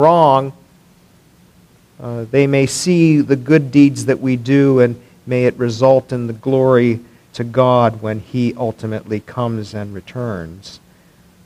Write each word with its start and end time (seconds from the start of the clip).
wrong, 0.00 0.52
uh, 2.00 2.24
they 2.30 2.46
may 2.46 2.66
see 2.66 3.20
the 3.20 3.36
good 3.36 3.70
deeds 3.70 4.06
that 4.06 4.20
we 4.20 4.36
do 4.36 4.80
and 4.80 5.00
may 5.26 5.44
it 5.44 5.54
result 5.56 6.12
in 6.12 6.26
the 6.26 6.32
glory 6.32 7.00
to 7.34 7.44
God 7.44 8.02
when 8.02 8.20
He 8.20 8.54
ultimately 8.54 9.20
comes 9.20 9.74
and 9.74 9.94
returns. 9.94 10.80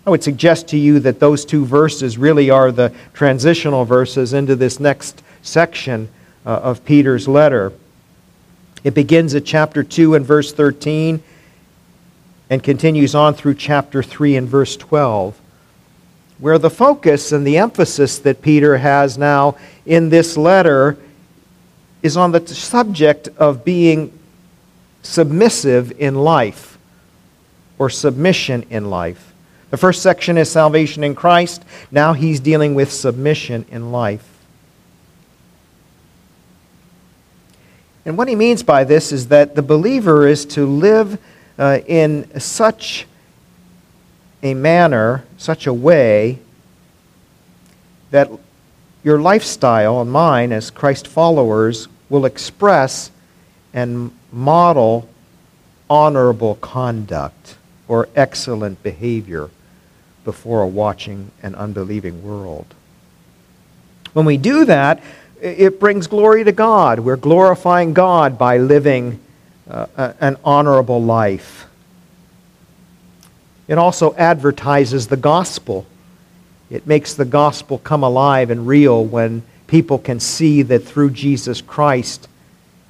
I 0.07 0.11
would 0.11 0.23
suggest 0.23 0.69
to 0.69 0.79
you 0.79 1.01
that 1.01 1.19
those 1.19 1.45
two 1.45 1.64
verses 1.64 2.19
really 2.19 2.51
are 2.51 2.71
the 2.71 2.95
transitional 3.14 3.85
verses 3.85 4.32
into 4.32 4.55
this 4.55 4.79
next 4.79 5.23
section 5.43 6.09
uh, 6.45 6.50
of 6.50 6.85
Peter's 6.85 7.27
letter. 7.27 7.73
It 8.82 8.93
begins 8.93 9.35
at 9.35 9.46
chapter 9.46 9.82
2 9.82 10.14
and 10.14 10.27
verse 10.27 10.53
13 10.53 11.23
and 12.50 12.63
continues 12.63 13.14
on 13.14 13.32
through 13.35 13.55
chapter 13.55 14.03
3 14.03 14.36
and 14.36 14.46
verse 14.46 14.77
12, 14.77 15.41
where 16.39 16.59
the 16.59 16.71
focus 16.71 17.33
and 17.33 17.47
the 17.47 17.59
emphasis 17.59 18.19
that 18.19 18.43
Peter 18.43 18.79
has 18.79 19.17
now 19.17 19.57
in 19.87 20.09
this 20.09 20.37
letter 20.37 20.97
is 22.03 22.17
on 22.17 22.33
the 22.33 22.47
subject 22.47 23.29
of 23.39 23.65
being 23.65 24.13
submissive 25.03 25.93
in 26.01 26.15
life 26.15 26.79
or 27.79 27.89
submission 27.89 28.65
in 28.71 28.91
life. 28.91 29.33
The 29.71 29.77
first 29.77 30.03
section 30.03 30.39
is 30.39 30.51
salvation 30.51 31.03
in 31.03 31.15
Christ. 31.15 31.65
Now 31.91 32.12
he's 32.12 32.41
dealing 32.41 32.75
with 32.75 32.93
submission 32.93 33.65
in 33.71 33.91
life. 33.91 34.29
And 38.05 38.19
what 38.19 38.29
he 38.29 38.37
means 38.37 38.62
by 38.62 38.85
this 38.85 39.12
is 39.12 39.29
that 39.29 39.55
the 39.55 39.62
believer 39.62 40.27
is 40.29 40.45
to 40.47 40.67
live 40.67 41.19
uh, 41.59 41.81
in 41.87 42.39
such 42.39 43.07
a 44.44 44.55
manner, 44.55 45.25
such 45.39 45.66
a 45.66 45.72
way, 45.72 46.39
that 48.11 48.31
your 49.03 49.19
lifestyle 49.19 50.01
and 50.01 50.12
mine 50.12 50.53
as 50.53 50.70
Christ 50.70 51.09
followers 51.09 51.89
will 52.09 52.27
express 52.27 53.11
and 53.73 54.12
model 54.31 55.09
honorable 55.91 56.56
conduct 56.56 57.56
or 57.89 58.09
excellent 58.14 58.83
behavior 58.83 59.51
before 60.25 60.62
a 60.62 60.69
watching 60.69 61.31
and 61.42 61.56
unbelieving 61.56 62.23
world. 62.23 62.67
When 64.12 64.25
we 64.25 64.36
do 64.36 64.64
that, 64.67 65.03
it 65.41 65.81
brings 65.81 66.06
glory 66.06 66.45
to 66.45 66.53
God. 66.53 67.01
We're 67.01 67.17
glorifying 67.17 67.92
God 67.92 68.39
by 68.39 68.58
living 68.58 69.20
uh, 69.69 70.12
an 70.20 70.36
honorable 70.45 71.03
life. 71.03 71.67
It 73.67 73.79
also 73.79 74.15
advertises 74.15 75.07
the 75.07 75.17
gospel. 75.17 75.87
It 76.70 76.87
makes 76.87 77.15
the 77.15 77.25
gospel 77.25 77.79
come 77.79 78.03
alive 78.03 78.51
and 78.51 78.67
real 78.67 79.05
when 79.05 79.43
people 79.67 79.98
can 79.98 80.20
see 80.20 80.62
that 80.62 80.81
through 80.81 81.11
Jesus 81.11 81.61
Christ, 81.61 82.29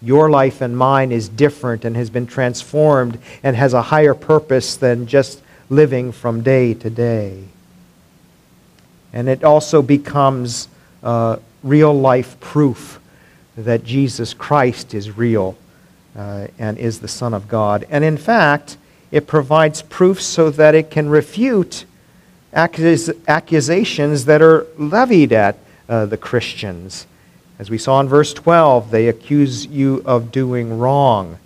your 0.03 0.29
life 0.29 0.61
and 0.61 0.77
mine 0.77 1.13
is 1.13 1.29
different 1.29 1.85
and 1.85 1.97
has 1.97 2.11
been 2.11 2.27
transformed 2.27 3.19
and 3.43 3.57
has 3.57 3.73
a 3.73 3.83
higher 3.83 4.15
purpose 4.15 4.77
than 4.77 5.07
just 5.07 5.41
living 5.71 6.13
from 6.13 6.43
day 6.43 6.75
to 6.75 6.91
day. 6.91 7.45
And 9.13 9.29
it 9.29 9.45
also 9.45 9.81
becomes 9.81 10.69
uh, 11.03 11.37
real 11.63 11.95
life 11.99 12.39
proof 12.41 13.01
that 13.57 13.85
Jesus 13.85 14.35
Christ 14.35 14.93
is 14.93 15.17
real 15.17 15.57
uh, 16.17 16.49
and 16.59 16.77
is 16.79 17.01
the 17.01 17.09
Son 17.09 17.33
of 17.33 17.49
God. 17.49 17.87
And 17.89 18.05
in 18.05 18.17
fact, 18.17 18.77
it 19.11 19.27
provides 19.27 19.83
proof 19.83 20.21
so 20.21 20.51
that 20.51 20.75
it 20.75 20.91
can 20.91 21.09
refute 21.09 21.85
accus- 22.55 23.17
accusations 23.29 24.25
that 24.25 24.43
are 24.43 24.67
levied 24.77 25.33
at 25.33 25.57
uh, 25.89 26.07
the 26.07 26.17
Christians. 26.17 27.07
As 27.59 27.71
we 27.71 27.79
saw 27.79 28.01
in 28.01 28.09
verse 28.09 28.33
12, 28.33 28.91
they 28.91 29.09
accuse 29.09 29.67
you 29.67 30.03
of 30.05 30.33
doing 30.33 30.79
wrong. 30.79 31.39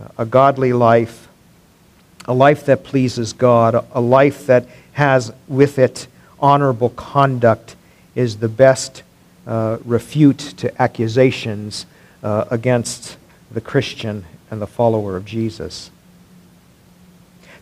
Uh, 0.00 0.08
a 0.18 0.24
godly 0.24 0.72
life, 0.72 1.28
a 2.26 2.34
life 2.34 2.64
that 2.66 2.84
pleases 2.84 3.32
God, 3.32 3.86
a 3.92 4.00
life 4.00 4.46
that 4.46 4.66
has 4.92 5.32
with 5.46 5.78
it 5.78 6.06
honorable 6.38 6.90
conduct, 6.90 7.76
is 8.14 8.38
the 8.38 8.48
best 8.48 9.02
uh, 9.46 9.78
refute 9.84 10.38
to 10.38 10.82
accusations 10.82 11.86
uh, 12.22 12.46
against 12.50 13.16
the 13.50 13.60
Christian 13.60 14.24
and 14.50 14.62
the 14.62 14.66
follower 14.66 15.16
of 15.16 15.24
Jesus. 15.24 15.90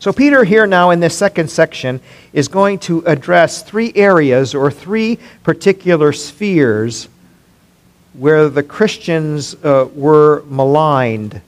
So, 0.03 0.13
Peter, 0.13 0.43
here 0.43 0.67
now 0.67 0.91
in 0.91 0.99
this 0.99 1.17
second 1.17 1.49
section, 1.49 2.01
is 2.33 2.49
going 2.49 2.81
to 2.81 3.05
address 3.07 3.63
three 3.63 3.93
areas 3.95 4.53
or 4.53 4.69
three 4.69 5.21
particular 5.45 6.13
spheres 6.13 7.09
where 8.13 8.49
the 8.49 8.65
Christians 8.65 9.55
uh, 9.63 9.89
were 9.95 10.43
maligned. 10.49 11.41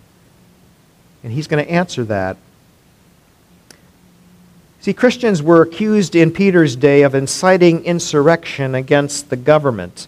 And 1.24 1.32
he's 1.32 1.48
going 1.48 1.64
to 1.64 1.68
answer 1.68 2.04
that. 2.04 2.36
See, 4.82 4.94
Christians 4.94 5.42
were 5.42 5.62
accused 5.62 6.14
in 6.14 6.30
Peter's 6.30 6.76
day 6.76 7.02
of 7.02 7.16
inciting 7.16 7.84
insurrection 7.84 8.76
against 8.76 9.30
the 9.30 9.36
government. 9.36 10.06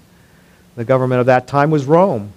The 0.76 0.84
government 0.84 1.18
of 1.18 1.26
that 1.26 1.48
time 1.48 1.72
was 1.72 1.84
Rome. 1.84 2.32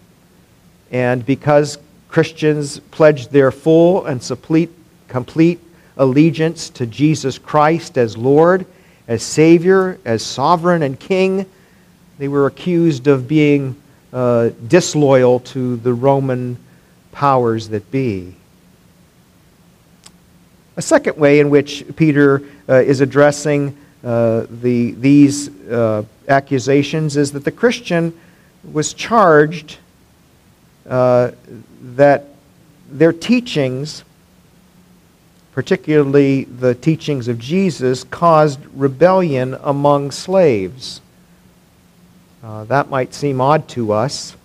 And 0.89 1.23
because 1.23 1.77
Christians 2.07 2.79
pledged 2.79 3.29
their 3.29 3.51
full 3.51 4.07
and 4.07 4.23
complete, 4.23 4.71
complete 5.07 5.59
allegiance 5.99 6.69
to 6.71 6.87
Jesus 6.87 7.37
Christ 7.37 7.97
as 7.97 8.17
Lord, 8.17 8.65
as 9.07 9.21
Savior, 9.21 9.99
as 10.05 10.25
Sovereign 10.25 10.81
and 10.81 10.99
King, 10.99 11.45
they 12.17 12.27
were 12.27 12.47
accused 12.47 13.07
of 13.07 13.27
being 13.27 13.75
uh, 14.11 14.49
disloyal 14.67 15.39
to 15.41 15.77
the 15.77 15.93
Roman 15.93 16.57
powers 17.11 17.69
that 17.69 17.91
be. 17.91 18.33
A 20.77 20.81
second 20.81 21.17
way 21.17 21.39
in 21.39 21.49
which 21.49 21.85
Peter 21.95 22.41
uh, 22.67 22.75
is 22.75 23.01
addressing 23.01 23.77
uh, 24.03 24.45
the, 24.49 24.91
these 24.91 25.49
uh, 25.67 26.03
accusations 26.27 27.17
is 27.17 27.33
that 27.33 27.43
the 27.43 27.51
Christian 27.51 28.17
was 28.71 28.93
charged 28.93 29.77
uh, 30.87 31.31
that 31.81 32.25
their 32.89 33.13
teachings, 33.13 34.03
particularly 35.53 36.43
the 36.45 36.75
teachings 36.75 37.27
of 37.27 37.39
Jesus, 37.39 38.03
caused 38.03 38.59
rebellion 38.73 39.57
among 39.61 40.11
slaves. 40.11 41.01
Uh, 42.43 42.63
that 42.65 42.89
might 42.89 43.13
seem 43.13 43.41
odd 43.41 43.67
to 43.67 43.91
us, 43.91 44.35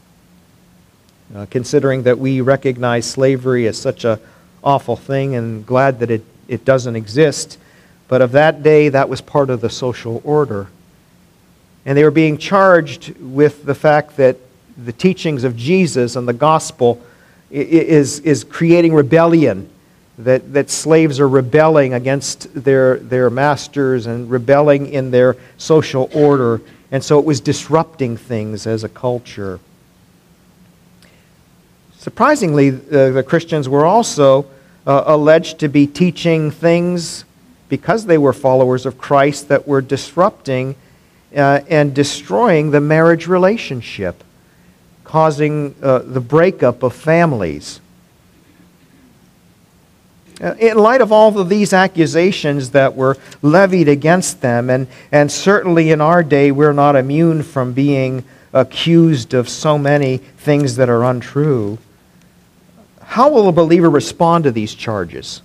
uh, 1.34 1.46
considering 1.50 2.02
that 2.02 2.18
we 2.18 2.40
recognize 2.40 3.06
slavery 3.06 3.66
as 3.66 3.78
such 3.78 4.04
an 4.04 4.18
awful 4.62 4.96
thing 4.96 5.34
and 5.34 5.64
glad 5.64 6.00
that 6.00 6.10
it, 6.10 6.24
it 6.48 6.64
doesn't 6.64 6.96
exist. 6.96 7.58
But 8.08 8.22
of 8.22 8.32
that 8.32 8.62
day, 8.62 8.88
that 8.88 9.08
was 9.08 9.20
part 9.20 9.50
of 9.50 9.60
the 9.60 9.70
social 9.70 10.20
order. 10.24 10.68
And 11.86 11.96
they 11.96 12.04
were 12.04 12.10
being 12.10 12.38
charged 12.38 13.16
with 13.18 13.64
the 13.64 13.74
fact 13.74 14.16
that 14.16 14.38
the 14.76 14.92
teachings 14.92 15.44
of 15.44 15.56
Jesus 15.56 16.16
and 16.16 16.26
the 16.26 16.32
gospel 16.32 17.00
is, 17.50 18.20
is 18.20 18.42
creating 18.42 18.94
rebellion, 18.94 19.70
that, 20.18 20.52
that 20.52 20.70
slaves 20.70 21.18
are 21.18 21.28
rebelling 21.28 21.94
against 21.94 22.52
their, 22.54 22.96
their 22.98 23.30
masters 23.30 24.06
and 24.06 24.30
rebelling 24.30 24.86
in 24.86 25.10
their 25.10 25.36
social 25.58 26.08
order. 26.14 26.60
And 26.90 27.02
so 27.02 27.18
it 27.18 27.24
was 27.24 27.40
disrupting 27.40 28.16
things 28.16 28.66
as 28.66 28.84
a 28.84 28.88
culture. 28.88 29.58
Surprisingly, 31.98 32.68
uh, 32.68 33.10
the 33.10 33.24
Christians 33.26 33.68
were 33.68 33.84
also 33.84 34.46
uh, 34.86 35.04
alleged 35.06 35.58
to 35.60 35.68
be 35.68 35.86
teaching 35.86 36.50
things 36.50 37.24
because 37.68 38.06
they 38.06 38.18
were 38.18 38.32
followers 38.32 38.86
of 38.86 38.98
Christ 38.98 39.48
that 39.48 39.66
were 39.66 39.80
disrupting 39.80 40.76
uh, 41.34 41.60
and 41.68 41.94
destroying 41.94 42.70
the 42.70 42.80
marriage 42.80 43.26
relationship 43.26 44.22
causing 45.14 45.74
uh, 45.80 46.00
the 46.00 46.20
breakup 46.20 46.82
of 46.82 46.92
families. 46.92 47.80
Uh, 50.40 50.54
in 50.58 50.76
light 50.76 51.00
of 51.00 51.12
all 51.12 51.38
of 51.38 51.48
these 51.48 51.72
accusations 51.72 52.70
that 52.70 52.96
were 52.96 53.16
levied 53.40 53.88
against 53.88 54.40
them, 54.40 54.68
and, 54.68 54.86
and 55.12 55.30
certainly 55.30 55.90
in 55.90 56.00
our 56.00 56.22
day, 56.22 56.50
we're 56.50 56.72
not 56.72 56.96
immune 56.96 57.42
from 57.42 57.72
being 57.72 58.24
accused 58.52 59.34
of 59.34 59.48
so 59.48 59.78
many 59.78 60.18
things 60.18 60.76
that 60.76 60.88
are 60.88 61.04
untrue. 61.04 61.78
How 63.02 63.30
will 63.30 63.48
a 63.48 63.52
believer 63.52 63.88
respond 63.88 64.44
to 64.44 64.50
these 64.50 64.74
charges? 64.74 65.40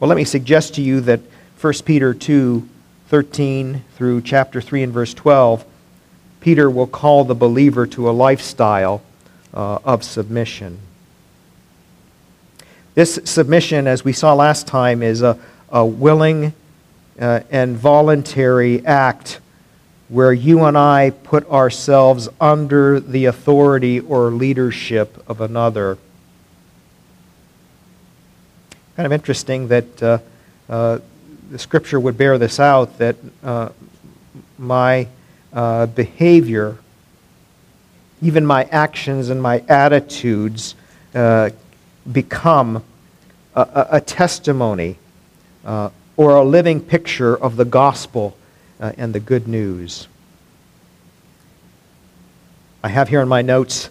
Well, 0.00 0.08
let 0.08 0.16
me 0.16 0.24
suggest 0.24 0.74
to 0.76 0.82
you 0.82 1.00
that 1.02 1.20
1 1.60 1.72
Peter 1.84 2.14
2 2.14 2.68
13 3.08 3.84
through 3.96 4.20
chapter 4.20 4.60
3 4.60 4.82
and 4.82 4.92
verse 4.92 5.14
12 5.14 5.64
Peter 6.40 6.70
will 6.70 6.86
call 6.86 7.24
the 7.24 7.34
believer 7.34 7.86
to 7.86 8.08
a 8.08 8.12
lifestyle 8.12 9.02
uh, 9.52 9.78
of 9.84 10.04
submission. 10.04 10.78
This 12.98 13.20
submission, 13.22 13.86
as 13.86 14.04
we 14.04 14.12
saw 14.12 14.34
last 14.34 14.66
time, 14.66 15.04
is 15.04 15.22
a, 15.22 15.38
a 15.70 15.86
willing 15.86 16.52
uh, 17.20 17.42
and 17.48 17.76
voluntary 17.76 18.84
act 18.84 19.38
where 20.08 20.32
you 20.32 20.64
and 20.64 20.76
I 20.76 21.10
put 21.10 21.48
ourselves 21.48 22.28
under 22.40 22.98
the 22.98 23.26
authority 23.26 24.00
or 24.00 24.32
leadership 24.32 25.22
of 25.28 25.40
another. 25.40 25.96
Kind 28.96 29.06
of 29.06 29.12
interesting 29.12 29.68
that 29.68 30.02
uh, 30.02 30.18
uh, 30.68 30.98
the 31.52 31.58
scripture 31.60 32.00
would 32.00 32.18
bear 32.18 32.36
this 32.36 32.58
out 32.58 32.98
that 32.98 33.14
uh, 33.44 33.68
my 34.58 35.06
uh, 35.52 35.86
behavior, 35.86 36.76
even 38.20 38.44
my 38.44 38.64
actions 38.64 39.30
and 39.30 39.40
my 39.40 39.62
attitudes, 39.68 40.74
uh, 41.14 41.50
become 42.10 42.84
a, 43.54 43.86
a 43.92 44.00
testimony 44.00 44.96
uh, 45.64 45.90
or 46.16 46.36
a 46.36 46.44
living 46.44 46.80
picture 46.80 47.36
of 47.36 47.56
the 47.56 47.64
gospel 47.64 48.36
uh, 48.80 48.92
and 48.96 49.14
the 49.14 49.20
good 49.20 49.46
news. 49.46 50.08
I 52.82 52.88
have 52.88 53.08
here 53.08 53.20
in 53.20 53.28
my 53.28 53.42
notes 53.42 53.90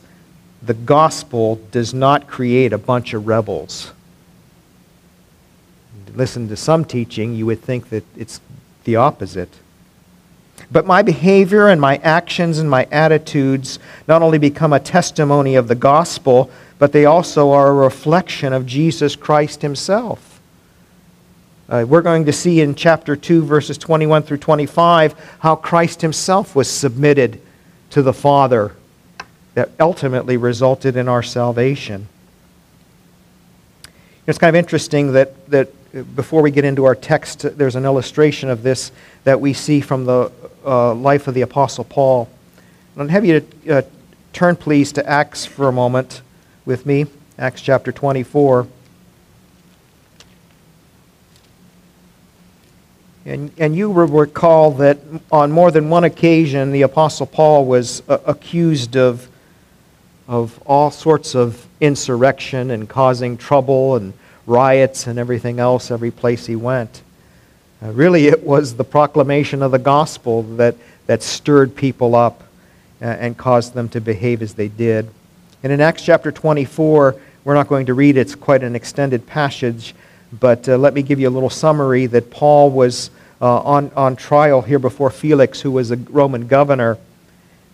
the 0.61 0.73
gospel 0.73 1.55
does 1.71 1.93
not 1.93 2.27
create 2.27 2.73
a 2.73 2.77
bunch 2.77 3.13
of 3.13 3.27
rebels. 3.27 3.91
Listen 6.13 6.47
to 6.49 6.55
some 6.55 6.83
teaching, 6.83 7.35
you 7.35 7.45
would 7.45 7.61
think 7.61 7.89
that 7.89 8.03
it's 8.15 8.41
the 8.85 8.95
opposite. 8.95 9.53
But 10.71 10.87
my 10.87 11.03
behavior 11.03 11.67
and 11.67 11.79
my 11.79 11.97
actions 11.97 12.57
and 12.57 12.69
my 12.69 12.85
attitudes 12.91 13.77
not 14.07 14.23
only 14.23 14.39
become 14.39 14.73
a 14.73 14.79
testimony 14.79 15.55
of 15.55 15.67
the 15.67 15.75
gospel, 15.75 16.49
but 16.79 16.91
they 16.91 17.05
also 17.05 17.51
are 17.51 17.69
a 17.69 17.73
reflection 17.73 18.53
of 18.53 18.65
Jesus 18.65 19.15
Christ 19.15 19.61
himself. 19.61 20.39
Uh, 21.69 21.85
we're 21.87 22.01
going 22.01 22.25
to 22.25 22.33
see 22.33 22.61
in 22.61 22.75
chapter 22.75 23.15
2, 23.15 23.43
verses 23.43 23.77
21 23.77 24.23
through 24.23 24.37
25, 24.37 25.37
how 25.39 25.55
Christ 25.55 26.01
himself 26.01 26.55
was 26.55 26.69
submitted 26.69 27.41
to 27.89 28.01
the 28.01 28.13
Father 28.13 28.73
that 29.53 29.71
ultimately 29.79 30.37
resulted 30.37 30.95
in 30.95 31.09
our 31.09 31.23
salvation. 31.23 32.07
It's 34.27 34.37
kind 34.37 34.55
of 34.55 34.59
interesting 34.59 35.13
that, 35.13 35.49
that 35.49 36.15
before 36.15 36.41
we 36.41 36.51
get 36.51 36.63
into 36.63 36.85
our 36.85 36.95
text, 36.95 37.57
there's 37.57 37.75
an 37.75 37.85
illustration 37.85 38.49
of 38.49 38.61
this 38.61 38.91
that 39.23 39.41
we 39.41 39.53
see 39.53 39.81
from 39.81 40.05
the 40.05 40.31
uh, 40.65 40.93
life 40.93 41.27
of 41.27 41.33
the 41.33 41.41
Apostle 41.41 41.83
Paul. 41.83 42.29
I'd 42.97 43.09
have 43.09 43.25
you 43.25 43.39
to, 43.39 43.77
uh, 43.77 43.81
turn, 44.31 44.55
please, 44.55 44.91
to 44.93 45.09
Acts 45.09 45.45
for 45.45 45.67
a 45.67 45.71
moment 45.71 46.21
with 46.67 46.85
me, 46.85 47.05
Acts 47.39 47.61
chapter 47.61 47.93
24. 47.93 48.67
And, 53.25 53.51
and 53.57 53.73
you 53.73 53.89
recall 53.93 54.71
that 54.71 54.97
on 55.31 55.49
more 55.49 55.71
than 55.71 55.89
one 55.89 56.03
occasion, 56.03 56.73
the 56.73 56.81
Apostle 56.81 57.25
Paul 57.25 57.65
was 57.65 58.03
uh, 58.09 58.17
accused 58.25 58.97
of, 58.97 59.29
of 60.27 60.61
all 60.65 60.91
sorts 60.91 61.35
of 61.35 61.65
insurrection 61.79 62.71
and 62.71 62.89
causing 62.89 63.37
trouble 63.37 63.95
and 63.95 64.11
riots 64.45 65.07
and 65.07 65.17
everything 65.17 65.61
else 65.61 65.89
every 65.89 66.11
place 66.11 66.47
he 66.47 66.57
went. 66.57 67.01
Uh, 67.81 67.91
really, 67.91 68.27
it 68.27 68.43
was 68.43 68.75
the 68.75 68.83
proclamation 68.83 69.61
of 69.61 69.71
the 69.71 69.79
gospel 69.79 70.43
that, 70.43 70.75
that 71.05 71.23
stirred 71.23 71.77
people 71.77 72.13
up 72.13 72.43
uh, 73.01 73.05
and 73.05 73.37
caused 73.37 73.73
them 73.73 73.87
to 73.87 74.01
behave 74.01 74.41
as 74.41 74.55
they 74.55 74.67
did. 74.67 75.09
And 75.63 75.73
in 75.73 75.81
Acts 75.81 76.03
chapter 76.03 76.31
24, 76.31 77.15
we're 77.43 77.53
not 77.55 77.67
going 77.67 77.87
to 77.87 77.95
read 77.95 78.15
it's 78.15 78.35
quite 78.35 78.61
an 78.61 78.75
extended 78.75 79.25
passage, 79.25 79.95
but 80.39 80.69
uh, 80.69 80.77
let 80.77 80.93
me 80.93 81.01
give 81.01 81.19
you 81.19 81.27
a 81.27 81.31
little 81.31 81.49
summary 81.49 82.05
that 82.05 82.29
Paul 82.29 82.69
was 82.69 83.09
uh, 83.41 83.59
on, 83.61 83.91
on 83.95 84.15
trial 84.15 84.61
here 84.61 84.77
before 84.77 85.09
Felix, 85.09 85.59
who 85.61 85.71
was 85.71 85.89
a 85.89 85.95
Roman 85.95 86.45
governor. 86.45 86.99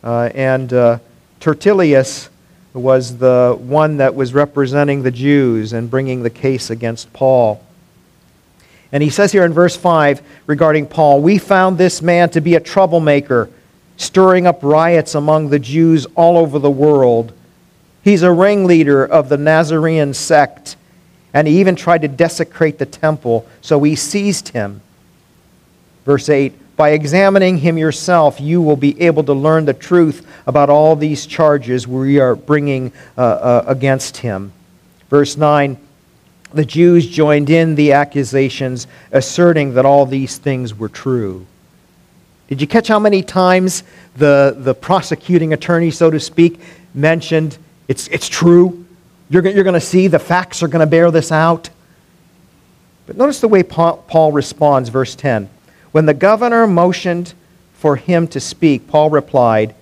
Uh, 0.02 0.30
and 0.34 0.72
uh, 0.72 1.00
Tertullius 1.42 2.30
was 2.74 3.18
the 3.18 3.58
one 3.60 3.98
that 3.98 4.16
was 4.16 4.34
representing 4.34 5.04
the 5.04 5.12
Jews 5.12 5.74
and 5.74 5.92
bringing 5.92 6.24
the 6.24 6.30
case 6.30 6.70
against 6.70 7.12
Paul. 7.12 7.62
And 8.94 9.04
he 9.04 9.10
says 9.10 9.34
here 9.34 9.44
in 9.44 9.52
verse 9.52 9.76
5 9.76 10.22
regarding 10.48 10.88
Paul, 10.88 11.22
We 11.22 11.38
found 11.38 11.78
this 11.78 12.02
man 12.02 12.30
to 12.30 12.40
be 12.40 12.56
a 12.56 12.62
troublemaker, 12.62 13.50
stirring 13.98 14.48
up 14.48 14.64
riots 14.64 15.16
among 15.16 15.50
the 15.50 15.60
Jews 15.60 16.06
all 16.16 16.38
over 16.38 16.60
the 16.60 16.72
world 16.72 17.34
He's 18.04 18.22
a 18.22 18.32
ringleader 18.32 19.06
of 19.06 19.30
the 19.30 19.38
Nazarene 19.38 20.14
sect, 20.14 20.76
and 21.34 21.48
he 21.48 21.60
even 21.62 21.76
tried 21.76 22.02
to 22.02 22.08
desecrate 22.10 22.78
the 22.78 22.86
temple, 22.86 23.48
so 23.62 23.78
we 23.78 23.96
seized 23.96 24.50
him. 24.50 24.82
Verse 26.06 26.28
8 26.28 26.76
By 26.76 26.90
examining 26.90 27.58
him 27.58 27.78
yourself, 27.78 28.42
you 28.42 28.62
will 28.62 28.76
be 28.76 29.00
able 29.02 29.24
to 29.24 29.34
learn 29.34 29.64
the 29.64 29.74
truth 29.74 30.28
about 30.46 30.70
all 30.70 30.98
these 30.98 31.26
charges 31.26 31.88
we 31.88 32.20
are 32.20 32.36
bringing 32.36 32.92
uh, 33.18 33.22
uh, 33.22 33.64
against 33.68 34.18
him. 34.18 34.52
Verse 35.10 35.38
9 35.38 35.78
The 36.54 36.66
Jews 36.66 37.08
joined 37.08 37.50
in 37.50 37.76
the 37.76 37.94
accusations, 37.94 38.88
asserting 39.14 39.76
that 39.76 39.86
all 39.86 40.06
these 40.06 40.38
things 40.38 40.76
were 40.76 40.90
true. 40.90 41.46
Did 42.50 42.60
you 42.60 42.68
catch 42.68 42.90
how 42.90 43.00
many 43.00 43.24
times 43.24 43.84
the, 44.18 44.56
the 44.58 44.76
prosecuting 44.76 45.54
attorney, 45.54 45.90
so 45.90 46.12
to 46.12 46.20
speak, 46.20 46.60
mentioned 46.94 47.58
it's, 47.88 48.08
it's 48.08 48.28
true. 48.28 48.86
You're, 49.30 49.48
you're 49.48 49.64
going 49.64 49.74
to 49.74 49.82
see 49.82 50.08
the 50.08 50.20
facts 50.20 50.64
are 50.64 50.68
going 50.68 50.86
to 50.86 50.90
bear 50.90 51.12
this 51.12 51.32
out. 51.32 51.70
But 53.06 53.18
notice 53.18 53.42
the 53.42 53.48
way 53.48 53.64
Paul, 53.64 53.98
Paul 54.08 54.32
responds, 54.32 54.90
verse 54.90 55.16
10. 55.16 55.50
When 55.92 56.06
the 56.06 56.14
governor 56.14 56.68
motioned 56.68 57.34
for 57.74 57.96
him 57.96 58.28
to 58.30 58.40
speak, 58.40 58.88
Paul 58.88 59.10
replied, 59.10 59.76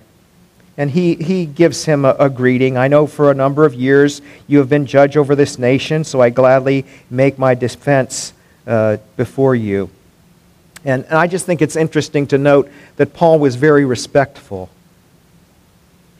and 0.76 0.90
he, 0.90 1.14
he 1.14 1.46
gives 1.46 1.84
him 1.84 2.04
a, 2.04 2.16
a, 2.18 2.30
greeting. 2.30 2.76
I 2.76 2.88
know 2.88 3.06
for 3.06 3.30
a 3.30 3.34
number 3.34 3.64
of 3.64 3.74
years 3.74 4.22
you 4.46 4.58
have 4.58 4.68
been 4.68 4.86
judge 4.86 5.16
over 5.16 5.34
this 5.36 5.58
nation, 5.58 6.02
so 6.02 6.20
I 6.20 6.30
gladly 6.30 6.86
make 7.10 7.38
my 7.38 7.54
defense 7.54 8.32
uh, 8.66 8.96
before 9.16 9.54
you. 9.54 9.90
And, 10.84 11.04
and 11.04 11.14
I 11.14 11.26
just 11.26 11.46
think 11.46 11.62
it's 11.62 11.76
interesting 11.76 12.26
to 12.28 12.38
note 12.38 12.70
that 12.96 13.12
Paul 13.12 13.38
was 13.38 13.54
very 13.54 13.84
respectful. 13.84 14.70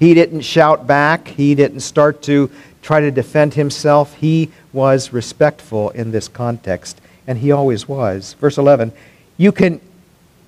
He 0.03 0.15
didn't 0.15 0.41
shout 0.41 0.85
back. 0.85 1.29
He 1.29 1.55
didn't 1.55 1.79
start 1.79 2.23
to 2.23 2.51
try 2.83 2.99
to 2.99 3.13
defend 3.13 3.55
himself. 3.55 4.15
He 4.15 4.51
was 4.73 5.13
respectful 5.13 5.91
in 5.91 6.11
this 6.11 6.27
context, 6.27 7.01
and 7.25 7.39
he 7.39 7.53
always 7.53 7.87
was. 7.87 8.33
Verse 8.41 8.59
11 8.59 8.93
You 9.37 9.53
can, 9.53 9.81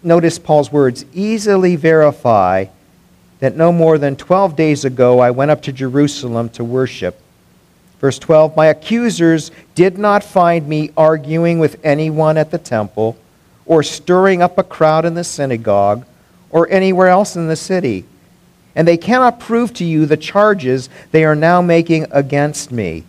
notice 0.02 0.40
Paul's 0.40 0.73
words, 0.73 1.05
easily 1.14 1.76
verify 1.76 2.64
that 3.38 3.57
no 3.57 3.71
more 3.71 3.97
than 3.97 4.17
12 4.17 4.57
days 4.57 4.85
ago 4.85 5.21
I 5.21 5.31
went 5.31 5.52
up 5.52 5.62
to 5.62 5.73
Jerusalem 5.73 6.49
to 6.49 6.64
worship. 6.64 7.21
Verse 8.00 8.19
12 8.19 8.57
My 8.57 8.67
accusers 8.67 9.52
did 9.76 9.99
not 9.99 10.25
find 10.25 10.67
me 10.67 10.90
arguing 10.97 11.61
with 11.61 11.79
anyone 11.85 12.38
at 12.38 12.50
the 12.50 12.59
temple, 12.59 13.17
or 13.67 13.85
stirring 13.85 14.43
up 14.43 14.59
a 14.59 14.64
crowd 14.64 15.05
in 15.05 15.14
the 15.14 15.23
synagogue, 15.23 16.05
or 16.50 16.69
anywhere 16.71 17.07
else 17.07 17.37
in 17.37 17.47
the 17.47 17.55
city 17.55 18.05
and 18.75 18.87
they 18.87 18.97
cannot 18.97 19.40
prove 19.40 19.73
to 19.75 19.85
you 19.85 20.07
the 20.07 20.16
charges 20.16 20.88
they 21.12 21.25
are 21.25 21.37
now 21.37 21.62
making 21.62 22.07
against 22.11 22.73
me. 22.73 23.04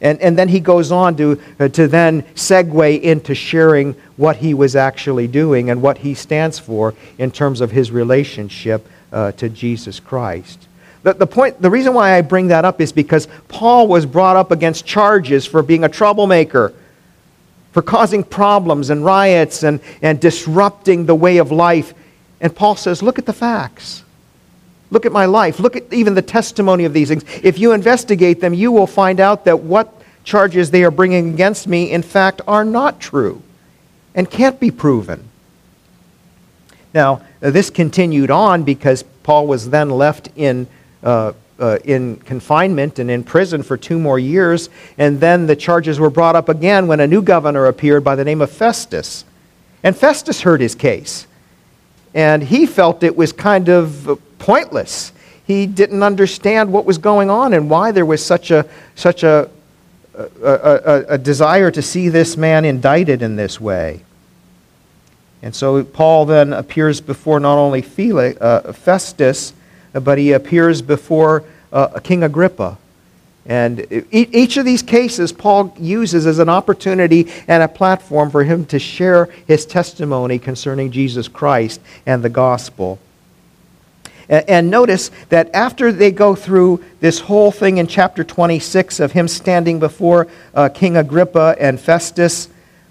And, 0.00 0.20
and 0.20 0.38
then 0.38 0.48
he 0.48 0.60
goes 0.60 0.92
on 0.92 1.16
to, 1.16 1.40
uh, 1.58 1.68
to 1.68 1.88
then 1.88 2.22
segue 2.34 3.00
into 3.00 3.34
sharing 3.34 3.94
what 4.16 4.36
he 4.36 4.54
was 4.54 4.76
actually 4.76 5.26
doing 5.26 5.70
and 5.70 5.82
what 5.82 5.98
he 5.98 6.14
stands 6.14 6.58
for 6.58 6.94
in 7.18 7.30
terms 7.30 7.60
of 7.60 7.72
his 7.72 7.90
relationship 7.90 8.86
uh, 9.12 9.32
to 9.32 9.48
Jesus 9.48 9.98
Christ. 9.98 10.68
The, 11.02 11.14
the, 11.14 11.26
point, 11.26 11.60
the 11.60 11.70
reason 11.70 11.94
why 11.94 12.16
I 12.16 12.20
bring 12.20 12.48
that 12.48 12.64
up 12.64 12.80
is 12.80 12.92
because 12.92 13.28
Paul 13.48 13.88
was 13.88 14.06
brought 14.06 14.36
up 14.36 14.50
against 14.50 14.86
charges 14.86 15.46
for 15.46 15.62
being 15.62 15.84
a 15.84 15.88
troublemaker, 15.88 16.72
for 17.72 17.82
causing 17.82 18.22
problems 18.22 18.90
and 18.90 19.04
riots 19.04 19.62
and, 19.62 19.80
and 20.02 20.20
disrupting 20.20 21.06
the 21.06 21.14
way 21.14 21.38
of 21.38 21.50
life. 21.50 21.94
And 22.40 22.54
Paul 22.54 22.76
says, 22.76 23.02
look 23.02 23.18
at 23.18 23.26
the 23.26 23.32
facts. 23.32 24.04
Look 24.90 25.04
at 25.04 25.12
my 25.12 25.26
life. 25.26 25.60
Look 25.60 25.76
at 25.76 25.92
even 25.92 26.14
the 26.14 26.22
testimony 26.22 26.84
of 26.84 26.92
these 26.92 27.08
things. 27.08 27.24
If 27.42 27.58
you 27.58 27.72
investigate 27.72 28.40
them, 28.40 28.54
you 28.54 28.72
will 28.72 28.86
find 28.86 29.20
out 29.20 29.44
that 29.44 29.60
what 29.60 29.92
charges 30.24 30.70
they 30.70 30.84
are 30.84 30.90
bringing 30.90 31.30
against 31.34 31.66
me, 31.66 31.90
in 31.90 32.02
fact, 32.02 32.40
are 32.46 32.64
not 32.64 33.00
true 33.00 33.42
and 34.14 34.30
can't 34.30 34.58
be 34.58 34.70
proven. 34.70 35.28
Now, 36.94 37.22
this 37.40 37.70
continued 37.70 38.30
on 38.30 38.64
because 38.64 39.04
Paul 39.22 39.46
was 39.46 39.70
then 39.70 39.90
left 39.90 40.30
in, 40.36 40.66
uh, 41.02 41.32
uh, 41.60 41.78
in 41.84 42.16
confinement 42.16 42.98
and 42.98 43.10
in 43.10 43.22
prison 43.24 43.62
for 43.62 43.76
two 43.76 43.98
more 43.98 44.18
years, 44.18 44.70
and 44.96 45.20
then 45.20 45.46
the 45.46 45.56
charges 45.56 46.00
were 46.00 46.10
brought 46.10 46.34
up 46.34 46.48
again 46.48 46.86
when 46.86 47.00
a 47.00 47.06
new 47.06 47.22
governor 47.22 47.66
appeared 47.66 48.02
by 48.02 48.16
the 48.16 48.24
name 48.24 48.40
of 48.40 48.50
Festus. 48.50 49.24
And 49.82 49.96
Festus 49.96 50.40
heard 50.40 50.60
his 50.60 50.74
case, 50.74 51.26
and 52.14 52.42
he 52.42 52.66
felt 52.66 53.02
it 53.02 53.16
was 53.16 53.32
kind 53.32 53.68
of 53.68 54.20
pointless. 54.38 55.12
He 55.46 55.66
didn't 55.66 56.02
understand 56.02 56.72
what 56.72 56.84
was 56.84 56.98
going 56.98 57.30
on 57.30 57.54
and 57.54 57.70
why 57.70 57.92
there 57.92 58.06
was 58.06 58.24
such 58.24 58.50
a, 58.50 58.66
such 58.94 59.22
a, 59.22 59.48
a, 60.14 60.24
a, 60.42 61.04
a 61.10 61.18
desire 61.18 61.70
to 61.70 61.82
see 61.82 62.08
this 62.08 62.36
man 62.36 62.64
indicted 62.64 63.22
in 63.22 63.36
this 63.36 63.60
way. 63.60 64.02
And 65.42 65.54
so 65.54 65.84
Paul 65.84 66.26
then 66.26 66.52
appears 66.52 67.00
before 67.00 67.40
not 67.40 67.58
only 67.58 67.82
Felix, 67.82 68.40
uh, 68.40 68.72
Festus, 68.72 69.52
but 69.92 70.18
he 70.18 70.32
appears 70.32 70.82
before 70.82 71.44
uh, 71.72 72.00
King 72.00 72.24
Agrippa. 72.24 72.76
And 73.48 74.04
each 74.12 74.58
of 74.58 74.66
these 74.66 74.82
cases, 74.82 75.32
Paul 75.32 75.74
uses 75.80 76.26
as 76.26 76.38
an 76.38 76.50
opportunity 76.50 77.32
and 77.48 77.62
a 77.62 77.68
platform 77.68 78.30
for 78.30 78.44
him 78.44 78.66
to 78.66 78.78
share 78.78 79.30
his 79.46 79.64
testimony 79.64 80.38
concerning 80.38 80.90
Jesus 80.90 81.28
Christ 81.28 81.80
and 82.04 82.22
the 82.22 82.28
gospel. 82.28 82.98
And 84.28 84.70
notice 84.70 85.10
that 85.30 85.54
after 85.54 85.90
they 85.90 86.10
go 86.10 86.34
through 86.34 86.84
this 87.00 87.20
whole 87.20 87.50
thing 87.50 87.78
in 87.78 87.86
chapter 87.86 88.22
26 88.22 89.00
of 89.00 89.12
him 89.12 89.26
standing 89.26 89.78
before 89.78 90.28
uh, 90.54 90.68
King 90.68 90.98
Agrippa 90.98 91.56
and 91.58 91.80
Festus, 91.80 92.50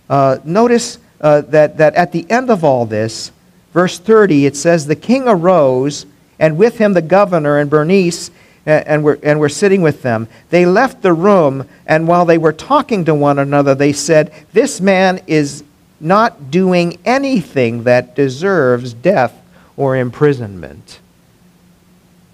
uh, 0.10 0.40
notice 0.44 0.98
uh, 1.22 1.42
that, 1.42 1.78
that 1.78 1.94
at 1.94 2.12
the 2.12 2.30
end 2.32 2.50
of 2.50 2.64
all 2.64 2.88
this, 2.88 3.32
verse 3.74 4.00
30, 4.00 4.48
it 4.48 4.56
says, 4.56 4.88
The 4.88 4.96
king 4.96 5.28
arose, 5.28 6.08
and 6.40 6.58
with 6.58 6.80
him 6.80 6.94
the 6.94 7.04
governor 7.04 7.60
and 7.60 7.70
Bernice, 7.70 8.32
and 8.68 9.04
were, 9.04 9.18
and 9.24 9.40
were 9.40 9.50
sitting 9.50 9.82
with 9.82 10.02
them. 10.02 10.28
They 10.50 10.66
left 10.66 11.02
the 11.02 11.14
room, 11.14 11.68
and 11.86 12.08
while 12.08 12.26
they 12.26 12.38
were 12.38 12.54
talking 12.54 13.06
to 13.06 13.16
one 13.16 13.40
another, 13.40 13.74
they 13.74 13.94
said, 13.94 14.34
This 14.54 14.82
man 14.82 15.22
is 15.26 15.64
not 16.00 16.52
doing 16.52 17.00
anything 17.06 17.84
that 17.84 18.16
deserves 18.16 18.94
death 18.94 19.42
or 19.78 19.96
imprisonment. 19.96 21.00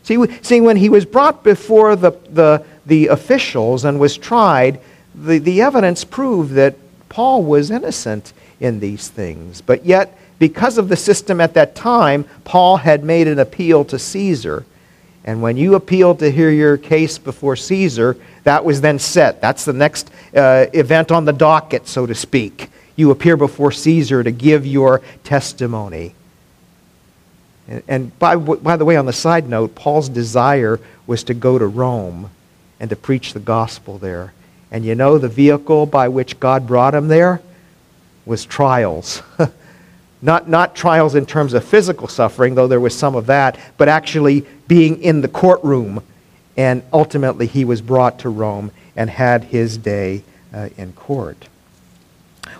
See, 0.01 0.17
see 0.41 0.59
when 0.59 0.77
he 0.77 0.89
was 0.89 1.05
brought 1.05 1.43
before 1.43 1.95
the, 1.95 2.11
the, 2.29 2.65
the 2.85 3.07
officials 3.07 3.85
and 3.85 3.99
was 3.99 4.17
tried, 4.17 4.81
the, 5.15 5.37
the 5.37 5.61
evidence 5.61 6.03
proved 6.03 6.53
that 6.53 6.75
Paul 7.07 7.43
was 7.43 7.71
innocent 7.71 8.33
in 8.59 8.79
these 8.79 9.07
things. 9.07 9.61
But 9.61 9.85
yet, 9.85 10.17
because 10.39 10.77
of 10.77 10.89
the 10.89 10.97
system 10.97 11.39
at 11.39 11.53
that 11.53 11.75
time, 11.75 12.25
Paul 12.43 12.77
had 12.77 13.03
made 13.03 13.27
an 13.27 13.39
appeal 13.39 13.85
to 13.85 13.99
Caesar. 13.99 14.65
And 15.25 15.41
when 15.41 15.55
you 15.55 15.75
appealed 15.75 16.19
to 16.19 16.29
hear 16.29 16.49
your 16.49 16.77
case 16.77 17.17
before 17.17 17.55
Caesar, 17.55 18.17
that 18.43 18.65
was 18.65 18.81
then 18.81 18.99
set. 18.99 19.39
That's 19.39 19.63
the 19.63 19.73
next 19.73 20.11
uh, 20.35 20.65
event 20.73 21.11
on 21.11 21.25
the 21.25 21.31
docket, 21.31 21.87
so 21.87 22.05
to 22.05 22.13
speak. 22.13 22.69
You 22.95 23.11
appear 23.11 23.37
before 23.37 23.71
Caesar 23.71 24.23
to 24.23 24.31
give 24.31 24.65
your 24.65 25.01
testimony. 25.23 26.13
And, 27.67 27.83
and 27.87 28.19
by, 28.19 28.35
by 28.35 28.75
the 28.75 28.85
way, 28.85 28.97
on 28.97 29.05
the 29.05 29.13
side 29.13 29.47
note, 29.47 29.75
Paul's 29.75 30.09
desire 30.09 30.79
was 31.07 31.23
to 31.25 31.33
go 31.33 31.57
to 31.57 31.65
Rome 31.65 32.29
and 32.79 32.89
to 32.89 32.95
preach 32.95 33.33
the 33.33 33.39
gospel 33.39 33.97
there. 33.97 34.33
And 34.71 34.83
you 34.83 34.95
know 34.95 35.17
the 35.17 35.29
vehicle 35.29 35.85
by 35.85 36.09
which 36.09 36.39
God 36.39 36.67
brought 36.67 36.93
him 36.93 37.07
there 37.07 37.41
was 38.25 38.43
trials. 38.45 39.21
Not, 40.23 40.47
not 40.47 40.73
trials 40.73 41.15
in 41.15 41.25
terms 41.25 41.53
of 41.53 41.65
physical 41.65 42.07
suffering, 42.07 42.55
though 42.55 42.67
there 42.67 42.79
was 42.79 42.97
some 42.97 43.13
of 43.13 43.25
that, 43.25 43.59
but 43.77 43.89
actually 43.89 44.45
being 44.69 45.03
in 45.03 45.19
the 45.19 45.27
courtroom. 45.27 46.01
And 46.55 46.81
ultimately, 46.93 47.45
he 47.45 47.65
was 47.65 47.81
brought 47.81 48.19
to 48.19 48.29
Rome 48.29 48.71
and 48.95 49.09
had 49.09 49.43
his 49.43 49.77
day 49.77 50.23
uh, 50.53 50.69
in 50.77 50.93
court. 50.93 51.49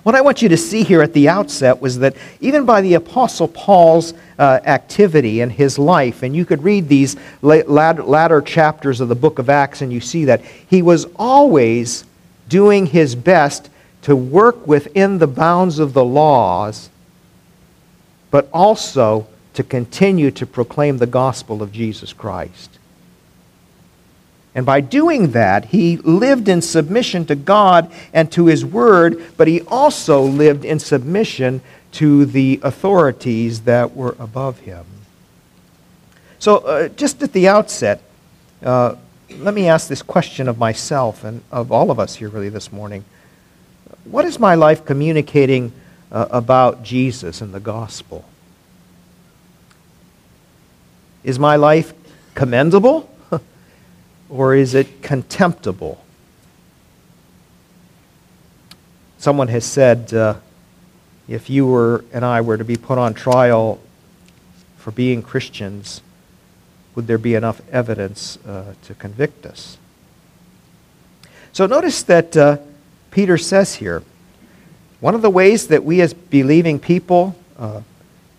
What 0.03 0.13
I 0.13 0.20
want 0.20 0.41
you 0.41 0.50
to 0.50 0.58
see 0.58 0.84
here 0.84 1.01
at 1.01 1.13
the 1.13 1.29
outset 1.29 1.82
was 1.82 2.00
that 2.00 2.17
even 2.41 2.65
by 2.65 2.82
the 2.82 2.96
Apostle 2.96 3.48
Paul's 3.48 4.13
uh, 4.38 4.60
activity 4.65 5.39
and 5.39 5.50
his 5.50 5.79
life, 5.79 6.22
and 6.22 6.36
you 6.36 6.43
could 6.43 6.63
read 6.63 6.89
these 6.89 7.15
latter 7.41 8.41
chapters 8.41 9.00
of 9.00 9.08
the 9.08 9.15
book 9.15 9.39
of 9.39 9.50
Acts 9.50 9.82
and 9.82 9.93
you 9.93 10.01
see 10.01 10.25
that 10.25 10.41
he 10.41 10.82
was 10.82 11.05
always 11.15 12.03
doing 12.50 12.88
his 12.88 13.15
best 13.15 13.70
to 14.01 14.17
work 14.17 14.67
within 14.67 15.20
the 15.20 15.27
bounds 15.27 15.79
of 15.79 15.93
the 15.93 16.03
laws 16.03 16.89
but 18.34 18.50
also 18.52 19.28
to 19.54 19.63
continue 19.63 20.32
to 20.32 20.44
proclaim 20.44 20.98
the 20.98 21.06
gospel 21.06 21.62
of 21.62 21.72
Jesus 21.72 22.13
Christ. 22.13 22.80
And 24.56 24.66
by 24.66 24.82
doing 24.82 25.34
that, 25.34 25.66
he 25.66 25.98
lived 25.98 26.48
in 26.48 26.63
submission 26.63 27.28
to 27.28 27.36
God 27.36 27.92
and 28.12 28.32
to 28.32 28.48
his 28.48 28.66
word, 28.66 29.24
but 29.38 29.48
he 29.48 29.62
also 29.62 30.24
lived 30.24 30.66
in 30.66 30.80
submission 30.80 31.62
to 31.92 32.25
the 32.25 32.60
authorities 32.63 33.62
that 33.62 33.96
were 33.96 34.16
above 34.18 34.58
him. 34.62 34.84
So, 36.40 36.58
uh, 36.58 36.88
just 36.88 37.22
at 37.22 37.34
the 37.34 37.48
outset, 37.48 38.02
uh, 38.63 38.96
let 39.38 39.54
me 39.54 39.68
ask 39.68 39.88
this 39.88 40.02
question 40.02 40.48
of 40.48 40.58
myself 40.58 41.24
and 41.24 41.44
of 41.52 41.72
all 41.72 41.92
of 41.92 42.00
us 42.00 42.16
here, 42.16 42.30
really, 42.30 42.50
this 42.50 42.72
morning. 42.72 43.06
What 44.06 44.25
is 44.25 44.40
my 44.40 44.56
life 44.56 44.86
communicating 44.86 45.72
uh, 46.13 46.27
about 46.29 46.84
Jesus 46.84 47.41
and 47.41 47.53
the 47.53 47.60
gospel? 47.60 48.24
Is 51.24 51.39
my 51.39 51.55
life 51.55 51.93
commendable 52.36 53.10
or 54.29 54.55
is 54.55 54.75
it 54.75 55.01
contemptible? 55.01 56.03
Someone 59.17 59.48
has 59.48 59.65
said 59.65 60.13
uh, 60.13 60.36
if 61.27 61.50
you 61.50 61.65
were 61.65 62.03
and 62.13 62.24
I 62.24 62.41
were 62.41 62.58
to 62.58 62.65
be 62.65 62.75
put 62.75 62.98
on 62.98 63.13
trial 63.13 63.79
for 64.77 64.91
being 64.91 65.22
Christians, 65.22 66.01
would 66.93 67.08
there 67.08 67.17
be 67.17 67.34
enough 67.34 67.62
evidence 67.72 68.38
uh, 68.46 68.75
to 68.84 68.93
convict 68.93 69.46
us? 69.46 69.77
So 71.53 71.65
notice 71.65 72.03
that 72.03 72.36
uh, 72.36 72.58
Peter 73.12 73.38
says 73.38 73.75
here 73.75 74.03
one 75.03 75.15
of 75.15 75.22
the 75.22 75.29
ways 75.29 75.67
that 75.67 75.83
we 75.83 76.00
as 76.00 76.13
believing 76.13 76.79
people 76.79 77.36
uh, 77.60 77.81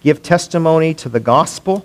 give 0.02 0.22
testimony 0.22 0.94
to 0.94 1.10
the 1.10 1.20
gospel 1.20 1.84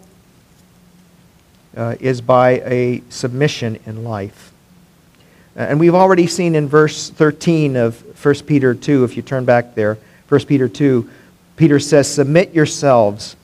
uh, 1.75 1.98
is 2.00 2.21
by 2.21 2.62
a 2.62 3.03
submission 3.09 3.77
in 3.86 4.05
life. 4.05 4.53
And 5.53 5.81
we've 5.81 5.93
already 5.93 6.27
seen 6.27 6.55
in 6.55 6.69
verse 6.69 7.09
13 7.09 7.75
of 7.75 8.25
1 8.25 8.36
Peter 8.45 8.74
2, 8.74 9.03
if 9.03 9.17
you 9.17 9.21
turn 9.21 9.43
back 9.43 9.75
there, 9.75 9.98
1 10.29 10.45
Peter 10.45 10.69
2, 10.69 11.09
Peter 11.57 11.77
says, 11.81 12.09
Submit 12.09 12.53
yourselves 12.53 13.36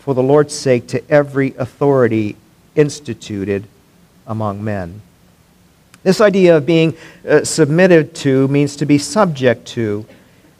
for 0.00 0.12
the 0.12 0.22
Lord's 0.22 0.54
sake 0.54 0.86
to 0.88 1.02
every 1.10 1.54
authority 1.56 2.36
instituted 2.74 3.64
among 4.26 4.62
men. 4.62 5.00
This 6.02 6.20
idea 6.20 6.58
of 6.58 6.66
being 6.66 6.94
uh, 7.26 7.42
submitted 7.42 8.14
to 8.16 8.48
means 8.48 8.76
to 8.76 8.84
be 8.84 8.98
subject 8.98 9.66
to. 9.68 10.04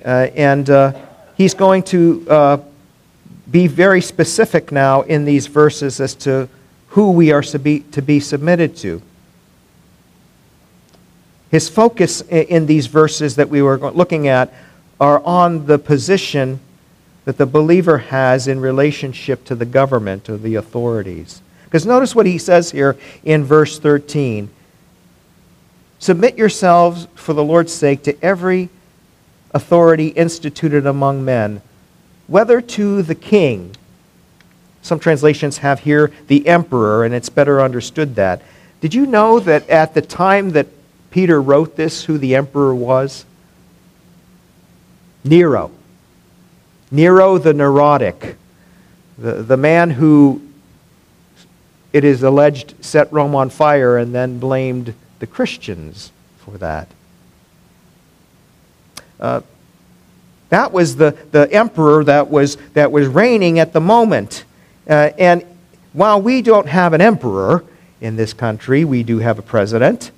Uh, 0.05 0.29
and 0.35 0.69
uh, 0.69 0.93
he's 1.37 1.55
going 1.55 1.83
to 1.83 2.27
uh, 2.29 2.59
be 3.51 3.67
very 3.67 4.01
specific 4.01 4.71
now 4.71 5.03
in 5.03 5.25
these 5.25 5.47
verses 5.47 6.01
as 6.01 6.15
to 6.15 6.49
who 6.89 7.13
we 7.13 7.33
are 7.33 7.43
to 7.43 7.59
be, 7.59 7.81
to 7.81 8.03
be 8.03 8.21
submitted 8.21 8.77
to. 8.77 9.01
His 11.51 11.69
focus 11.69 12.21
in 12.23 12.67
these 12.67 12.87
verses 12.87 13.37
that 13.37 13.49
we 13.49 13.63
were 13.63 13.79
looking 13.79 14.29
at 14.29 14.53
are 15.01 15.25
on 15.25 15.67
the 15.67 15.79
position 15.79 16.61
that 17.25 17.39
the 17.39 17.47
believer 17.47 17.99
has 17.99 18.47
in 18.47 18.61
relationship 18.61 19.45
to 19.47 19.55
the 19.55 19.65
government 19.65 20.29
or 20.29 20.37
the 20.37 20.57
authorities. 20.57 21.41
Because 21.65 21.87
notice 21.87 22.15
what 22.15 22.27
he 22.27 22.39
says 22.39 22.71
here 22.71 22.97
in 23.25 23.45
verse 23.45 23.79
13 23.79 24.51
Submit 25.99 26.37
yourselves 26.37 27.09
for 27.15 27.33
the 27.33 27.43
Lord's 27.43 27.73
sake 27.73 28.03
to 28.03 28.23
every 28.23 28.69
authority 29.55 30.09
instituted 30.09 30.85
among 30.85 31.25
men, 31.25 31.63
whether 32.27 32.61
to 32.61 33.03
the 33.03 33.15
king. 33.15 33.75
Some 34.83 34.99
translations 34.99 35.59
have 35.59 35.81
here 35.81 36.13
the 36.27 36.47
emperor, 36.47 37.05
and 37.05 37.15
it's 37.15 37.31
better 37.31 37.63
understood 37.63 38.17
that. 38.17 38.43
Did 38.81 38.93
you 38.93 39.07
know 39.07 39.41
that 39.41 39.71
at 39.71 39.95
the 39.95 40.03
time 40.03 40.51
that 40.51 40.67
Peter 41.11 41.41
wrote 41.41 41.77
this, 41.77 42.05
who 42.05 42.19
the 42.19 42.35
emperor 42.35 42.75
was? 42.75 43.25
Nero. 45.23 45.71
Nero 46.91 47.39
the 47.39 47.55
neurotic, 47.55 48.37
the, 49.17 49.43
the 49.43 49.57
man 49.57 49.91
who, 49.91 50.43
it 51.93 52.05
is 52.05 52.23
alleged, 52.23 52.75
set 52.85 53.13
Rome 53.13 53.35
on 53.35 53.49
fire 53.49 53.97
and 53.97 54.15
then 54.15 54.39
blamed 54.39 54.95
the 55.19 55.27
Christians 55.27 56.13
for 56.39 56.59
that. 56.59 56.89
Uh, 59.21 59.41
that 60.51 60.73
was 60.73 60.97
the, 60.97 61.17
the 61.33 61.53
emperor 61.53 62.05
that 62.05 62.31
was, 62.31 62.57
that 62.75 62.93
was 62.93 63.09
reigning 63.09 63.59
at 63.59 63.73
the 63.73 63.81
moment. 63.81 64.45
Uh, 64.89 65.11
and 65.19 65.45
while 65.93 66.21
we 66.21 66.43
don't 66.43 66.69
have 66.69 66.93
an 66.93 67.01
emperor 67.01 67.65
in 68.01 68.17
this 68.17 68.33
country, 68.33 68.85
we 68.85 69.03
do 69.03 69.19
have 69.19 69.39
a 69.39 69.43
president. 69.43 70.11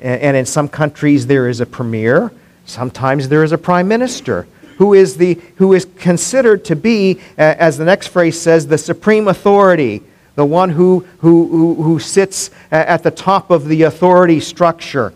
And, 0.00 0.20
and 0.20 0.36
in 0.36 0.46
some 0.46 0.68
countries, 0.68 1.26
there 1.26 1.48
is 1.48 1.60
a 1.60 1.66
premier. 1.66 2.32
Sometimes 2.64 3.28
there 3.28 3.44
is 3.44 3.52
a 3.52 3.58
prime 3.58 3.86
minister 3.86 4.46
who 4.78 4.94
is, 4.94 5.16
the, 5.16 5.40
who 5.56 5.72
is 5.72 5.86
considered 5.98 6.64
to 6.64 6.76
be, 6.76 7.20
uh, 7.38 7.54
as 7.58 7.78
the 7.78 7.84
next 7.84 8.08
phrase 8.08 8.40
says, 8.40 8.66
the 8.66 8.78
supreme 8.78 9.28
authority, 9.28 10.02
the 10.34 10.44
one 10.44 10.70
who, 10.70 11.06
who, 11.18 11.46
who, 11.48 11.82
who 11.82 11.98
sits 12.00 12.50
at 12.70 13.02
the 13.02 13.10
top 13.10 13.50
of 13.50 13.68
the 13.68 13.82
authority 13.82 14.40
structure. 14.40 15.12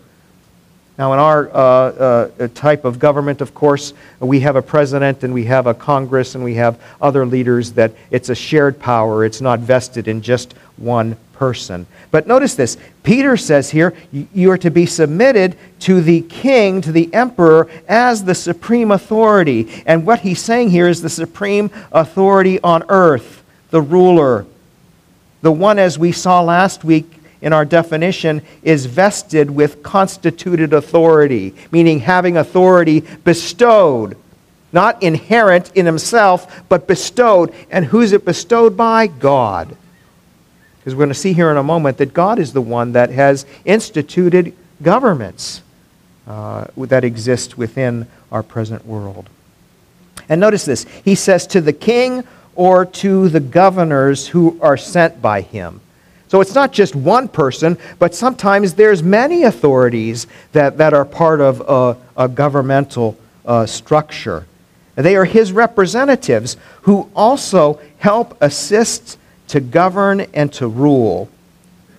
Now, 0.99 1.13
in 1.13 1.21
our 1.21 1.49
uh, 1.51 1.55
uh, 1.55 2.49
type 2.49 2.85
of 2.85 2.99
government, 2.99 3.41
of 3.41 3.55
course, 3.55 3.95
we 4.19 4.41
have 4.41 4.57
a 4.57 4.63
president 4.63 5.23
and 5.23 5.33
we 5.33 5.45
have 5.45 5.69
a 5.69 5.75
Congress 5.75 6.35
and 6.35 6.43
we 6.43 6.55
have 6.55 6.81
other 7.01 7.25
leaders 7.25 7.73
that 7.73 7.93
it's 8.11 8.31
a 8.31 8.35
shared 8.35 8.81
power. 8.81 9.25
It's 9.25 9.41
not 9.41 9.61
vested 9.61 10.09
in 10.09 10.23
just 10.23 10.55
one 10.77 11.17
person. 11.35 11.87
But 12.11 12.27
notice 12.27 12.57
this 12.57 12.77
Peter 13.05 13.37
says 13.37 13.71
here, 13.71 13.95
you 14.11 14.51
are 14.51 14.59
to 14.59 14.71
be 14.71 14.87
submitted 14.87 15.57
to 15.81 16.01
the 16.01 16.23
king, 16.23 16.81
to 16.81 16.91
the 16.91 17.15
emperor, 17.15 17.71
as 17.87 18.25
the 18.25 18.35
supreme 18.35 18.91
authority. 18.91 19.85
And 19.87 20.05
what 20.05 20.21
he's 20.21 20.43
saying 20.43 20.71
here 20.71 20.89
is 20.89 21.01
the 21.01 21.09
supreme 21.09 21.71
authority 21.93 22.59
on 22.61 22.83
earth, 22.89 23.45
the 23.71 23.81
ruler. 23.81 24.47
The 25.43 25.53
one, 25.53 25.79
as 25.79 25.97
we 25.97 26.11
saw 26.11 26.43
last 26.43 26.83
week, 26.83 27.18
in 27.41 27.53
our 27.53 27.65
definition 27.65 28.43
is 28.63 28.87
vested 28.87 29.51
with 29.51 29.83
constituted 29.83 30.73
authority, 30.73 31.55
meaning 31.71 32.01
having 32.01 32.37
authority 32.37 33.01
bestowed, 33.25 34.17
not 34.73 35.03
inherent 35.03 35.71
in 35.75 35.87
himself, 35.87 36.63
but 36.69 36.87
bestowed. 36.87 37.55
And 37.71 37.85
who's 37.85 38.13
it 38.13 38.25
bestowed 38.25 38.77
by? 38.77 39.07
God. 39.07 39.77
Because 40.79 40.95
we're 40.95 41.01
going 41.01 41.09
to 41.11 41.15
see 41.15 41.33
here 41.33 41.51
in 41.51 41.57
a 41.57 41.63
moment 41.63 41.99
that 41.99 42.13
God 42.13 42.39
is 42.39 42.53
the 42.53 42.61
one 42.61 42.93
that 42.93 43.11
has 43.11 43.47
instituted 43.65 44.55
governments 44.83 45.63
uh, 46.27 46.67
that 46.77 47.05
exist 47.05 47.57
within 47.57 48.07
our 48.31 48.43
present 48.43 48.85
world. 48.87 49.29
And 50.29 50.41
notice 50.41 50.65
this 50.65 50.85
He 51.05 51.15
says, 51.15 51.47
to 51.49 51.61
the 51.61 51.73
king 51.73 52.25
or 52.55 52.85
to 52.85 53.29
the 53.29 53.41
governors 53.41 54.27
who 54.29 54.59
are 54.61 54.77
sent 54.77 55.23
by 55.23 55.41
him. 55.41 55.81
So 56.29 56.43
it's 56.43 56.55
not 56.55 56.73
just 56.73 56.95
one 56.95 57.27
person, 57.27 57.79
but 57.99 58.15
sometimes 58.15 58.75
there's 58.75 59.03
many 59.03 59.45
authorities 59.45 60.27
that, 60.53 60.77
that 60.79 60.93
are 60.93 61.05
part 61.05 61.41
of 61.41 61.63
a, 61.67 62.25
a 62.25 62.29
governmental 62.29 63.19
uh, 63.47 63.65
structure. 63.65 64.47
They 64.95 65.17
are 65.17 65.25
his 65.25 65.53
representatives 65.53 66.57
who 66.83 67.09
also 67.17 67.81
help 67.99 68.37
assist 68.43 69.17
to 69.49 69.61
govern 69.61 70.21
and 70.35 70.53
to 70.55 70.69
rule. 70.69 71.31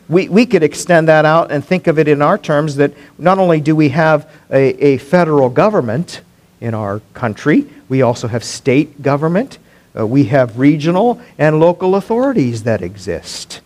We, 0.07 0.27
we 0.29 0.45
could 0.45 0.63
extend 0.63 1.07
that 1.07 1.25
out 1.25 1.51
and 1.51 1.65
think 1.65 1.87
of 1.87 1.97
it 1.97 2.07
in 2.07 2.21
our 2.21 2.37
terms 2.37 2.75
that 2.75 2.93
not 3.17 3.39
only 3.39 3.61
do 3.61 3.75
we 3.75 3.89
have 3.89 4.29
a, 4.51 4.83
a 4.83 4.97
federal 4.97 5.49
government 5.49 6.21
in 6.61 6.73
our 6.73 6.99
country, 7.13 7.67
we 7.87 8.01
also 8.01 8.27
have 8.27 8.43
state 8.43 9.01
government, 9.01 9.57
uh, 9.97 10.05
we 10.05 10.25
have 10.25 10.59
regional 10.59 11.19
and 11.37 11.59
local 11.59 11.95
authorities 11.95 12.63
that 12.63 12.81
exist. 12.81 13.61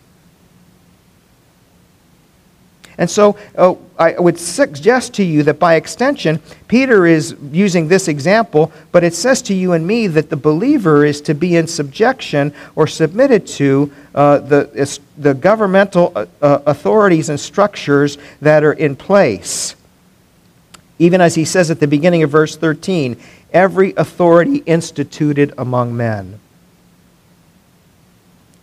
And 2.97 3.09
so 3.09 3.37
uh, 3.57 3.75
I 3.97 4.13
would 4.19 4.39
suggest 4.39 5.13
to 5.15 5.23
you 5.23 5.43
that 5.43 5.59
by 5.59 5.75
extension, 5.75 6.41
Peter 6.67 7.05
is 7.05 7.35
using 7.51 7.87
this 7.87 8.07
example, 8.07 8.71
but 8.91 9.03
it 9.03 9.13
says 9.13 9.41
to 9.43 9.53
you 9.53 9.73
and 9.73 9.85
me 9.85 10.07
that 10.07 10.29
the 10.29 10.35
believer 10.35 11.05
is 11.05 11.21
to 11.21 11.33
be 11.33 11.55
in 11.55 11.67
subjection 11.67 12.53
or 12.75 12.85
submitted 12.85 13.47
to 13.47 13.91
uh, 14.13 14.39
the, 14.39 14.99
the 15.17 15.33
governmental 15.33 16.11
uh, 16.15 16.25
uh, 16.41 16.59
authorities 16.65 17.29
and 17.29 17.39
structures 17.39 18.17
that 18.41 18.63
are 18.63 18.73
in 18.73 18.95
place. 18.95 19.75
Even 20.99 21.21
as 21.21 21.35
he 21.35 21.45
says 21.45 21.71
at 21.71 21.79
the 21.79 21.87
beginning 21.87 22.21
of 22.21 22.29
verse 22.29 22.55
13, 22.55 23.17
every 23.51 23.93
authority 23.97 24.57
instituted 24.65 25.53
among 25.57 25.95
men. 25.95 26.39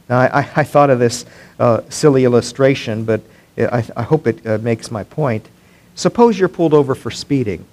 Now, 0.09 0.21
I, 0.21 0.49
I 0.57 0.65
thought 0.65 0.91
of 0.91 0.99
this 0.99 1.25
uh, 1.59 1.83
silly 1.89 2.25
illustration, 2.25 3.05
but 3.05 3.21
I, 3.67 3.85
I 3.97 4.03
hope 4.03 4.27
it 4.27 4.47
uh, 4.47 4.59
makes 4.59 4.91
my 4.91 5.05
point. 5.05 5.49
Suppose 5.95 6.39
you're 6.39 6.49
pulled 6.49 6.75
over 6.75 6.95
for 6.95 7.11
speeding. 7.11 7.65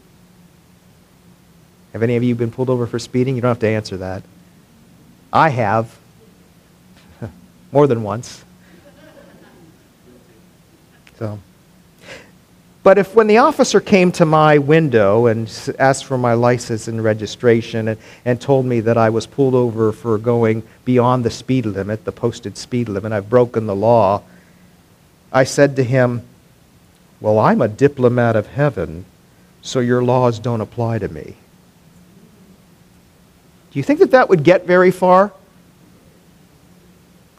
Have 1.94 2.04
any 2.04 2.16
of 2.16 2.24
you 2.24 2.36
been 2.36 2.52
pulled 2.52 2.70
over 2.70 2.86
for 2.86 3.00
speeding? 3.00 3.36
You 3.36 3.42
don't 3.42 3.50
have 3.50 3.60
to 3.60 3.68
answer 3.68 3.98
that. 3.98 4.24
I 5.32 5.50
have. 5.50 5.98
More 7.72 7.88
than 7.88 8.04
once. 8.04 8.44
So. 11.18 11.40
But 12.84 12.98
if 12.98 13.16
when 13.16 13.28
the 13.28 13.40
officer 13.40 13.82
came 13.82 14.14
to 14.14 14.26
my 14.26 14.60
window 14.60 15.26
and 15.26 15.52
asked 15.78 16.06
for 16.06 16.18
my 16.18 16.34
license 16.36 16.88
and 16.88 17.04
registration 17.04 17.90
and, 17.90 18.00
and 18.24 18.40
told 18.40 18.66
me 18.66 18.80
that 18.82 18.98
I 18.98 19.10
was 19.10 19.26
pulled 19.26 19.56
over 19.56 19.92
for 19.92 20.18
going 20.18 20.64
beyond 20.86 21.26
the 21.26 21.30
speed 21.30 21.66
limit, 21.66 22.06
the 22.06 22.14
posted 22.14 22.58
speed 22.58 22.88
limit, 22.88 23.12
I've 23.12 23.30
broken 23.30 23.66
the 23.66 23.76
law, 23.76 24.22
I 25.32 25.44
said 25.44 25.76
to 25.76 25.84
him, 25.84 26.22
Well, 27.20 27.40
I'm 27.40 27.62
a 27.62 27.68
diplomat 27.68 28.36
of 28.36 28.48
heaven, 28.48 29.06
so 29.62 29.80
your 29.80 30.04
laws 30.04 30.40
don't 30.40 30.62
apply 30.62 31.00
to 31.00 31.08
me. 31.08 31.36
Do 33.72 33.80
you 33.80 33.84
think 33.84 34.00
that 34.00 34.12
that 34.12 34.30
would 34.30 34.44
get 34.44 34.66
very 34.66 34.92
far? 34.92 35.32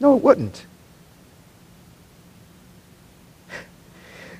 No, 0.00 0.16
it 0.16 0.22
wouldn't. 0.22 0.64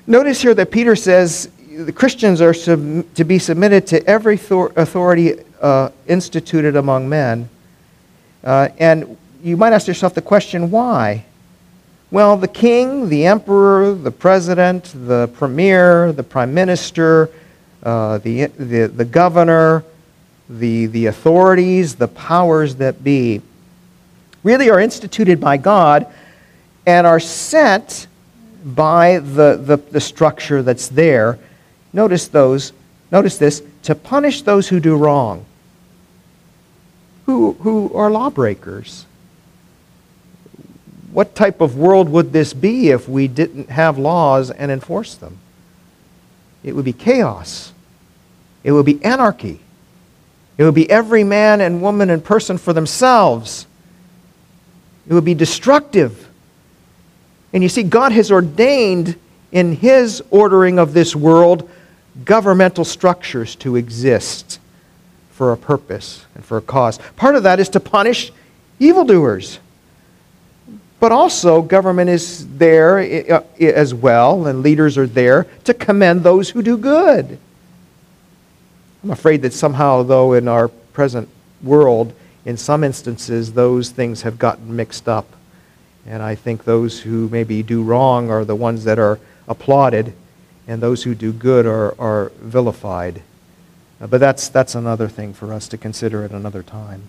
Notice 0.07 0.41
here 0.41 0.53
that 0.53 0.71
Peter 0.71 0.95
says 0.95 1.49
the 1.69 1.91
Christians 1.91 2.41
are 2.41 2.53
sub- 2.53 3.13
to 3.13 3.23
be 3.23 3.37
submitted 3.37 3.85
to 3.87 4.05
every 4.07 4.35
authority 4.35 5.35
uh, 5.61 5.89
instituted 6.07 6.75
among 6.75 7.07
men. 7.09 7.49
Uh, 8.43 8.69
and 8.79 9.17
you 9.43 9.57
might 9.57 9.73
ask 9.73 9.87
yourself 9.87 10.13
the 10.13 10.21
question 10.21 10.71
why? 10.71 11.25
Well, 12.11 12.37
the 12.37 12.47
king, 12.47 13.07
the 13.09 13.27
emperor, 13.27 13.93
the 13.93 14.09
president, 14.09 14.91
the 14.95 15.29
premier, 15.35 16.11
the 16.11 16.23
prime 16.23 16.55
minister, 16.55 17.29
uh, 17.83 18.17
the, 18.17 18.45
the, 18.45 18.87
the 18.87 19.05
governor, 19.05 19.83
the, 20.49 20.87
the 20.87 21.05
authorities, 21.05 21.95
the 21.95 22.07
powers 22.07 22.75
that 22.75 23.03
be, 23.03 23.41
really 24.41 24.71
are 24.71 24.79
instituted 24.79 25.39
by 25.39 25.57
God 25.57 26.07
and 26.87 27.05
are 27.05 27.19
sent 27.19 28.07
by 28.65 29.19
the, 29.19 29.61
the, 29.63 29.77
the 29.77 30.01
structure 30.01 30.63
that's 30.63 30.87
there. 30.87 31.37
Notice 31.93 32.27
those, 32.27 32.73
notice 33.11 33.37
this, 33.37 33.61
to 33.83 33.93
punish 33.93 34.41
those 34.41 34.67
who 34.67 34.79
do 34.79 34.95
wrong, 34.95 35.45
who, 37.27 37.53
who 37.53 37.93
are 37.93 38.09
lawbreakers 38.09 39.05
what 41.11 41.35
type 41.35 41.61
of 41.61 41.77
world 41.77 42.09
would 42.09 42.33
this 42.33 42.53
be 42.53 42.89
if 42.89 43.09
we 43.09 43.27
didn't 43.27 43.69
have 43.69 43.97
laws 43.97 44.51
and 44.51 44.71
enforce 44.71 45.15
them? 45.15 45.39
It 46.63 46.75
would 46.75 46.85
be 46.85 46.93
chaos. 46.93 47.73
It 48.63 48.71
would 48.71 48.85
be 48.85 49.03
anarchy. 49.03 49.59
It 50.57 50.63
would 50.63 50.75
be 50.75 50.89
every 50.89 51.23
man 51.23 51.61
and 51.61 51.81
woman 51.81 52.09
and 52.09 52.23
person 52.23 52.57
for 52.57 52.73
themselves. 52.73 53.65
It 55.07 55.13
would 55.13 55.25
be 55.25 55.33
destructive. 55.33 56.27
And 57.53 57.63
you 57.63 57.69
see, 57.69 57.83
God 57.83 58.11
has 58.11 58.31
ordained 58.31 59.17
in 59.51 59.75
His 59.75 60.21
ordering 60.29 60.77
of 60.77 60.93
this 60.93 61.15
world 61.15 61.69
governmental 62.25 62.83
structures 62.83 63.55
to 63.55 63.75
exist 63.75 64.59
for 65.31 65.53
a 65.53 65.57
purpose 65.57 66.25
and 66.35 66.43
for 66.43 66.57
a 66.57 66.61
cause. 66.61 66.99
Part 67.15 67.35
of 67.35 67.43
that 67.43 67.59
is 67.59 67.69
to 67.69 67.79
punish 67.79 68.31
evildoers. 68.79 69.59
But 70.99 71.13
also, 71.13 71.61
government 71.61 72.09
is 72.09 72.45
there 72.57 72.99
as 73.59 73.93
well, 73.93 74.47
and 74.47 74.61
leaders 74.61 74.97
are 74.97 75.07
there 75.07 75.45
to 75.63 75.73
commend 75.73 76.23
those 76.23 76.49
who 76.49 76.61
do 76.61 76.77
good. 76.77 77.39
I'm 79.03 79.11
afraid 79.11 79.41
that 79.43 79.53
somehow, 79.53 80.03
though, 80.03 80.33
in 80.33 80.49
our 80.49 80.67
present 80.67 81.29
world, 81.63 82.13
in 82.43 82.57
some 82.57 82.83
instances, 82.83 83.53
those 83.53 83.91
things 83.91 84.23
have 84.23 84.37
gotten 84.37 84.75
mixed 84.75 85.07
up. 85.07 85.25
And 86.05 86.21
I 86.21 86.35
think 86.35 86.65
those 86.65 86.99
who 86.99 87.29
maybe 87.29 87.63
do 87.63 87.81
wrong 87.81 88.29
are 88.29 88.43
the 88.43 88.55
ones 88.55 88.83
that 88.83 88.99
are 88.99 89.19
applauded, 89.47 90.13
and 90.67 90.81
those 90.81 91.03
who 91.03 91.15
do 91.15 91.31
good 91.31 91.65
are, 91.65 91.95
are 91.99 92.31
vilified. 92.39 93.21
Uh, 94.01 94.07
but 94.07 94.19
that's, 94.19 94.49
that's 94.49 94.75
another 94.75 95.07
thing 95.07 95.33
for 95.33 95.53
us 95.53 95.67
to 95.69 95.77
consider 95.77 96.23
at 96.23 96.31
another 96.31 96.63
time. 96.63 97.03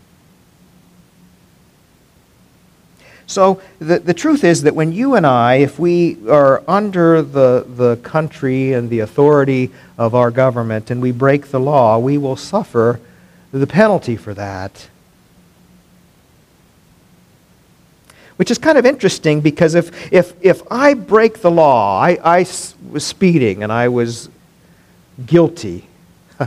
So 3.31 3.63
the, 3.79 4.01
the 4.01 4.13
truth 4.13 4.43
is 4.43 4.63
that 4.63 4.75
when 4.75 4.91
you 4.93 5.15
and 5.15 5.25
I, 5.25 5.59
if 5.59 5.79
we 5.79 6.19
are 6.29 6.65
under 6.67 7.23
the, 7.23 7.65
the 7.65 7.97
country 8.03 8.73
and 8.73 8.91
the 8.91 8.99
authority 8.99 9.71
of 9.97 10.17
our 10.17 10.33
government 10.33 10.91
and 10.91 11.01
we 11.01 11.13
break 11.13 11.47
the 11.47 11.61
law, 11.61 11.97
we 12.01 12.19
will 12.19 12.35
suffer 12.35 12.99
the 13.53 13.69
penalty 13.69 14.17
for 14.17 14.35
that. 14.35 14.89
Which 18.35 18.51
is 18.51 18.59
kind 18.59 18.77
of 18.77 18.85
interesting 18.85 19.41
because 19.41 19.77
if, 19.77 20.13
if, 20.13 20.35
if 20.41 20.63
I 20.69 20.95
break 20.95 21.41
the 21.41 21.53
law, 21.53 22.01
I, 22.01 22.19
I 22.25 22.39
was 22.91 23.07
speeding 23.07 23.63
and 23.63 23.71
I 23.71 23.87
was 23.87 24.29
guilty 25.25 25.87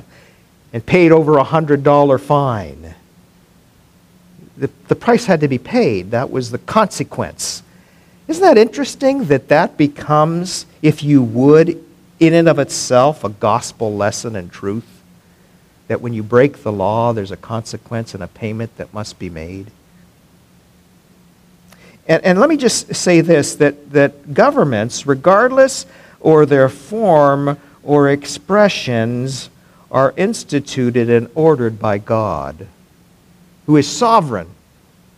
and 0.73 0.85
paid 0.85 1.13
over 1.13 1.37
a 1.37 1.45
$100 1.45 2.19
fine 2.19 2.93
the, 4.57 4.69
the 4.87 4.95
price 4.95 5.25
had 5.25 5.41
to 5.41 5.47
be 5.47 5.57
paid. 5.57 6.11
That 6.11 6.31
was 6.31 6.51
the 6.51 6.59
consequence. 6.59 7.63
Isn't 8.27 8.43
that 8.43 8.57
interesting 8.57 9.25
that 9.25 9.49
that 9.49 9.77
becomes, 9.77 10.65
if 10.81 11.03
you 11.03 11.21
would, 11.21 11.83
in 12.19 12.33
and 12.33 12.47
of 12.47 12.59
itself 12.59 13.23
a 13.23 13.29
gospel 13.29 13.95
lesson 13.95 14.35
and 14.35 14.51
truth? 14.51 15.01
That 15.87 16.01
when 16.01 16.13
you 16.13 16.23
break 16.23 16.63
the 16.63 16.71
law, 16.71 17.13
there's 17.13 17.31
a 17.31 17.37
consequence 17.37 18.13
and 18.13 18.23
a 18.23 18.27
payment 18.27 18.77
that 18.77 18.93
must 18.93 19.19
be 19.19 19.29
made? 19.29 19.71
And, 22.07 22.23
and 22.23 22.39
let 22.39 22.49
me 22.49 22.57
just 22.57 22.95
say 22.95 23.21
this 23.21 23.55
that, 23.55 23.91
that 23.91 24.33
governments, 24.33 25.05
regardless 25.05 25.85
or 26.19 26.45
their 26.45 26.69
form 26.69 27.57
or 27.83 28.09
expressions, 28.09 29.49
are 29.91 30.13
instituted 30.17 31.09
and 31.09 31.29
ordered 31.35 31.79
by 31.79 31.97
God, 31.97 32.67
who 33.65 33.77
is 33.77 33.87
sovereign, 33.87 34.47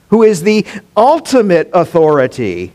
who 0.09 0.23
is 0.23 0.43
the 0.43 0.65
ultimate 0.95 1.69
authority, 1.73 2.73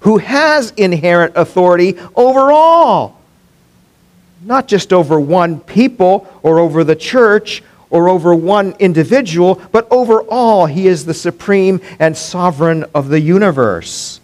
who 0.00 0.18
has 0.18 0.70
inherent 0.72 1.32
authority 1.36 1.98
over 2.14 2.52
all, 2.52 3.20
not 4.42 4.68
just 4.68 4.92
over 4.92 5.18
one 5.18 5.58
people 5.60 6.26
or 6.42 6.58
over 6.58 6.84
the 6.84 6.96
church 6.96 7.62
or 7.90 8.08
over 8.08 8.34
one 8.34 8.74
individual, 8.78 9.60
but 9.72 9.86
over 9.90 10.22
all. 10.22 10.66
He 10.66 10.86
is 10.86 11.04
the 11.04 11.14
supreme 11.14 11.80
and 11.98 12.16
sovereign 12.16 12.84
of 12.94 13.08
the 13.08 13.20
universe. 13.20 14.20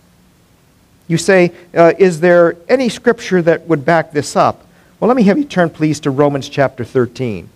You 1.08 1.18
say, 1.18 1.52
uh, 1.74 1.92
is 1.98 2.20
there 2.20 2.56
any 2.68 2.88
scripture 2.88 3.42
that 3.42 3.66
would 3.68 3.84
back 3.84 4.12
this 4.12 4.36
up? 4.36 4.66
Well, 4.98 5.08
let 5.08 5.16
me 5.16 5.24
have 5.24 5.38
you 5.38 5.44
turn, 5.44 5.70
please, 5.70 6.00
to 6.00 6.10
Romans 6.10 6.48
chapter 6.48 6.84
13. 6.84 7.48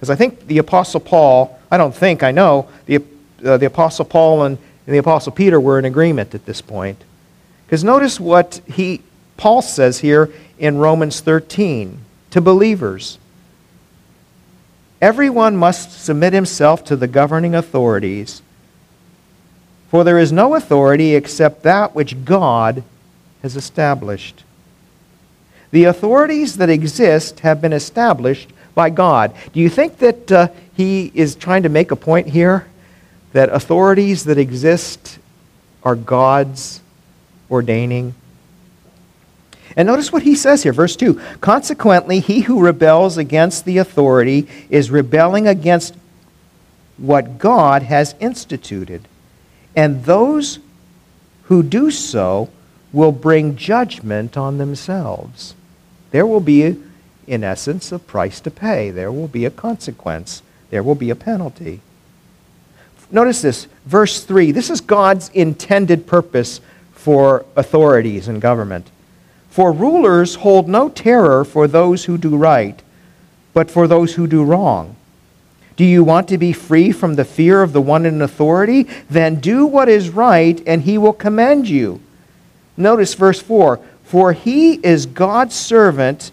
Because 0.00 0.08
I 0.08 0.16
think 0.16 0.46
the 0.46 0.56
Apostle 0.56 0.98
Paul, 0.98 1.60
I 1.70 1.76
don't 1.76 1.94
think, 1.94 2.22
I 2.22 2.30
know, 2.30 2.70
the, 2.86 3.02
uh, 3.44 3.58
the 3.58 3.66
Apostle 3.66 4.06
Paul 4.06 4.44
and, 4.44 4.56
and 4.86 4.94
the 4.94 4.98
Apostle 4.98 5.30
Peter 5.30 5.60
were 5.60 5.78
in 5.78 5.84
agreement 5.84 6.34
at 6.34 6.46
this 6.46 6.62
point. 6.62 7.04
Because 7.66 7.84
notice 7.84 8.18
what 8.18 8.62
he, 8.66 9.02
Paul 9.36 9.60
says 9.60 9.98
here 9.98 10.32
in 10.58 10.78
Romans 10.78 11.20
13 11.20 11.98
to 12.30 12.40
believers. 12.40 13.18
Everyone 15.02 15.54
must 15.54 16.02
submit 16.02 16.32
himself 16.32 16.82
to 16.84 16.96
the 16.96 17.06
governing 17.06 17.54
authorities, 17.54 18.40
for 19.90 20.02
there 20.02 20.18
is 20.18 20.32
no 20.32 20.54
authority 20.54 21.14
except 21.14 21.62
that 21.64 21.94
which 21.94 22.24
God 22.24 22.84
has 23.42 23.54
established. 23.54 24.44
The 25.72 25.84
authorities 25.84 26.56
that 26.56 26.70
exist 26.70 27.40
have 27.40 27.60
been 27.60 27.74
established 27.74 28.50
by 28.74 28.90
God. 28.90 29.34
Do 29.52 29.60
you 29.60 29.68
think 29.68 29.98
that 29.98 30.32
uh, 30.32 30.48
he 30.74 31.10
is 31.14 31.34
trying 31.34 31.62
to 31.64 31.68
make 31.68 31.90
a 31.90 31.96
point 31.96 32.28
here? 32.28 32.66
That 33.32 33.48
authorities 33.50 34.24
that 34.24 34.38
exist 34.38 35.18
are 35.82 35.94
God's 35.94 36.80
ordaining? 37.50 38.14
And 39.76 39.86
notice 39.86 40.12
what 40.12 40.22
he 40.22 40.34
says 40.34 40.62
here, 40.62 40.72
verse 40.72 40.96
2. 40.96 41.20
Consequently, 41.40 42.20
he 42.20 42.40
who 42.40 42.60
rebels 42.60 43.16
against 43.16 43.64
the 43.64 43.78
authority 43.78 44.48
is 44.68 44.90
rebelling 44.90 45.46
against 45.46 45.94
what 46.96 47.38
God 47.38 47.82
has 47.82 48.14
instituted. 48.20 49.06
And 49.76 50.04
those 50.04 50.58
who 51.44 51.62
do 51.62 51.90
so 51.90 52.50
will 52.92 53.12
bring 53.12 53.56
judgment 53.56 54.36
on 54.36 54.58
themselves. 54.58 55.54
There 56.10 56.26
will 56.26 56.40
be, 56.40 56.76
in 57.30 57.44
essence, 57.44 57.92
a 57.92 57.98
price 58.00 58.40
to 58.40 58.50
pay. 58.50 58.90
There 58.90 59.12
will 59.12 59.28
be 59.28 59.44
a 59.44 59.50
consequence. 59.50 60.42
There 60.70 60.82
will 60.82 60.96
be 60.96 61.10
a 61.10 61.14
penalty. 61.14 61.80
Notice 63.12 63.40
this, 63.40 63.68
verse 63.86 64.24
3. 64.24 64.50
This 64.50 64.68
is 64.68 64.80
God's 64.80 65.28
intended 65.28 66.08
purpose 66.08 66.60
for 66.92 67.46
authorities 67.54 68.26
and 68.26 68.42
government. 68.42 68.90
For 69.48 69.70
rulers 69.70 70.36
hold 70.36 70.68
no 70.68 70.88
terror 70.88 71.44
for 71.44 71.68
those 71.68 72.04
who 72.04 72.18
do 72.18 72.36
right, 72.36 72.82
but 73.54 73.70
for 73.70 73.86
those 73.86 74.14
who 74.14 74.26
do 74.26 74.42
wrong. 74.42 74.96
Do 75.76 75.84
you 75.84 76.02
want 76.02 76.26
to 76.28 76.38
be 76.38 76.52
free 76.52 76.90
from 76.90 77.14
the 77.14 77.24
fear 77.24 77.62
of 77.62 77.72
the 77.72 77.80
one 77.80 78.06
in 78.06 78.20
authority? 78.22 78.88
Then 79.08 79.36
do 79.36 79.66
what 79.66 79.88
is 79.88 80.10
right, 80.10 80.60
and 80.66 80.82
he 80.82 80.98
will 80.98 81.12
commend 81.12 81.68
you. 81.68 82.00
Notice 82.76 83.14
verse 83.14 83.40
4 83.40 83.78
For 84.02 84.32
he 84.32 84.74
is 84.84 85.06
God's 85.06 85.54
servant 85.54 86.32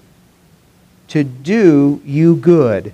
to 1.09 1.23
do 1.23 2.01
you 2.05 2.35
good. 2.35 2.93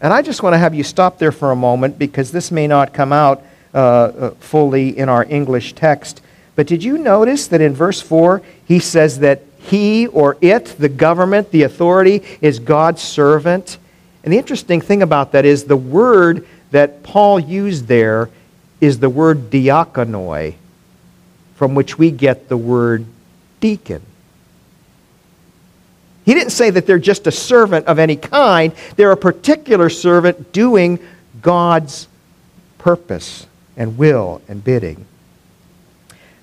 And 0.00 0.12
I 0.12 0.22
just 0.22 0.42
want 0.42 0.54
to 0.54 0.58
have 0.58 0.74
you 0.74 0.84
stop 0.84 1.18
there 1.18 1.32
for 1.32 1.50
a 1.50 1.56
moment 1.56 1.98
because 1.98 2.30
this 2.30 2.50
may 2.50 2.66
not 2.66 2.92
come 2.92 3.12
out 3.12 3.42
uh, 3.74 3.78
uh 3.78 4.30
fully 4.40 4.96
in 4.96 5.08
our 5.08 5.24
English 5.24 5.74
text. 5.74 6.22
But 6.54 6.66
did 6.66 6.82
you 6.82 6.98
notice 6.98 7.46
that 7.48 7.60
in 7.60 7.74
verse 7.74 8.00
4 8.00 8.42
he 8.66 8.78
says 8.78 9.20
that 9.20 9.42
he 9.58 10.06
or 10.06 10.36
it, 10.40 10.76
the 10.78 10.88
government, 10.88 11.50
the 11.50 11.64
authority, 11.64 12.22
is 12.40 12.58
God's 12.58 13.02
servant? 13.02 13.78
And 14.24 14.32
the 14.32 14.38
interesting 14.38 14.80
thing 14.80 15.02
about 15.02 15.32
that 15.32 15.44
is 15.44 15.64
the 15.64 15.76
word 15.76 16.46
that 16.70 17.02
Paul 17.02 17.40
used 17.40 17.86
there 17.86 18.30
is 18.80 18.98
the 18.98 19.10
word 19.10 19.50
diakonoi, 19.50 20.54
from 21.56 21.74
which 21.74 21.98
we 21.98 22.10
get 22.10 22.48
the 22.48 22.56
word 22.56 23.06
deacon. 23.60 24.02
He 26.28 26.34
didn't 26.34 26.52
say 26.52 26.68
that 26.68 26.84
they're 26.84 26.98
just 26.98 27.26
a 27.26 27.32
servant 27.32 27.86
of 27.86 27.98
any 27.98 28.14
kind, 28.14 28.74
they're 28.96 29.12
a 29.12 29.16
particular 29.16 29.88
servant 29.88 30.52
doing 30.52 30.98
God's 31.40 32.06
purpose 32.76 33.46
and 33.78 33.96
will 33.96 34.42
and 34.46 34.62
bidding. 34.62 35.06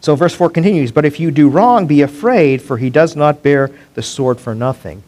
So 0.01 0.15
verse 0.15 0.33
4 0.33 0.49
continues 0.49 0.91
But 0.91 1.05
if 1.05 1.19
you 1.19 1.29
do 1.29 1.49
wrong, 1.49 1.85
be 1.85 2.01
afraid, 2.01 2.63
for 2.63 2.77
he 2.79 2.89
does 2.89 3.15
not 3.15 3.43
bear 3.43 3.69
the 3.93 4.01
sword 4.01 4.39
for 4.39 4.55
nothing. 4.55 5.03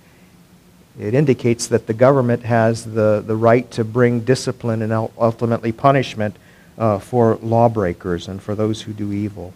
It 0.99 1.15
indicates 1.15 1.65
that 1.69 1.87
the 1.87 1.95
government 1.95 2.43
has 2.43 2.85
the, 2.85 3.23
the 3.25 3.35
right 3.35 3.71
to 3.71 3.83
bring 3.83 4.19
discipline 4.19 4.83
and 4.83 4.93
ultimately 4.93 5.71
punishment 5.71 6.35
uh, 6.77 6.99
for 6.99 7.39
lawbreakers 7.41 8.27
and 8.27 8.39
for 8.39 8.53
those 8.53 8.83
who 8.83 8.93
do 8.93 9.11
evil. 9.11 9.55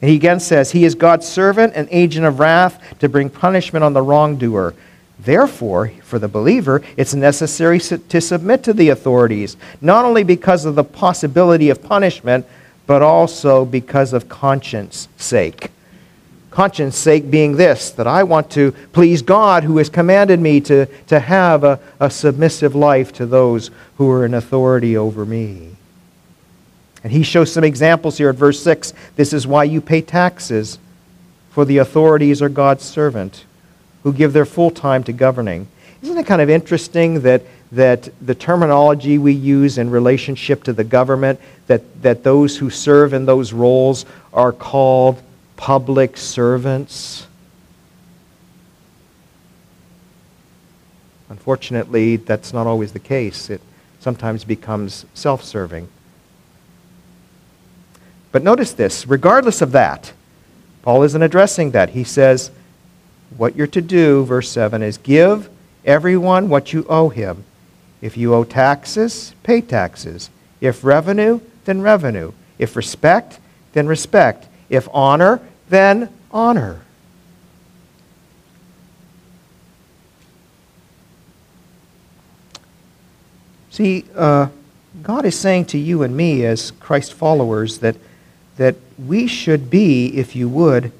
And 0.00 0.10
he 0.10 0.16
again 0.16 0.40
says, 0.40 0.70
He 0.70 0.84
is 0.84 0.94
God's 0.94 1.26
servant, 1.26 1.74
an 1.74 1.88
agent 1.90 2.26
of 2.26 2.38
wrath, 2.38 2.82
to 3.00 3.08
bring 3.08 3.30
punishment 3.30 3.84
on 3.84 3.92
the 3.92 4.02
wrongdoer. 4.02 4.74
Therefore, 5.18 5.88
for 6.02 6.18
the 6.18 6.28
believer, 6.28 6.82
it's 6.96 7.14
necessary 7.14 7.80
to 7.80 8.20
submit 8.20 8.62
to 8.64 8.72
the 8.72 8.90
authorities, 8.90 9.56
not 9.80 10.04
only 10.04 10.22
because 10.22 10.64
of 10.64 10.76
the 10.76 10.84
possibility 10.84 11.70
of 11.70 11.82
punishment, 11.82 12.46
but 12.86 13.02
also 13.02 13.64
because 13.64 14.12
of 14.12 14.28
conscience 14.28 15.08
sake. 15.16 15.70
Conscience 16.50 16.96
sake 16.96 17.30
being 17.30 17.56
this, 17.56 17.90
that 17.90 18.06
I 18.06 18.22
want 18.22 18.50
to 18.52 18.72
please 18.92 19.22
God 19.22 19.64
who 19.64 19.78
has 19.78 19.90
commanded 19.90 20.40
me 20.40 20.60
to, 20.62 20.86
to 21.08 21.20
have 21.20 21.64
a, 21.64 21.80
a 22.00 22.10
submissive 22.10 22.74
life 22.74 23.12
to 23.14 23.26
those 23.26 23.70
who 23.96 24.10
are 24.10 24.24
in 24.24 24.34
authority 24.34 24.96
over 24.96 25.26
me. 25.26 25.77
And 27.04 27.12
he 27.12 27.22
shows 27.22 27.52
some 27.52 27.64
examples 27.64 28.18
here 28.18 28.28
at 28.28 28.34
verse 28.34 28.62
6. 28.62 28.92
This 29.16 29.32
is 29.32 29.46
why 29.46 29.64
you 29.64 29.80
pay 29.80 30.00
taxes, 30.00 30.78
for 31.50 31.64
the 31.64 31.78
authorities 31.78 32.42
are 32.42 32.48
God's 32.48 32.84
servant, 32.84 33.44
who 34.02 34.12
give 34.12 34.32
their 34.32 34.46
full 34.46 34.70
time 34.70 35.04
to 35.04 35.12
governing. 35.12 35.68
Isn't 36.02 36.18
it 36.18 36.26
kind 36.26 36.42
of 36.42 36.50
interesting 36.50 37.22
that 37.22 37.42
that 37.72 38.08
the 38.24 38.34
terminology 38.34 39.18
we 39.18 39.32
use 39.32 39.78
in 39.78 39.90
relationship 39.90 40.64
to 40.64 40.72
the 40.72 40.84
government, 40.84 41.38
that, 41.66 42.02
that 42.02 42.24
those 42.24 42.56
who 42.56 42.70
serve 42.70 43.12
in 43.12 43.26
those 43.26 43.52
roles 43.52 44.06
are 44.32 44.52
called 44.52 45.22
public 45.56 46.16
servants. 46.16 47.26
Unfortunately, 51.28 52.16
that's 52.16 52.54
not 52.54 52.66
always 52.66 52.92
the 52.92 52.98
case. 52.98 53.50
It 53.50 53.60
sometimes 54.00 54.44
becomes 54.44 55.04
self 55.12 55.44
serving. 55.44 55.88
But 58.32 58.42
notice 58.42 58.72
this 58.72 59.06
regardless 59.06 59.62
of 59.62 59.72
that, 59.72 60.12
Paul 60.82 61.02
isn't 61.02 61.22
addressing 61.22 61.72
that. 61.72 61.90
He 61.90 62.04
says, 62.04 62.50
What 63.36 63.56
you're 63.56 63.66
to 63.68 63.82
do, 63.82 64.24
verse 64.24 64.50
7, 64.50 64.82
is 64.82 64.98
give 64.98 65.48
everyone 65.84 66.48
what 66.48 66.72
you 66.72 66.86
owe 66.88 67.08
him 67.08 67.44
if 68.00 68.16
you 68.16 68.34
owe 68.34 68.44
taxes, 68.44 69.34
pay 69.42 69.60
taxes. 69.60 70.30
If 70.60 70.84
revenue, 70.84 71.40
then 71.64 71.82
revenue. 71.82 72.32
If 72.58 72.76
respect, 72.76 73.40
then 73.72 73.86
respect. 73.86 74.46
If 74.68 74.88
honor, 74.92 75.40
then 75.68 76.08
honor. 76.30 76.82
See, 83.70 84.04
uh, 84.14 84.48
God 85.02 85.24
is 85.24 85.38
saying 85.38 85.66
to 85.66 85.78
you 85.78 86.02
and 86.02 86.16
me 86.16 86.44
as 86.44 86.72
Christ 86.72 87.14
followers 87.14 87.78
that, 87.78 87.96
that 88.58 88.74
we 88.98 89.26
should 89.26 89.70
be, 89.70 90.08
if 90.18 90.36
you 90.36 90.48
would, 90.48 90.92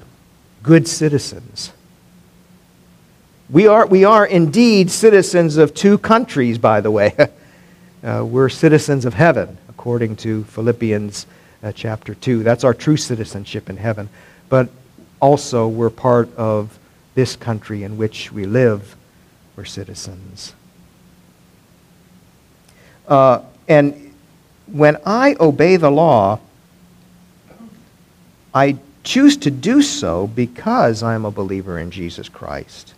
good 0.63 0.87
citizens. 0.87 1.71
We 3.49 3.67
are, 3.67 3.85
we 3.85 4.05
are 4.05 4.25
indeed 4.25 4.89
citizens 4.89 5.57
of 5.57 5.73
two 5.73 5.97
countries, 5.97 6.57
by 6.57 6.81
the 6.81 6.89
way. 6.89 7.15
uh, 8.03 8.25
we're 8.25 8.49
citizens 8.49 9.05
of 9.05 9.13
heaven, 9.13 9.57
according 9.67 10.15
to 10.17 10.45
Philippians 10.45 11.27
uh, 11.61 11.71
chapter 11.73 12.15
2. 12.15 12.43
That's 12.43 12.63
our 12.63 12.73
true 12.73 12.97
citizenship 12.97 13.69
in 13.69 13.75
heaven. 13.77 14.07
But 14.47 14.69
also 15.19 15.67
we're 15.67 15.89
part 15.89 16.33
of 16.37 16.79
this 17.15 17.35
country 17.35 17.83
in 17.83 17.97
which 17.97 18.31
we 18.31 18.45
live. 18.45 18.95
We're 19.57 19.65
citizens. 19.65 20.53
Uh, 23.05 23.41
and 23.67 24.13
when 24.67 24.97
I 25.05 25.35
obey 25.39 25.75
the 25.75 25.91
law, 25.91 26.39
I 28.53 28.77
choose 29.03 29.37
to 29.37 29.51
do 29.51 29.81
so 29.81 30.27
because 30.27 31.03
I'm 31.03 31.25
a 31.25 31.31
believer 31.31 31.79
in 31.79 31.91
Jesus 31.91 32.29
Christ. 32.29 32.93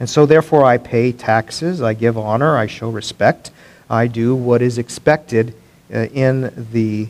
And 0.00 0.10
so, 0.10 0.26
therefore, 0.26 0.64
I 0.64 0.78
pay 0.78 1.12
taxes, 1.12 1.80
I 1.80 1.94
give 1.94 2.18
honor, 2.18 2.56
I 2.56 2.66
show 2.66 2.90
respect, 2.90 3.50
I 3.88 4.08
do 4.08 4.34
what 4.34 4.62
is 4.62 4.78
expected 4.78 5.54
uh, 5.92 6.06
in 6.06 6.52
the 6.72 7.08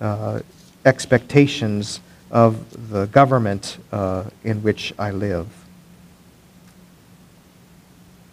uh, 0.00 0.40
expectations 0.84 2.00
of 2.30 2.90
the 2.90 3.06
government 3.06 3.76
uh, 3.92 4.24
in 4.44 4.62
which 4.62 4.94
I 4.98 5.10
live. 5.10 5.46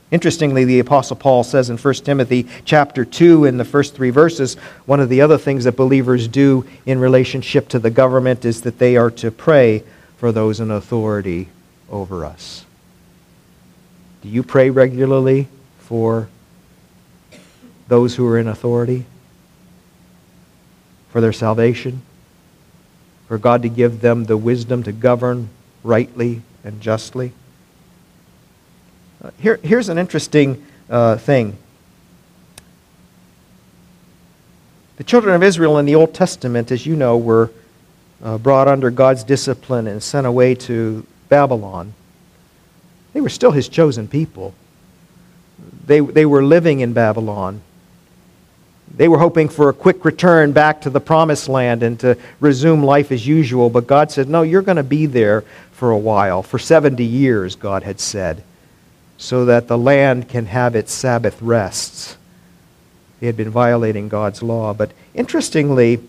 Interestingly, 0.10 0.64
the 0.64 0.80
Apostle 0.80 1.18
Paul 1.18 1.44
says 1.44 1.70
in 1.70 1.78
1 1.78 1.94
Timothy 1.96 2.48
chapter 2.64 3.04
2, 3.04 3.44
in 3.44 3.58
the 3.58 3.66
first 3.66 3.94
three 3.94 4.10
verses, 4.10 4.56
one 4.86 5.02
of 5.02 5.10
the 5.10 5.20
other 5.20 5.38
things 5.38 5.66
that 5.66 5.76
believers 5.76 6.30
do 6.30 6.66
in 6.86 7.00
relationship 7.00 7.68
to 7.70 7.80
the 7.80 7.90
government 7.90 8.46
is 8.46 8.62
that 8.62 8.80
they 8.80 8.96
are 8.96 9.12
to 9.12 9.32
pray 9.32 9.84
for 10.16 10.32
those 10.32 10.62
in 10.62 10.72
authority 10.72 11.50
over 11.90 12.24
us. 12.24 12.66
Do 14.22 14.30
you 14.30 14.44
pray 14.44 14.70
regularly 14.70 15.50
for 15.80 16.30
those 17.90 18.16
who 18.16 18.26
are 18.28 18.38
in 18.38 18.48
authority? 18.48 19.06
For 21.10 21.20
their 21.20 21.34
salvation? 21.34 22.02
For 23.28 23.38
God 23.38 23.62
to 23.64 23.70
give 23.70 24.00
them 24.00 24.24
the 24.24 24.38
wisdom 24.38 24.84
to 24.84 24.94
govern 24.94 25.50
rightly 25.84 26.44
and 26.64 26.80
justly? 26.80 27.34
Here, 29.40 29.60
here's 29.64 29.90
an 29.90 29.98
interesting 29.98 30.64
uh, 30.90 31.18
thing. 31.18 31.58
The 34.98 35.04
children 35.04 35.36
of 35.36 35.44
Israel 35.44 35.78
in 35.78 35.86
the 35.86 35.96
Old 35.96 36.14
Testament, 36.14 36.72
as 36.72 36.86
you 36.86 36.96
know, 36.96 37.18
were 37.18 37.52
uh, 38.24 38.38
brought 38.38 38.68
under 38.68 38.90
God's 38.90 39.24
discipline 39.24 39.88
and 39.88 40.02
sent 40.02 40.26
away 40.26 40.56
to 40.56 41.06
Babylon. 41.30 41.94
They 43.14 43.22
were 43.22 43.30
still 43.30 43.52
his 43.52 43.70
chosen 43.70 44.08
people. 44.08 44.54
They, 45.86 46.00
they 46.00 46.26
were 46.26 46.44
living 46.44 46.80
in 46.80 46.94
Babylon. 46.94 47.62
They 48.96 49.08
were 49.08 49.20
hoping 49.20 49.50
for 49.50 49.70
a 49.70 49.74
quick 49.74 50.06
return 50.06 50.52
back 50.52 50.82
to 50.82 50.90
the 50.90 51.00
promised 51.00 51.50
land 51.50 51.84
and 51.84 52.00
to 52.00 52.18
resume 52.40 52.84
life 52.84 53.12
as 53.12 53.26
usual. 53.28 53.70
But 53.70 53.86
God 53.86 54.12
said, 54.12 54.30
No, 54.30 54.42
you're 54.42 54.62
going 54.62 54.78
to 54.78 54.84
be 54.84 55.06
there 55.06 55.42
for 55.72 55.92
a 55.92 55.98
while. 55.98 56.42
For 56.42 56.58
70 56.58 57.04
years, 57.04 57.56
God 57.56 57.84
had 57.84 58.00
said 58.00 58.44
so 59.18 59.46
that 59.46 59.68
the 59.68 59.78
land 59.78 60.30
can 60.30 60.46
have 60.46 60.76
its 60.76 60.94
Sabbath 60.94 61.42
rests. 61.42 62.18
They 63.20 63.26
had 63.26 63.36
been 63.36 63.50
violating 63.50 64.10
God's 64.10 64.44
law. 64.44 64.74
But 64.74 64.92
interestingly, 65.14 66.00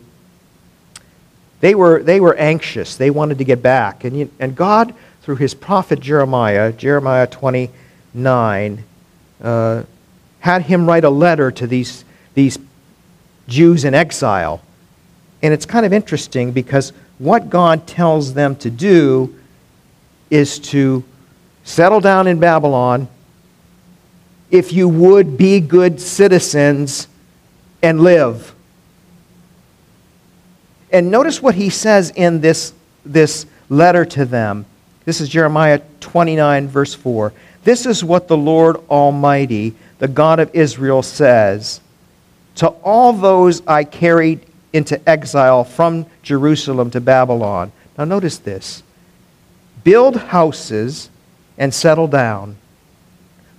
they 1.61 1.75
were, 1.75 2.03
they 2.03 2.21
were 2.21 2.37
anxious. 2.37 2.97
They 2.97 3.11
wanted 3.11 3.39
to 3.39 3.45
get 3.45 3.63
back. 3.63 4.05
And, 4.05 4.31
and 4.39 4.55
God, 4.55 4.95
through 5.23 5.37
his 5.37 5.55
prophet 5.55 6.01
Jeremiah, 6.01 6.71
Jeremiah 6.73 7.27
29, 7.27 8.85
uh, 9.43 9.83
had 10.41 10.63
him 10.63 10.87
write 10.87 11.05
a 11.05 11.11
letter 11.11 11.51
to 11.51 11.67
these, 11.67 12.05
these 12.35 12.59
Jews 13.49 13.85
in 13.85 13.95
exile. 13.95 14.63
And 15.43 15.55
it's 15.55 15.67
kind 15.67 15.87
of 15.87 15.93
interesting 15.93 16.53
because 16.53 16.93
what 17.19 17.49
God 17.49 17.87
tells 17.87 18.35
them 18.35 18.55
to 18.57 18.71
do 18.71 19.35
is 20.31 20.59
to 20.59 21.03
settle 21.69 22.01
down 22.01 22.27
in 22.27 22.41
Babylon, 22.41 23.07
if 24.51 24.73
you 24.73 24.89
would 24.89 25.37
be 25.37 25.61
good 25.61 26.01
citizens 26.01 27.07
and 27.83 28.01
live. 28.01 28.55
And 30.91 31.11
notice 31.11 31.43
what 31.43 31.55
he 31.55 31.69
says 31.69 32.11
in 32.17 32.41
this, 32.41 32.73
this 33.05 33.45
letter 33.69 34.07
to 34.07 34.25
them. 34.25 34.65
This 35.05 35.21
is 35.21 35.29
Jeremiah 35.29 35.83
29, 36.01 36.69
verse 36.69 36.95
4. 36.95 37.35
This 37.65 37.85
is 37.85 38.03
what 38.03 38.29
the 38.29 38.37
Lord 38.37 38.77
Almighty, 38.89 39.75
the 39.99 40.09
God 40.09 40.41
of 40.41 40.51
Israel, 40.55 41.03
says 41.03 41.83
To 42.57 42.69
all 42.69 43.13
those 43.13 43.65
I 43.67 43.85
carried 43.85 44.41
into 44.73 45.07
exile 45.07 45.65
from 45.65 46.07
Jerusalem 46.23 46.91
to 46.93 47.01
Babylon. 47.03 47.73
Now, 47.99 48.05
notice 48.05 48.39
this 48.39 48.83
build 49.85 50.17
houses 50.17 51.11
and 51.59 51.75
settle 51.75 52.09
down. 52.09 52.57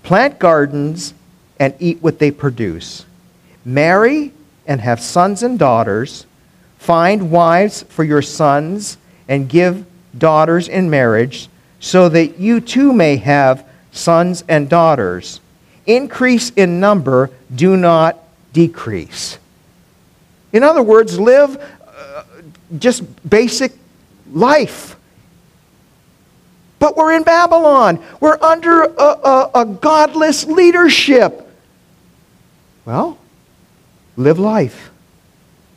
Plant 0.04 0.40
gardens 0.40 1.14
and 1.60 1.76
eat 1.80 2.02
what 2.02 2.18
they 2.18 2.32
produce. 2.32 3.06
Marry 3.66 4.32
and 4.66 4.82
have 4.82 5.02
sons 5.02 5.44
and 5.44 5.60
daughters. 5.60 6.26
Find 6.78 7.30
wives 7.30 7.84
for 7.84 8.04
your 8.04 8.22
sons 8.22 8.98
and 9.28 9.50
give 9.50 9.86
daughters 10.18 10.68
in 10.68 10.90
marriage, 10.90 11.50
so 11.80 12.10
that 12.10 12.40
you 12.40 12.60
too 12.60 12.92
may 12.94 13.18
have 13.18 13.66
sons 13.92 14.44
and 14.48 14.70
daughters. 14.70 15.40
Increase 15.86 16.50
in 16.52 16.80
number, 16.80 17.30
do 17.54 17.78
not 17.78 18.18
decrease. 18.54 19.38
In 20.52 20.64
other 20.64 20.82
words, 20.82 21.20
live 21.20 21.58
uh, 21.88 22.24
just 22.78 23.04
basic 23.30 23.74
life. 24.32 24.96
But 26.80 26.96
we're 26.96 27.14
in 27.14 27.24
Babylon. 27.24 28.04
We're 28.22 28.42
under 28.42 28.84
a, 28.84 29.04
a, 29.04 29.52
a 29.56 29.66
godless 29.66 30.46
leadership. 30.46 31.46
Well, 32.86 33.18
live 34.16 34.40
life 34.40 34.90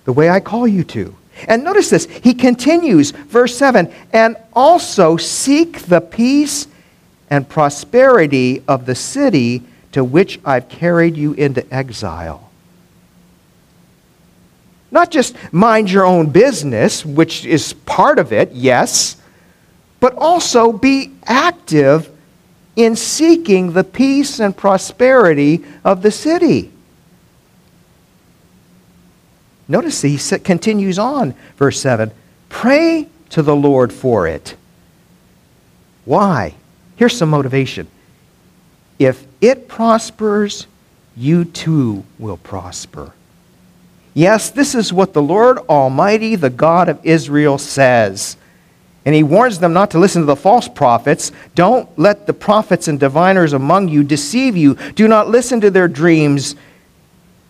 the 0.04 0.12
way 0.12 0.30
I 0.30 0.40
call 0.40 0.66
you 0.66 0.84
to. 0.84 1.14
And 1.48 1.64
notice 1.64 1.90
this. 1.90 2.06
He 2.06 2.34
continues, 2.34 3.10
verse 3.10 3.56
7 3.56 3.92
and 4.12 4.36
also 4.52 5.16
seek 5.16 5.80
the 5.80 6.00
peace 6.00 6.66
and 7.30 7.48
prosperity 7.48 8.62
of 8.68 8.86
the 8.86 8.94
city 8.94 9.62
to 9.92 10.04
which 10.04 10.40
I've 10.44 10.68
carried 10.68 11.16
you 11.16 11.32
into 11.32 11.72
exile. 11.74 12.50
Not 14.90 15.10
just 15.10 15.34
mind 15.52 15.90
your 15.90 16.04
own 16.04 16.30
business, 16.30 17.04
which 17.04 17.46
is 17.46 17.72
part 17.72 18.18
of 18.18 18.32
it, 18.32 18.52
yes 18.52 19.16
but 20.02 20.16
also 20.18 20.72
be 20.72 21.12
active 21.26 22.10
in 22.74 22.96
seeking 22.96 23.72
the 23.72 23.84
peace 23.84 24.40
and 24.40 24.56
prosperity 24.56 25.64
of 25.84 26.02
the 26.02 26.10
city. 26.10 26.72
Notice 29.68 30.02
he 30.02 30.18
continues 30.40 30.98
on, 30.98 31.36
verse 31.56 31.80
7 31.80 32.10
Pray 32.48 33.08
to 33.30 33.42
the 33.42 33.54
Lord 33.54 33.92
for 33.92 34.26
it. 34.26 34.56
Why? 36.04 36.56
Here's 36.96 37.16
some 37.16 37.30
motivation. 37.30 37.86
If 38.98 39.24
it 39.40 39.68
prospers, 39.68 40.66
you 41.16 41.44
too 41.44 42.02
will 42.18 42.38
prosper. 42.38 43.12
Yes, 44.14 44.50
this 44.50 44.74
is 44.74 44.92
what 44.92 45.12
the 45.12 45.22
Lord 45.22 45.58
Almighty, 45.58 46.34
the 46.34 46.50
God 46.50 46.88
of 46.88 46.98
Israel, 47.04 47.56
says. 47.56 48.36
And 49.04 49.14
he 49.14 49.22
warns 49.24 49.58
them 49.58 49.72
not 49.72 49.90
to 49.92 49.98
listen 49.98 50.22
to 50.22 50.26
the 50.26 50.36
false 50.36 50.68
prophets. 50.68 51.32
Don't 51.54 51.88
let 51.98 52.26
the 52.26 52.32
prophets 52.32 52.86
and 52.86 53.00
diviners 53.00 53.52
among 53.52 53.88
you 53.88 54.04
deceive 54.04 54.56
you. 54.56 54.74
Do 54.94 55.08
not 55.08 55.28
listen 55.28 55.60
to 55.62 55.70
their 55.70 55.88
dreams. 55.88 56.54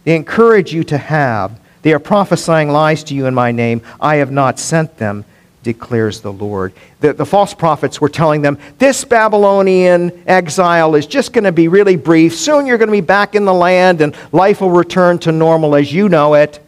They 0.05 0.17
encourage 0.17 0.73
you 0.73 0.83
to 0.85 0.97
have. 0.97 1.61
They 1.83 1.93
are 1.93 1.99
prophesying 1.99 2.71
lies 2.71 3.05
to 3.05 3.15
you 3.15 3.27
in 3.27 3.35
my 3.35 3.53
name. 3.53 3.83
I 4.01 4.17
have 4.17 4.31
not 4.31 4.59
sent 4.59 4.97
them, 4.97 5.25
declares 5.63 6.21
the 6.23 6.33
Lord. 6.33 6.73
The, 7.01 7.13
the 7.13 7.27
false 7.27 7.53
prophets 7.53 8.01
were 8.01 8.09
telling 8.09 8.41
them, 8.41 8.59
this 8.79 9.05
Babylonian 9.05 10.23
exile 10.27 10.95
is 10.95 11.07
just 11.07 11.33
going 11.33 11.45
to 11.45 11.53
be 11.53 11.69
really 11.69 11.97
brief. 11.97 12.35
Soon 12.35 12.67
you're 12.67 12.79
going 12.79 12.89
to 12.89 12.93
be 12.93 13.01
back 13.01 13.35
in 13.35 13.45
the 13.45 13.53
land 13.53 14.01
and 14.01 14.17
life 14.33 14.61
will 14.61 14.71
return 14.71 15.19
to 15.21 15.33
normal 15.33 15.75
as 15.75 15.93
you 15.93 16.09
know 16.09 16.35
it. 16.35 16.61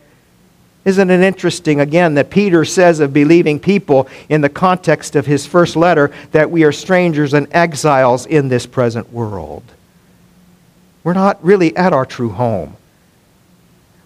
Isn't 0.84 1.10
it 1.10 1.20
interesting, 1.20 1.80
again, 1.80 2.14
that 2.14 2.28
Peter 2.28 2.64
says 2.64 3.00
of 3.00 3.12
believing 3.12 3.58
people 3.58 4.06
in 4.28 4.42
the 4.42 4.50
context 4.50 5.16
of 5.16 5.24
his 5.24 5.46
first 5.46 5.76
letter 5.76 6.12
that 6.32 6.50
we 6.50 6.64
are 6.64 6.72
strangers 6.72 7.32
and 7.32 7.48
exiles 7.52 8.26
in 8.26 8.48
this 8.48 8.66
present 8.66 9.10
world? 9.10 9.62
We're 11.02 11.14
not 11.14 11.42
really 11.42 11.74
at 11.76 11.92
our 11.92 12.04
true 12.04 12.30
home. 12.30 12.76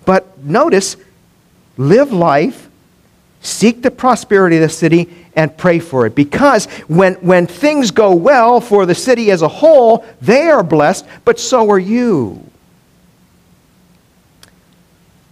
But 0.04 0.38
notice, 0.44 0.96
live 1.76 2.12
life, 2.12 2.68
seek 3.40 3.82
the 3.82 3.90
prosperity 3.90 4.56
of 4.56 4.62
the 4.62 4.68
city, 4.68 5.08
and 5.34 5.56
pray 5.56 5.78
for 5.78 6.06
it. 6.06 6.14
Because 6.14 6.66
when, 6.88 7.14
when 7.14 7.46
things 7.46 7.90
go 7.90 8.14
well 8.14 8.60
for 8.60 8.86
the 8.86 8.94
city 8.94 9.30
as 9.30 9.42
a 9.42 9.48
whole, 9.48 10.04
they 10.20 10.48
are 10.48 10.64
blessed, 10.64 11.06
but 11.24 11.38
so 11.38 11.70
are 11.70 11.78
you. 11.78 12.47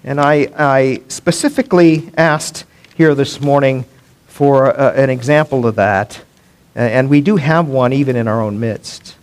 And 0.06 0.20
I, 0.20 0.48
I 0.56 1.02
specifically 1.08 2.12
asked 2.16 2.64
here 2.94 3.16
this 3.16 3.40
morning 3.40 3.84
for 4.28 4.68
uh, 4.68 4.92
an 4.92 5.10
example 5.10 5.66
of 5.66 5.74
that, 5.74 6.22
and 6.76 7.10
we 7.10 7.20
do 7.20 7.34
have 7.34 7.66
one 7.66 7.92
even 7.92 8.14
in 8.14 8.28
our 8.28 8.40
own 8.40 8.60
midst. 8.60 9.16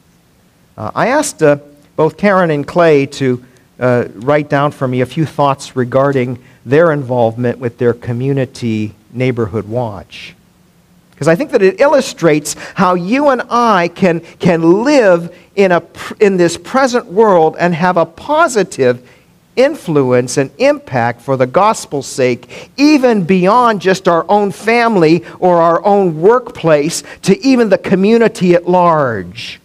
Uh, 0.77 0.91
I 0.93 1.07
asked 1.07 1.41
uh, 1.41 1.59
both 1.95 2.17
Karen 2.17 2.51
and 2.51 2.67
Clay 2.67 3.05
to 3.05 3.45
uh, 3.79 4.09
write 4.15 4.49
down 4.49 4.71
for 4.71 4.85
me 4.85 4.99
a 4.99 5.05
few 5.05 5.25
thoughts 5.25 5.73
regarding 5.73 6.43
their 6.65 6.91
involvement 6.91 7.59
with 7.59 7.77
their 7.77 7.93
community 7.93 8.93
neighborhood 9.13 9.69
watch. 9.69 10.35
Because 11.11 11.29
I 11.29 11.35
think 11.35 11.51
that 11.51 11.61
it 11.61 11.79
illustrates 11.79 12.55
how 12.75 12.95
you 12.95 13.29
and 13.29 13.41
I 13.49 13.87
can, 13.87 14.19
can 14.19 14.83
live 14.83 15.33
in, 15.55 15.71
a, 15.71 15.81
in 16.19 16.35
this 16.35 16.57
present 16.57 17.05
world 17.05 17.55
and 17.57 17.73
have 17.73 17.95
a 17.95 18.05
positive 18.05 19.07
influence 19.55 20.37
and 20.37 20.51
impact 20.57 21.21
for 21.21 21.37
the 21.37 21.45
gospel's 21.45 22.07
sake, 22.07 22.71
even 22.77 23.23
beyond 23.23 23.81
just 23.81 24.07
our 24.07 24.25
own 24.29 24.51
family 24.51 25.23
or 25.39 25.61
our 25.61 25.83
own 25.85 26.21
workplace, 26.21 27.03
to 27.21 27.39
even 27.45 27.69
the 27.69 27.77
community 27.77 28.53
at 28.53 28.67
large. 28.67 29.59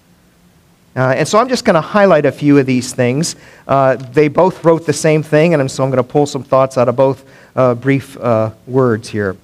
Uh, 0.96 1.14
and 1.16 1.28
so 1.28 1.38
I'm 1.38 1.48
just 1.48 1.64
going 1.64 1.74
to 1.74 1.80
highlight 1.80 2.26
a 2.26 2.32
few 2.32 2.58
of 2.58 2.66
these 2.66 2.92
things. 2.92 3.36
Uh, 3.66 3.96
they 3.96 4.28
both 4.28 4.64
wrote 4.64 4.84
the 4.84 4.92
same 4.92 5.22
thing, 5.22 5.54
and 5.54 5.70
so 5.70 5.84
I'm 5.84 5.90
going 5.90 6.02
to 6.02 6.08
pull 6.08 6.26
some 6.26 6.42
thoughts 6.42 6.76
out 6.76 6.88
of 6.88 6.96
both 6.96 7.24
uh, 7.54 7.74
brief 7.74 8.16
uh, 8.16 8.50
words 8.66 9.08
here. 9.08 9.36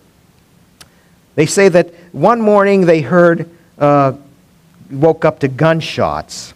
They 1.36 1.46
say 1.46 1.68
that 1.68 1.92
one 2.12 2.40
morning 2.40 2.86
they 2.86 3.02
heard, 3.02 3.48
uh, 3.78 4.14
woke 4.90 5.24
up 5.24 5.40
to 5.40 5.48
gunshots 5.48 6.53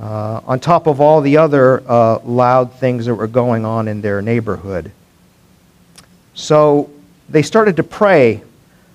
uh, 0.00 0.40
on 0.46 0.58
top 0.58 0.86
of 0.86 1.00
all 1.00 1.20
the 1.20 1.36
other 1.36 1.82
loud 2.24 2.72
things 2.74 3.06
that 3.06 3.14
were 3.14 3.26
going 3.26 3.64
on 3.64 3.86
in 3.86 4.00
their 4.00 4.22
neighborhood. 4.22 4.90
So 6.34 6.90
they 7.28 7.42
started 7.42 7.76
to 7.76 7.82
pray 7.82 8.42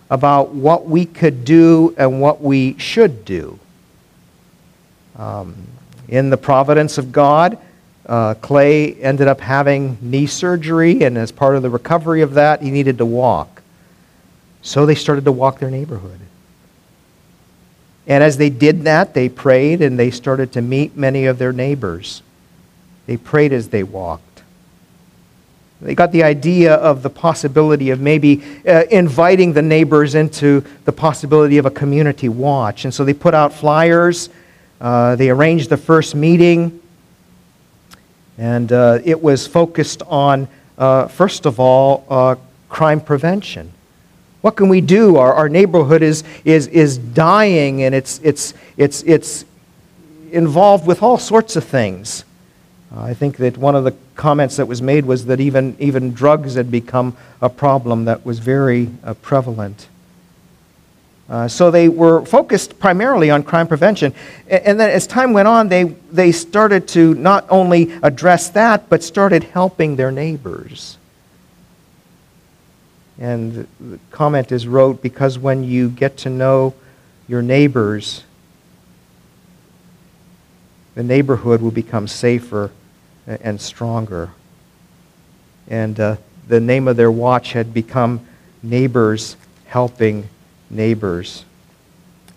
about 0.09 0.49
what 0.49 0.87
we 0.87 1.05
could 1.05 1.45
do 1.45 1.93
and 1.97 2.21
what 2.21 2.41
we 2.41 2.77
should 2.77 3.25
do. 3.25 3.59
Um, 5.15 5.55
in 6.07 6.29
the 6.29 6.37
providence 6.37 6.97
of 6.97 7.11
God, 7.11 7.57
uh, 8.05 8.35
Clay 8.35 8.93
ended 8.95 9.27
up 9.27 9.39
having 9.39 9.97
knee 10.01 10.27
surgery, 10.27 11.03
and 11.03 11.17
as 11.17 11.31
part 11.31 11.55
of 11.55 11.63
the 11.63 11.69
recovery 11.69 12.21
of 12.21 12.33
that, 12.35 12.61
he 12.61 12.69
needed 12.69 12.97
to 12.99 13.05
walk. 13.05 13.61
So 14.61 14.85
they 14.85 14.95
started 14.95 15.25
to 15.25 15.31
walk 15.31 15.59
their 15.59 15.71
neighborhood. 15.71 16.19
And 18.07 18.23
as 18.23 18.37
they 18.37 18.49
did 18.49 18.83
that, 18.83 19.13
they 19.13 19.29
prayed 19.29 19.81
and 19.81 19.97
they 19.97 20.11
started 20.11 20.51
to 20.53 20.61
meet 20.61 20.95
many 20.95 21.25
of 21.25 21.37
their 21.37 21.51
neighbors. 21.51 22.21
They 23.07 23.17
prayed 23.17 23.53
as 23.53 23.69
they 23.69 23.83
walked. 23.83 24.43
They 25.81 25.95
got 25.95 26.11
the 26.11 26.23
idea 26.23 26.75
of 26.75 27.03
the 27.03 27.09
possibility 27.09 27.89
of 27.89 27.99
maybe 27.99 28.43
uh, 28.67 28.83
inviting 28.89 29.53
the 29.53 29.61
neighbors 29.61 30.15
into 30.15 30.63
the 30.85 30.91
possibility 30.91 31.57
of 31.57 31.65
a 31.65 31.71
community 31.71 32.29
watch. 32.29 32.85
And 32.85 32.93
so 32.93 33.03
they 33.03 33.13
put 33.13 33.33
out 33.33 33.53
flyers 33.53 34.29
uh, 34.79 35.15
they 35.15 35.29
arranged 35.29 35.69
the 35.69 35.77
first 35.77 36.15
meeting, 36.15 36.81
and 38.37 38.71
uh, 38.71 38.99
it 39.05 39.21
was 39.21 39.47
focused 39.47 40.01
on, 40.03 40.47
uh, 40.77 41.07
first 41.07 41.45
of 41.45 41.59
all, 41.59 42.05
uh, 42.09 42.35
crime 42.67 42.99
prevention. 42.99 43.71
What 44.45 44.57
can 44.57 44.69
we 44.69 44.79
do? 44.79 45.17
Our, 45.17 45.33
our 45.33 45.49
neighborhood 45.49 46.03
is, 46.03 46.23
is, 46.43 46.67
is 46.67 46.99
dying, 46.99 47.81
and 47.81 47.95
it's, 47.95 48.19
it's, 48.21 48.53
it's, 48.77 49.01
it's 49.01 49.43
involved 50.31 50.85
with 50.85 51.01
all 51.01 51.17
sorts 51.17 51.55
of 51.55 51.63
things. 51.63 52.23
I 52.95 53.15
think 53.15 53.37
that 53.37 53.57
one 53.57 53.73
of 53.73 53.85
the 53.85 53.95
comments 54.15 54.57
that 54.57 54.67
was 54.67 54.83
made 54.83 55.03
was 55.07 55.25
that 55.25 55.39
even, 55.39 55.75
even 55.79 56.13
drugs 56.13 56.53
had 56.53 56.69
become 56.69 57.17
a 57.41 57.49
problem 57.49 58.05
that 58.05 58.23
was 58.23 58.37
very 58.37 58.91
uh, 59.03 59.15
prevalent. 59.15 59.87
Uh, 61.27 61.47
so 61.47 61.71
they 61.71 61.89
were 61.89 62.23
focused 62.23 62.77
primarily 62.77 63.31
on 63.31 63.41
crime 63.41 63.67
prevention. 63.67 64.13
And 64.47 64.79
then 64.79 64.91
as 64.91 65.07
time 65.07 65.33
went 65.33 65.47
on, 65.47 65.69
they, 65.69 65.85
they 66.11 66.31
started 66.31 66.87
to 66.89 67.15
not 67.15 67.47
only 67.49 67.91
address 68.03 68.49
that, 68.49 68.89
but 68.89 69.01
started 69.01 69.43
helping 69.43 69.95
their 69.95 70.11
neighbors. 70.11 70.99
And 73.17 73.67
the 73.79 73.99
comment 74.11 74.51
is 74.51 74.67
wrote 74.67 75.01
because 75.01 75.39
when 75.39 75.63
you 75.63 75.89
get 75.89 76.17
to 76.17 76.29
know 76.29 76.73
your 77.27 77.41
neighbors, 77.41 78.23
the 80.95 81.03
neighborhood 81.03 81.61
will 81.61 81.71
become 81.71 82.07
safer 82.07 82.71
and 83.25 83.59
stronger. 83.59 84.31
And 85.67 85.99
uh, 85.99 86.17
the 86.47 86.59
name 86.59 86.87
of 86.87 86.95
their 86.97 87.11
watch 87.11 87.53
had 87.53 87.73
become 87.73 88.25
Neighbors 88.61 89.37
Helping 89.67 90.29
neighbors. 90.69 91.43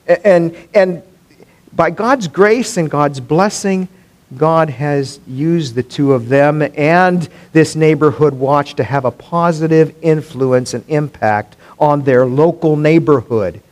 And, 0.07 0.57
and 0.75 1.03
by 1.73 1.91
God's 1.91 2.27
grace 2.27 2.77
and 2.77 2.91
God's 2.91 3.21
blessing, 3.21 3.87
God 4.37 4.69
has 4.69 5.21
used 5.27 5.75
the 5.75 5.83
two 5.83 6.13
of 6.13 6.29
them 6.29 6.63
and 6.77 7.27
this 7.53 7.75
neighborhood 7.75 8.35
watch 8.35 8.75
to 8.75 8.85
have 8.85 9.05
a 9.05 9.11
positive 9.11 9.95
influence 10.03 10.75
and 10.75 10.85
impact 10.89 11.57
on 11.79 12.03
their 12.03 12.27
local 12.27 12.77
neighborhood. 12.77 13.63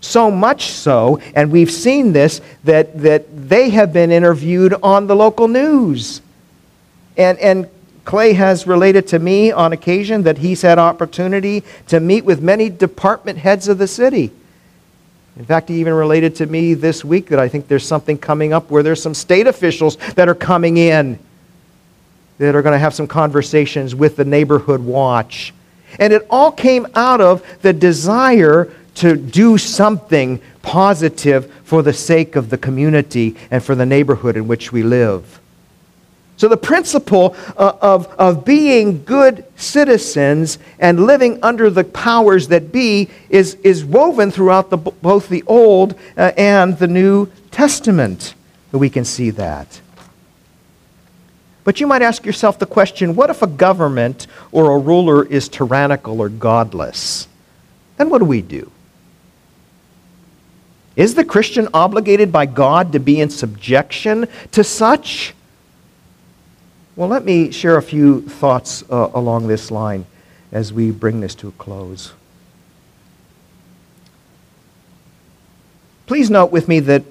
So 0.00 0.30
much 0.30 0.70
so, 0.70 1.20
and 1.34 1.50
we've 1.50 1.70
seen 1.70 2.12
this, 2.12 2.40
that, 2.64 3.00
that 3.02 3.48
they 3.48 3.70
have 3.70 3.92
been 3.92 4.12
interviewed 4.12 4.74
on 4.82 5.06
the 5.06 5.16
local 5.16 5.48
news. 5.48 6.20
And, 7.16 7.38
and 7.38 7.68
Clay 8.04 8.34
has 8.34 8.66
related 8.66 9.08
to 9.08 9.18
me 9.18 9.50
on 9.50 9.72
occasion 9.72 10.22
that 10.24 10.38
he's 10.38 10.62
had 10.62 10.78
opportunity 10.78 11.64
to 11.88 11.98
meet 11.98 12.24
with 12.24 12.40
many 12.42 12.68
department 12.68 13.38
heads 13.38 13.66
of 13.66 13.78
the 13.78 13.88
city. 13.88 14.30
In 15.36 15.44
fact, 15.44 15.68
he 15.68 15.80
even 15.80 15.92
related 15.92 16.34
to 16.36 16.46
me 16.46 16.74
this 16.74 17.04
week 17.04 17.28
that 17.28 17.38
I 17.38 17.48
think 17.48 17.68
there's 17.68 17.86
something 17.86 18.16
coming 18.16 18.52
up 18.52 18.70
where 18.70 18.82
there's 18.82 19.02
some 19.02 19.14
state 19.14 19.46
officials 19.46 19.96
that 20.14 20.28
are 20.28 20.34
coming 20.34 20.78
in 20.78 21.18
that 22.38 22.54
are 22.54 22.62
going 22.62 22.72
to 22.72 22.78
have 22.78 22.94
some 22.94 23.06
conversations 23.06 23.94
with 23.94 24.16
the 24.16 24.24
neighborhood 24.24 24.80
watch. 24.80 25.52
And 25.98 26.12
it 26.12 26.26
all 26.30 26.52
came 26.52 26.86
out 26.94 27.20
of 27.20 27.42
the 27.62 27.72
desire 27.72 28.72
to 28.96 29.16
do 29.16 29.58
something 29.58 30.40
positive 30.62 31.52
for 31.64 31.82
the 31.82 31.92
sake 31.92 32.34
of 32.34 32.50
the 32.50 32.58
community 32.58 33.36
and 33.50 33.62
for 33.62 33.74
the 33.74 33.86
neighborhood 33.86 34.36
in 34.36 34.48
which 34.48 34.72
we 34.72 34.82
live. 34.82 35.40
So, 36.36 36.48
the 36.48 36.56
principle 36.58 37.34
uh, 37.56 37.72
of, 37.80 38.08
of 38.18 38.44
being 38.44 39.04
good 39.04 39.44
citizens 39.56 40.58
and 40.78 41.06
living 41.06 41.38
under 41.42 41.70
the 41.70 41.84
powers 41.84 42.48
that 42.48 42.70
be 42.70 43.08
is, 43.30 43.54
is 43.64 43.84
woven 43.84 44.30
throughout 44.30 44.68
the, 44.68 44.76
both 44.76 45.30
the 45.30 45.42
Old 45.46 45.94
uh, 46.16 46.32
and 46.36 46.78
the 46.78 46.88
New 46.88 47.30
Testament. 47.50 48.34
We 48.70 48.90
can 48.90 49.06
see 49.06 49.30
that. 49.30 49.80
But 51.64 51.80
you 51.80 51.86
might 51.86 52.02
ask 52.02 52.26
yourself 52.26 52.58
the 52.58 52.66
question 52.66 53.16
what 53.16 53.30
if 53.30 53.40
a 53.40 53.46
government 53.46 54.26
or 54.52 54.76
a 54.76 54.78
ruler 54.78 55.24
is 55.24 55.48
tyrannical 55.48 56.20
or 56.20 56.28
godless? 56.28 57.26
Then 57.96 58.10
what 58.10 58.18
do 58.18 58.26
we 58.26 58.42
do? 58.42 58.70
Is 60.96 61.14
the 61.14 61.24
Christian 61.24 61.68
obligated 61.74 62.30
by 62.30 62.46
God 62.46 62.92
to 62.92 63.00
be 63.00 63.20
in 63.20 63.30
subjection 63.30 64.28
to 64.52 64.62
such? 64.62 65.34
Well, 66.96 67.08
let 67.08 67.26
me 67.26 67.50
share 67.50 67.76
a 67.76 67.82
few 67.82 68.22
thoughts 68.22 68.82
uh, 68.90 69.10
along 69.12 69.48
this 69.48 69.70
line 69.70 70.06
as 70.50 70.72
we 70.72 70.90
bring 70.90 71.20
this 71.20 71.34
to 71.36 71.48
a 71.48 71.52
close. 71.52 72.14
Please 76.06 76.30
note 76.30 76.50
with 76.50 76.68
me 76.68 76.80
that 76.80 77.02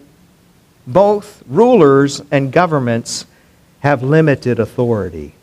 both 0.88 1.44
rulers 1.46 2.20
and 2.32 2.52
governments 2.52 3.28
have 3.82 4.02
limited 4.02 4.58
authority. 4.58 5.36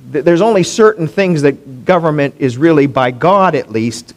There's 0.00 0.40
only 0.40 0.62
certain 0.62 1.06
things 1.06 1.42
that 1.42 1.84
government 1.84 2.36
is 2.38 2.56
really, 2.56 2.86
by 2.86 3.10
God 3.10 3.54
at 3.54 3.70
least, 3.70 4.14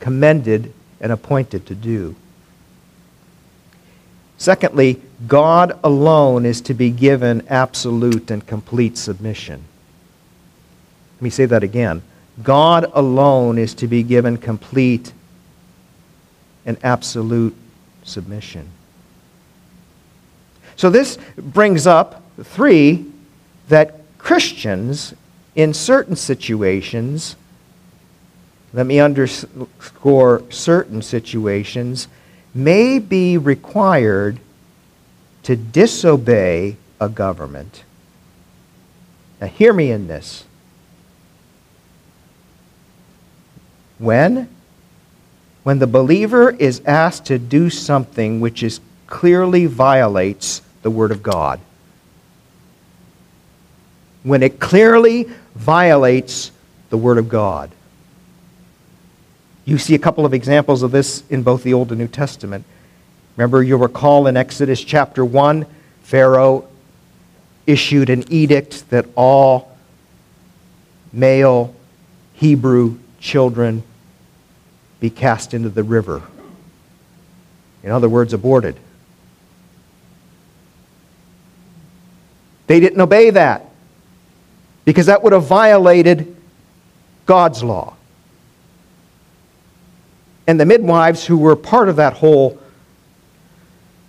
commended 0.00 0.72
and 1.00 1.12
appointed 1.12 1.66
to 1.66 1.74
do. 1.76 2.16
Secondly, 4.40 4.98
God 5.28 5.78
alone 5.84 6.46
is 6.46 6.62
to 6.62 6.72
be 6.72 6.88
given 6.90 7.46
absolute 7.48 8.30
and 8.30 8.46
complete 8.46 8.96
submission. 8.96 9.62
Let 11.18 11.22
me 11.22 11.28
say 11.28 11.44
that 11.44 11.62
again. 11.62 12.00
God 12.42 12.90
alone 12.94 13.58
is 13.58 13.74
to 13.74 13.86
be 13.86 14.02
given 14.02 14.38
complete 14.38 15.12
and 16.64 16.78
absolute 16.82 17.54
submission. 18.02 18.70
So 20.74 20.88
this 20.88 21.18
brings 21.36 21.86
up, 21.86 22.22
three, 22.42 23.12
that 23.68 24.00
Christians 24.16 25.12
in 25.54 25.74
certain 25.74 26.16
situations, 26.16 27.36
let 28.72 28.86
me 28.86 29.00
underscore 29.00 30.44
certain 30.48 31.02
situations, 31.02 32.08
may 32.54 32.98
be 32.98 33.38
required 33.38 34.38
to 35.42 35.56
disobey 35.56 36.76
a 37.00 37.08
government. 37.08 37.84
Now, 39.40 39.46
hear 39.46 39.72
me 39.72 39.90
in 39.90 40.06
this. 40.06 40.44
When? 43.98 44.48
When 45.62 45.78
the 45.78 45.86
believer 45.86 46.50
is 46.50 46.82
asked 46.86 47.26
to 47.26 47.38
do 47.38 47.70
something 47.70 48.40
which 48.40 48.62
is 48.62 48.80
clearly 49.06 49.66
violates 49.66 50.62
the 50.82 50.90
Word 50.90 51.10
of 51.10 51.22
God. 51.22 51.60
When 54.22 54.42
it 54.42 54.58
clearly 54.60 55.30
violates 55.54 56.50
the 56.90 56.96
Word 56.96 57.18
of 57.18 57.28
God. 57.28 57.70
You 59.64 59.78
see 59.78 59.94
a 59.94 59.98
couple 59.98 60.26
of 60.26 60.34
examples 60.34 60.82
of 60.82 60.90
this 60.90 61.22
in 61.30 61.42
both 61.42 61.62
the 61.62 61.74
Old 61.74 61.90
and 61.90 62.00
New 62.00 62.08
Testament. 62.08 62.64
Remember, 63.36 63.62
you'll 63.62 63.78
recall 63.78 64.26
in 64.26 64.36
Exodus 64.36 64.82
chapter 64.82 65.24
1, 65.24 65.66
Pharaoh 66.02 66.68
issued 67.66 68.10
an 68.10 68.24
edict 68.32 68.88
that 68.90 69.06
all 69.14 69.76
male 71.12 71.74
Hebrew 72.34 72.98
children 73.20 73.82
be 74.98 75.10
cast 75.10 75.54
into 75.54 75.68
the 75.68 75.82
river. 75.82 76.22
In 77.82 77.90
other 77.90 78.08
words, 78.08 78.32
aborted. 78.32 78.76
They 82.66 82.80
didn't 82.80 83.00
obey 83.00 83.30
that 83.30 83.66
because 84.84 85.06
that 85.06 85.22
would 85.22 85.32
have 85.32 85.44
violated 85.44 86.36
God's 87.26 87.62
law. 87.62 87.94
And 90.50 90.58
the 90.58 90.66
midwives 90.66 91.24
who 91.24 91.38
were 91.38 91.54
part 91.54 91.88
of 91.88 91.94
that 91.94 92.14
whole 92.14 92.58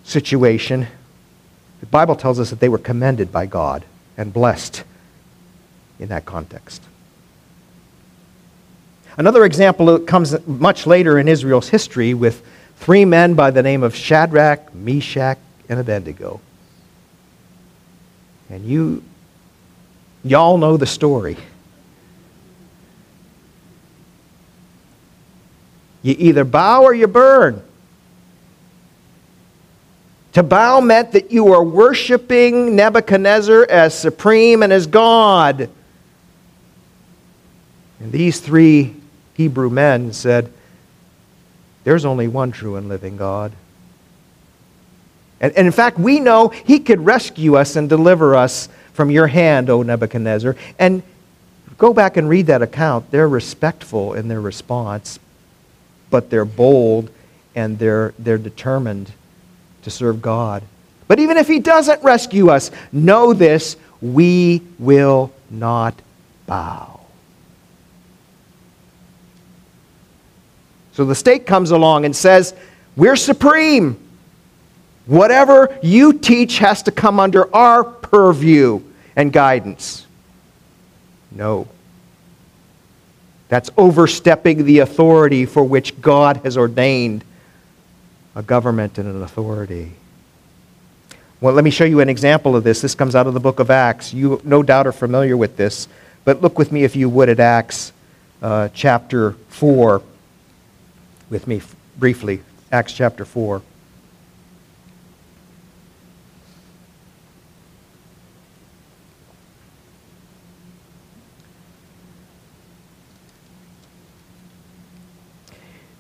situation, 0.04 0.88
the 1.82 1.86
Bible 1.86 2.16
tells 2.16 2.40
us 2.40 2.50
that 2.50 2.60
they 2.60 2.68
were 2.68 2.80
commended 2.80 3.32
by 3.32 3.46
God 3.46 3.86
and 4.18 4.34
blessed 4.34 4.84
in 6.00 6.08
that 6.08 6.26
context. 6.26 6.82
Another 9.18 9.46
example 9.46 10.00
comes 10.00 10.36
much 10.48 10.88
later 10.88 11.20
in 11.20 11.28
Israel's 11.28 11.70
history 11.70 12.16
with 12.16 12.44
three 12.78 13.06
men 13.06 13.36
by 13.36 13.52
the 13.52 13.62
name 13.62 13.84
of 13.84 13.96
Shadrach, 13.96 14.74
Meshach, 14.74 15.38
and 15.70 15.80
Abednego. 15.80 16.42
And 18.50 18.66
you, 18.66 19.04
y'all 20.24 20.58
know 20.58 20.76
the 20.76 20.88
story. 20.88 21.38
You 26.02 26.16
either 26.18 26.44
bow 26.44 26.84
or 26.84 26.94
you 26.94 27.08
burn. 27.08 27.62
To 30.34 30.44
bow 30.44 30.80
meant 30.80 31.12
that 31.12 31.32
you 31.32 31.44
were 31.44 31.64
worshiping 31.64 32.76
Nebuchadnezzar 32.76 33.66
as 33.70 33.98
supreme 33.98 34.64
and 34.64 34.72
as 34.72 34.88
God. 34.88 35.70
And 38.00 38.12
these 38.12 38.40
three 38.40 38.96
Hebrew 39.34 39.70
men 39.70 40.14
said, 40.14 40.52
There's 41.84 42.06
only 42.06 42.28
one 42.28 42.52
true 42.52 42.78
and 42.78 42.88
living 42.88 43.18
God. 43.18 43.52
And, 45.42 45.54
and 45.58 45.68
in 45.68 45.74
fact, 45.74 46.00
we 46.00 46.20
know 46.20 46.50
he 46.50 46.80
could 46.80 47.06
rescue 47.06 47.56
us 47.56 47.76
and 47.76 47.90
deliver 47.90 48.36
us 48.36 48.70
from 48.94 49.12
your 49.12 49.28
hand, 49.28 49.70
O 49.70 49.82
Nebuchadnezzar. 49.82 50.56
And 50.80 51.04
go 51.78 51.94
back 51.94 52.16
and 52.16 52.30
read 52.30 52.48
that 52.48 52.62
account. 52.62 53.12
They're 53.12 53.28
respectful 53.28 54.14
in 54.14 54.28
their 54.30 54.42
response, 54.42 55.20
but 56.12 56.30
they're 56.30 56.46
bold 56.46 57.10
and 57.56 57.80
they're, 57.80 58.14
they're 58.20 58.38
determined 58.38 59.12
to 59.82 59.90
serve 59.90 60.22
God. 60.22 60.64
But 61.08 61.20
even 61.20 61.38
if 61.38 61.48
he 61.48 61.60
doesn't 61.60 62.04
rescue 62.04 62.50
us, 62.50 62.70
know 62.92 63.34
this 63.34 63.76
we 64.02 64.62
will 64.80 65.34
not 65.50 65.96
bow. 66.46 67.02
So 70.94 71.06
the 71.06 71.16
state 71.16 71.46
comes 71.46 71.72
along 71.72 72.06
and 72.06 72.16
says, 72.16 72.54
We're 72.96 73.16
supreme. 73.16 73.98
Whatever 75.06 75.78
you 75.82 76.14
teach 76.14 76.60
has 76.60 76.84
to 76.84 76.92
come 76.92 77.20
under 77.20 77.54
our 77.56 77.84
purview 77.84 78.82
and 79.16 79.34
guidance. 79.34 80.06
No. 81.32 81.68
That's 83.52 83.70
overstepping 83.76 84.64
the 84.64 84.80
authority 84.80 85.46
for 85.46 85.62
which 85.62 86.00
God 86.00 86.38
has 86.46 86.58
ordained 86.58 87.26
a 88.34 88.42
government 88.42 88.98
and 88.98 89.10
an 89.10 89.22
authority. 89.24 89.92
Well, 91.42 91.54
let 91.54 91.66
me 91.66 91.70
show 91.70 91.84
you 91.84 92.00
an 92.00 92.08
example 92.08 92.56
of 92.56 92.64
this. 92.64 92.80
This 92.80 92.96
comes 92.96 93.14
out 93.14 93.28
of 93.28 93.34
the 93.34 93.42
book 93.42 93.60
of 93.60 93.70
Acts. 93.70 94.14
You 94.14 94.40
no 94.46 94.64
doubt 94.64 94.88
are 94.88 94.94
familiar 94.94 95.36
with 95.36 95.58
this, 95.58 95.90
but 96.24 96.42
look 96.42 96.58
with 96.58 96.72
me, 96.72 96.86
if 96.86 96.96
you 96.96 97.10
would, 97.10 97.28
at 97.28 97.42
Acts 97.42 97.92
uh, 98.42 98.70
chapter 98.74 99.34
4 99.50 100.02
with 101.30 101.46
me 101.46 101.62
briefly. 102.00 102.44
Acts 102.72 102.94
chapter 102.94 103.26
4. 103.26 103.62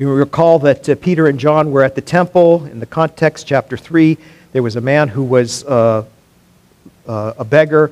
You 0.01 0.11
recall 0.11 0.57
that 0.57 0.89
uh, 0.89 0.95
Peter 0.95 1.27
and 1.27 1.39
John 1.39 1.71
were 1.71 1.83
at 1.83 1.93
the 1.93 2.01
temple. 2.01 2.65
In 2.65 2.79
the 2.79 2.87
context, 2.87 3.45
chapter 3.45 3.77
3, 3.77 4.17
there 4.51 4.63
was 4.63 4.75
a 4.75 4.81
man 4.81 5.09
who 5.09 5.21
was 5.23 5.63
uh, 5.63 6.05
uh, 7.07 7.33
a 7.37 7.45
beggar 7.45 7.91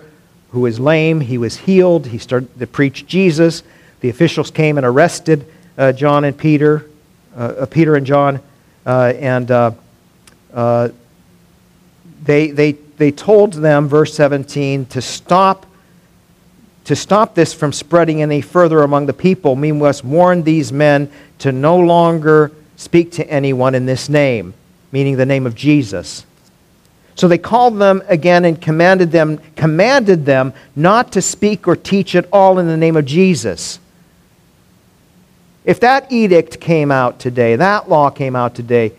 who 0.49 0.62
was 0.62 0.80
lame. 0.80 1.22
He 1.22 1.38
was 1.38 1.55
healed. 1.55 2.07
He 2.07 2.18
started 2.18 2.57
to 2.57 2.66
preach 2.66 3.05
Jesus. 3.05 3.62
The 3.99 4.10
officials 4.10 4.49
came 4.49 4.80
and 4.80 4.88
arrested 4.88 5.45
uh, 5.78 5.91
John 5.91 6.24
and 6.24 6.36
Peter. 6.36 6.89
Uh, 7.38 7.68
Peter 7.68 7.95
and 7.95 8.07
John, 8.07 8.39
uh, 8.88 9.14
and 9.20 9.51
uh, 9.51 9.70
they, 12.24 12.49
they, 12.49 12.72
they 12.72 13.12
told 13.12 13.53
them, 13.53 13.88
verse 13.88 14.16
17, 14.16 14.88
to 14.88 14.99
stop, 14.99 15.68
to 16.90 16.96
stop 16.96 17.36
this 17.36 17.54
from 17.54 17.72
spreading 17.72 18.24
any 18.24 18.42
further 18.42 18.82
among 18.82 19.06
the 19.06 19.14
people. 19.14 19.56
We 19.56 19.72
must 19.72 20.04
warn 20.04 20.42
these 20.42 20.74
men 20.74 21.12
to 21.38 21.52
no 21.52 21.78
longer 21.78 22.52
speak 22.78 23.12
to 23.12 23.30
anyone 23.30 23.76
in 23.76 23.86
this 23.86 24.10
name, 24.10 24.56
meaning 24.92 25.16
the 25.16 25.24
name 25.24 25.46
of 25.46 25.54
Jesus. 25.54 26.26
So 27.14 27.28
they 27.28 27.38
called 27.38 27.78
them 27.78 28.02
again 28.08 28.44
and 28.44 28.60
commanded 28.60 29.12
them, 29.12 29.40
commanded 29.56 30.26
them 30.26 30.52
not 30.76 31.12
to 31.12 31.22
speak 31.22 31.68
or 31.68 31.76
teach 31.76 32.16
at 32.16 32.28
all 32.34 32.58
in 32.58 32.66
the 32.66 32.76
name 32.76 32.98
of 32.98 33.06
Jesus. 33.06 33.78
If 35.66 35.80
that 35.82 36.12
edict 36.12 36.60
came 36.60 36.90
out 36.90 37.20
today, 37.20 37.56
that 37.56 37.88
law 37.88 38.10
came 38.10 38.36
out 38.36 38.56
today, 38.56 38.94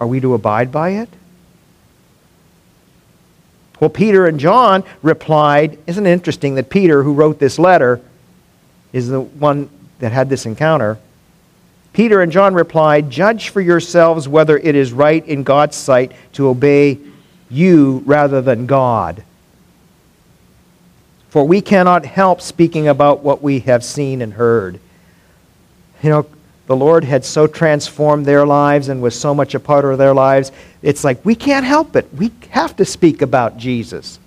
are 0.00 0.08
we 0.08 0.18
to 0.18 0.34
abide 0.34 0.72
by 0.72 0.90
it? 0.90 1.08
Well, 3.80 3.90
Peter 3.90 4.26
and 4.26 4.38
John 4.38 4.84
replied, 5.02 5.78
Isn't 5.86 6.06
it 6.06 6.10
interesting 6.10 6.54
that 6.54 6.70
Peter, 6.70 7.02
who 7.02 7.12
wrote 7.12 7.38
this 7.38 7.58
letter, 7.58 8.00
is 8.92 9.08
the 9.08 9.20
one 9.20 9.68
that 9.98 10.12
had 10.12 10.28
this 10.28 10.46
encounter? 10.46 10.98
Peter 11.92 12.20
and 12.20 12.32
John 12.32 12.54
replied, 12.54 13.10
Judge 13.10 13.48
for 13.48 13.60
yourselves 13.60 14.28
whether 14.28 14.58
it 14.58 14.74
is 14.74 14.92
right 14.92 15.24
in 15.26 15.44
God's 15.44 15.76
sight 15.76 16.12
to 16.32 16.48
obey 16.48 16.98
you 17.50 18.02
rather 18.04 18.42
than 18.42 18.66
God. 18.66 19.22
For 21.30 21.46
we 21.46 21.60
cannot 21.60 22.04
help 22.04 22.40
speaking 22.40 22.86
about 22.86 23.24
what 23.24 23.42
we 23.42 23.60
have 23.60 23.84
seen 23.84 24.22
and 24.22 24.34
heard. 24.34 24.78
You 26.02 26.10
know, 26.10 26.26
the 26.66 26.76
Lord 26.76 27.04
had 27.04 27.24
so 27.24 27.46
transformed 27.46 28.24
their 28.24 28.46
lives 28.46 28.88
and 28.88 29.02
was 29.02 29.18
so 29.18 29.34
much 29.34 29.54
a 29.54 29.60
part 29.60 29.84
of 29.84 29.98
their 29.98 30.14
lives. 30.14 30.50
It's 30.82 31.04
like 31.04 31.24
we 31.24 31.34
can't 31.34 31.66
help 31.66 31.94
it. 31.94 32.08
We 32.14 32.30
have 32.50 32.74
to 32.76 32.84
speak 32.84 33.20
about 33.20 33.58
Jesus. 33.58 34.18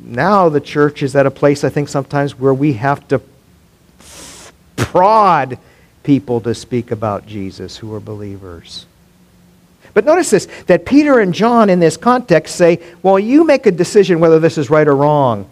Now 0.00 0.48
the 0.48 0.60
church 0.60 1.02
is 1.02 1.16
at 1.16 1.26
a 1.26 1.30
place, 1.30 1.64
I 1.64 1.68
think, 1.68 1.88
sometimes 1.88 2.38
where 2.38 2.54
we 2.54 2.74
have 2.74 3.06
to 3.08 3.20
prod 4.76 5.58
people 6.02 6.40
to 6.40 6.54
speak 6.54 6.90
about 6.90 7.26
Jesus 7.26 7.76
who 7.76 7.92
are 7.94 8.00
believers. 8.00 8.86
But 9.94 10.04
notice 10.04 10.30
this 10.30 10.48
that 10.66 10.86
Peter 10.86 11.18
and 11.18 11.34
John 11.34 11.70
in 11.70 11.80
this 11.80 11.96
context 11.96 12.56
say, 12.56 12.80
well, 13.02 13.18
you 13.18 13.44
make 13.44 13.66
a 13.66 13.70
decision 13.70 14.20
whether 14.20 14.38
this 14.38 14.58
is 14.58 14.70
right 14.70 14.86
or 14.86 14.96
wrong. 14.96 15.48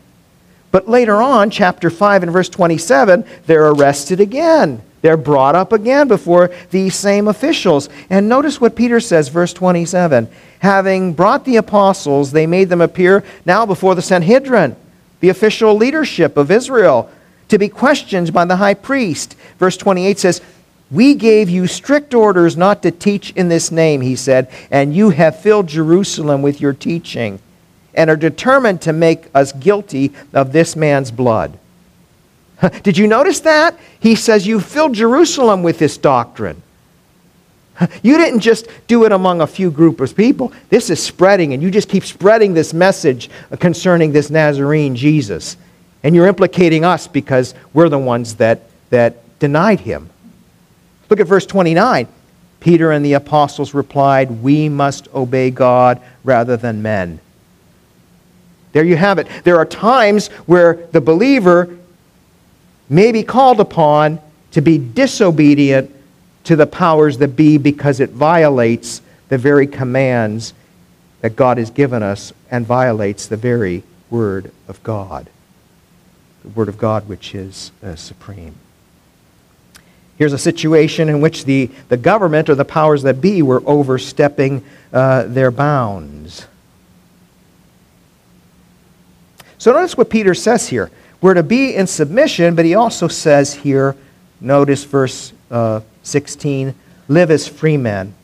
But 0.71 0.89
later 0.89 1.23
on, 1.23 1.51
chapter 1.51 1.91
5 1.91 2.25
and 2.25 2.33
verse 2.33 2.49
27, 2.49 3.25
they're 3.47 3.69
arrested 3.69 4.21
again. 4.21 4.83
They're 5.03 5.17
brought 5.17 5.55
up 5.55 5.73
again 5.73 6.09
before 6.09 6.51
these 6.71 6.97
same 6.97 7.29
officials. 7.29 7.89
And 8.11 8.29
notice 8.29 8.61
what 8.61 8.75
Peter 8.75 8.99
says, 8.99 9.29
verse 9.29 9.53
27. 9.53 10.29
Having 10.61 11.12
brought 11.14 11.45
the 11.45 11.57
apostles, 11.57 12.33
they 12.33 12.47
made 12.47 12.69
them 12.69 12.81
appear 12.81 13.23
now 13.45 13.67
before 13.67 13.95
the 13.95 14.03
Sanhedrin, 14.03 14.75
the 15.21 15.29
official 15.29 15.77
leadership 15.77 16.37
of 16.37 16.51
Israel, 16.51 17.11
to 17.49 17.59
be 17.59 17.69
questioned 17.69 18.33
by 18.33 18.45
the 18.45 18.57
high 18.57 18.75
priest. 18.75 19.37
Verse 19.59 19.77
28 19.77 20.19
says, 20.19 20.41
We 20.91 21.14
gave 21.14 21.49
you 21.49 21.69
strict 21.69 22.12
orders 22.12 22.57
not 22.57 22.83
to 22.83 22.91
teach 22.91 23.31
in 23.33 23.49
this 23.49 23.71
name, 23.71 24.01
he 24.01 24.17
said, 24.17 24.51
and 24.73 24.95
you 24.95 25.11
have 25.11 25.41
filled 25.41 25.69
Jerusalem 25.69 26.43
with 26.43 26.61
your 26.61 26.73
teaching 26.73 27.39
and 27.97 28.11
are 28.11 28.16
determined 28.16 28.82
to 28.82 28.92
make 28.92 29.26
us 29.34 29.53
guilty 29.53 30.12
of 30.32 30.53
this 30.53 30.76
man's 30.76 31.11
blood. 31.11 31.59
Did 32.82 32.99
you 32.99 33.07
notice 33.07 33.40
that? 33.40 33.78
He 34.01 34.14
says, 34.14 34.47
You 34.47 34.61
filled 34.61 34.94
Jerusalem 34.94 35.62
with 35.62 35.78
this 35.78 35.97
doctrine. 35.97 36.62
You 38.03 38.16
didn't 38.16 38.40
just 38.40 38.68
do 38.86 39.05
it 39.05 39.12
among 39.12 39.42
a 39.42 39.47
few 39.47 39.70
group 39.70 40.01
of 40.01 40.16
people. 40.16 40.51
This 40.70 40.88
is 40.88 41.03
spreading, 41.03 41.53
and 41.53 41.62
you 41.62 41.70
just 41.70 41.90
keep 41.90 42.05
spreading 42.05 42.55
this 42.55 42.72
message 42.72 43.28
concerning 43.61 44.12
this 44.12 44.30
Nazarene 44.30 44.97
Jesus. 44.97 45.59
And 46.03 46.14
you're 46.14 46.26
implicating 46.26 46.86
us 46.86 47.07
because 47.07 47.55
we're 47.74 47.90
the 47.90 47.99
ones 47.99 48.36
that, 48.36 48.62
that 48.88 49.38
denied 49.38 49.80
him. 49.80 50.09
Look 51.11 51.20
at 51.20 51.26
verse 51.26 51.44
29. 51.44 52.09
Peter 52.61 52.90
and 52.90 53.05
the 53.05 53.12
apostles 53.12 53.74
replied, 53.74 54.42
We 54.42 54.68
must 54.68 55.09
obey 55.14 55.51
God 55.51 56.01
rather 56.24 56.57
than 56.57 56.80
men. 56.80 57.20
There 58.77 58.85
you 58.85 58.99
have 58.99 59.18
it. 59.18 59.27
There 59.43 59.57
are 59.57 59.64
times 59.64 60.29
where 60.45 60.87
the 60.93 61.01
believer 61.01 61.79
may 62.91 63.11
be 63.11 63.22
called 63.22 63.59
upon 63.59 64.20
to 64.51 64.61
be 64.61 64.77
disobedient 64.77 65.91
to 66.45 66.57
the 66.57 66.66
powers 66.66 67.16
that 67.16 67.29
be 67.29 67.57
because 67.57 68.01
it 68.01 68.11
violates 68.11 69.01
the 69.31 69.39
very 69.39 69.66
commands 69.66 70.53
that 71.22 71.37
God 71.37 71.57
has 71.57 71.70
given 71.70 72.03
us 72.03 72.35
and 72.51 72.66
violates 72.66 73.29
the 73.29 73.39
very 73.39 73.83
Word 74.11 74.53
of 74.68 74.83
God. 74.83 75.31
The 76.43 76.51
Word 76.51 76.68
of 76.68 76.77
God, 76.77 77.09
which 77.09 77.35
is 77.35 77.72
uh, 77.83 77.97
supreme. 77.97 78.57
Here's 80.18 80.35
a 80.35 80.39
situation 80.39 81.09
in 81.09 81.22
which 81.22 81.47
the, 81.47 81.70
the 81.89 81.97
government 81.97 82.51
or 82.51 82.55
the 82.55 82.66
powers 82.66 83.05
that 83.05 83.22
be 83.22 83.41
were 83.41 83.62
overstepping 83.64 84.62
uh, 84.93 85.22
their 85.22 85.51
bounds. 85.51 86.47
So 89.59 89.72
notice 89.72 89.96
what 89.96 90.11
Peter 90.11 90.34
says 90.34 90.68
here. 90.68 90.90
We're 91.20 91.34
to 91.34 91.42
be 91.42 91.74
in 91.74 91.86
submission, 91.86 92.54
but 92.54 92.64
he 92.64 92.74
also 92.74 93.09
says 93.09 93.54
here, 93.54 93.96
notice 94.40 94.84
verse 94.84 95.32
uh, 95.50 95.80
16, 96.02 96.74
live 97.09 97.30
as 97.30 97.48
free 97.48 97.76
men. 97.76 98.14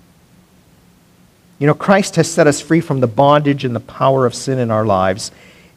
You 1.59 1.67
know, 1.67 1.75
Christ 1.75 2.17
has 2.17 2.31
set 2.31 2.47
us 2.47 2.61
free 2.61 2.81
from 2.81 3.01
the 3.01 3.07
bondage 3.07 3.65
and 3.65 3.75
the 3.75 3.81
power 3.81 4.27
of 4.27 4.35
sin 4.35 4.59
in 4.59 4.71
our 4.71 4.85
lives. 4.85 5.31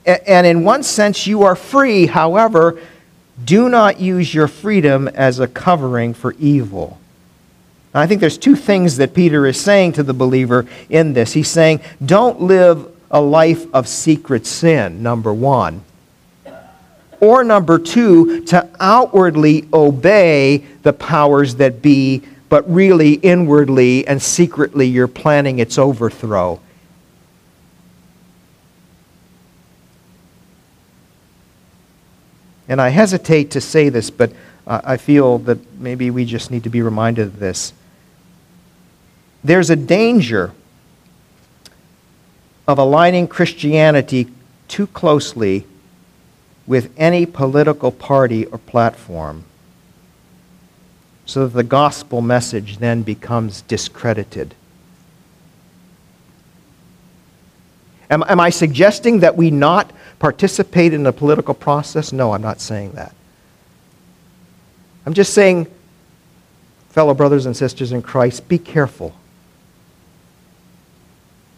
And 0.06 0.46
in 0.46 0.64
one 0.64 0.84
sense, 0.84 1.26
you 1.26 1.44
are 1.44 1.56
free. 1.56 2.08
However, 2.08 2.80
do 3.44 3.70
not 3.70 4.00
use 4.00 4.34
your 4.34 4.48
freedom 4.48 5.08
as 5.08 5.40
a 5.40 5.48
covering 5.48 6.14
for 6.14 6.34
evil. 6.34 7.00
I 7.94 8.08
think 8.08 8.20
there's 8.20 8.38
two 8.38 8.56
things 8.56 8.98
that 8.98 9.14
Peter 9.14 9.46
is 9.46 9.60
saying 9.60 9.94
to 9.94 10.04
the 10.04 10.14
believer 10.14 10.68
in 10.90 11.14
this. 11.14 11.34
He's 11.34 11.50
saying, 11.50 11.80
don't 12.04 12.42
live 12.42 12.92
a 13.16 13.22
life 13.22 13.74
of 13.74 13.88
secret 13.88 14.46
sin, 14.46 15.02
number 15.02 15.34
one. 15.34 15.82
Or 17.22 17.46
number 17.46 17.80
two, 17.80 18.44
to 18.48 18.70
outwardly 18.78 19.70
obey 19.72 20.66
the 20.84 20.92
powers 20.92 21.56
that 21.56 21.82
be, 21.82 22.24
but 22.50 22.70
really 22.70 23.14
inwardly 23.14 24.06
and 24.06 24.22
secretly 24.22 24.88
you're 24.88 25.08
planning 25.08 25.60
its 25.60 25.78
overthrow. 25.78 26.60
And 32.68 32.82
I 32.82 32.90
hesitate 32.90 33.52
to 33.52 33.62
say 33.62 33.88
this, 33.88 34.10
but 34.10 34.34
uh, 34.68 34.82
I 34.84 34.98
feel 34.98 35.38
that 35.40 35.80
maybe 35.80 36.12
we 36.12 36.26
just 36.26 36.52
need 36.52 36.64
to 36.66 36.70
be 36.70 36.82
reminded 36.82 37.28
of 37.28 37.40
this. 37.40 37.72
There's 39.42 39.70
a 39.70 39.78
danger 39.78 40.52
of 42.68 42.78
aligning 42.78 43.28
Christianity 43.28 44.28
too 44.68 44.88
closely 44.88 45.66
with 46.66 46.92
any 46.98 47.26
political 47.26 47.92
party 47.92 48.46
or 48.46 48.58
platform 48.58 49.44
so 51.26 51.48
that 51.48 51.54
the 51.54 51.64
gospel 51.64 52.22
message 52.22 52.78
then 52.78 53.02
becomes 53.02 53.62
discredited. 53.62 54.54
Am, 58.10 58.24
am 58.28 58.40
I 58.40 58.50
suggesting 58.52 59.20
that 59.20 59.36
we 59.36 59.50
not 59.50 59.92
participate 60.20 60.94
in 60.94 61.04
the 61.04 61.12
political 61.12 61.54
process? 61.54 62.12
No, 62.14 62.34
I'm 62.34 62.42
not 62.42 62.62
saying 62.62 62.92
that. 62.94 63.14
I'm 65.06 65.14
just 65.14 65.34
saying, 65.34 65.68
fellow 66.90 67.14
brothers 67.14 67.46
and 67.46 67.58
sisters 67.58 67.92
in 67.92 68.02
Christ, 68.02 68.48
be 68.48 68.58
careful 68.58 69.16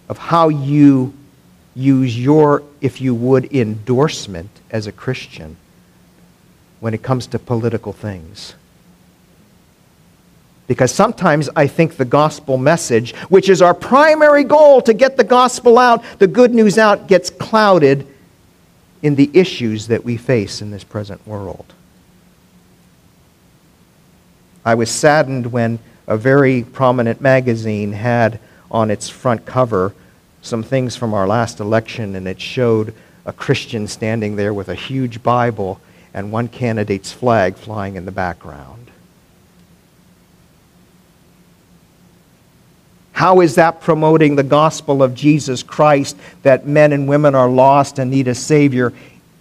of 0.10 0.18
how 0.18 0.50
you 0.50 1.14
use 1.76 2.18
your, 2.18 2.64
if 2.82 3.02
you 3.02 3.14
would, 3.14 3.54
endorsement 3.54 4.50
as 4.72 4.88
a 4.88 4.92
Christian 4.92 5.58
when 6.80 6.94
it 6.94 7.04
comes 7.04 7.28
to 7.28 7.40
political 7.40 7.94
things. 7.94 8.56
Because 10.68 10.94
sometimes 10.94 11.50
I 11.56 11.68
think 11.68 11.96
the 11.96 12.06
gospel 12.06 12.58
message, 12.58 13.16
which 13.30 13.48
is 13.48 13.62
our 13.62 13.74
primary 13.74 14.44
goal 14.44 14.82
to 14.82 14.94
get 14.94 15.16
the 15.16 15.24
gospel 15.24 15.78
out, 15.78 16.04
the 16.20 16.28
good 16.28 16.54
news 16.54 16.78
out, 16.78 17.08
gets 17.08 17.30
clouded 17.30 18.06
in 19.02 19.16
the 19.16 19.30
issues 19.34 19.88
that 19.88 20.04
we 20.04 20.18
face 20.18 20.62
in 20.62 20.72
this 20.72 20.84
present 20.84 21.26
world. 21.26 21.74
I 24.66 24.76
was 24.76 24.92
saddened 24.92 25.54
when 25.54 25.80
a 26.08 26.18
very 26.18 26.64
prominent 26.64 27.22
magazine 27.22 27.94
had 27.94 28.40
on 28.70 28.92
its 28.92 29.10
front 29.10 29.46
cover 29.46 29.94
some 30.42 30.64
things 30.64 30.96
from 30.96 31.14
our 31.14 31.28
last 31.28 31.60
election, 31.60 32.16
and 32.16 32.28
it 32.28 32.40
showed 32.40 32.94
a 33.26 33.34
Christian 33.34 33.88
standing 33.88 34.36
there 34.36 34.54
with 34.54 34.70
a 34.70 34.76
huge 34.76 35.22
Bible 35.22 35.80
and 36.14 36.32
one 36.32 36.48
candidate's 36.48 37.12
flag 37.12 37.56
flying 37.56 37.96
in 37.96 38.06
the 38.06 38.12
background. 38.12 38.90
How 43.12 43.42
is 43.42 43.56
that 43.56 43.82
promoting 43.82 44.36
the 44.36 44.44
gospel 44.44 45.02
of 45.02 45.16
Jesus 45.16 45.64
Christ 45.64 46.16
that 46.44 46.68
men 46.68 46.94
and 46.94 47.08
women 47.08 47.36
are 47.36 47.50
lost 47.50 48.00
and 48.00 48.12
need 48.12 48.28
a 48.28 48.36
Savior 48.36 48.94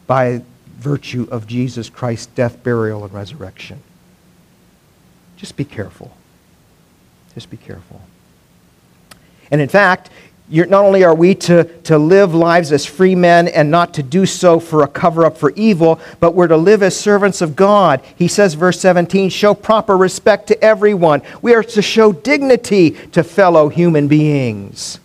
by 0.06 0.42
virtue 0.78 1.28
of 1.30 1.46
Jesus 1.46 1.90
Christ's 1.90 2.26
death, 2.26 2.62
burial, 2.64 3.04
and 3.04 3.12
resurrection? 3.12 3.80
Just 5.36 5.56
be 5.56 5.64
careful. 5.64 6.16
Just 7.34 7.50
be 7.50 7.58
careful. 7.58 8.00
And 9.50 9.60
in 9.60 9.68
fact, 9.68 10.10
not 10.48 10.84
only 10.84 11.02
are 11.02 11.14
we 11.14 11.34
to, 11.34 11.64
to 11.82 11.98
live 11.98 12.34
lives 12.34 12.70
as 12.70 12.86
free 12.86 13.16
men 13.16 13.48
and 13.48 13.70
not 13.70 13.94
to 13.94 14.02
do 14.02 14.26
so 14.26 14.60
for 14.60 14.82
a 14.82 14.88
cover 14.88 15.24
up 15.24 15.36
for 15.36 15.50
evil, 15.56 16.00
but 16.20 16.34
we're 16.34 16.46
to 16.46 16.56
live 16.56 16.82
as 16.82 16.98
servants 16.98 17.40
of 17.40 17.56
God. 17.56 18.00
He 18.16 18.28
says, 18.28 18.54
verse 18.54 18.78
17, 18.80 19.28
show 19.30 19.54
proper 19.54 19.96
respect 19.96 20.46
to 20.48 20.64
everyone. 20.64 21.22
We 21.42 21.54
are 21.54 21.64
to 21.64 21.82
show 21.82 22.12
dignity 22.12 22.92
to 23.12 23.24
fellow 23.24 23.68
human 23.68 24.06
beings. 24.06 25.00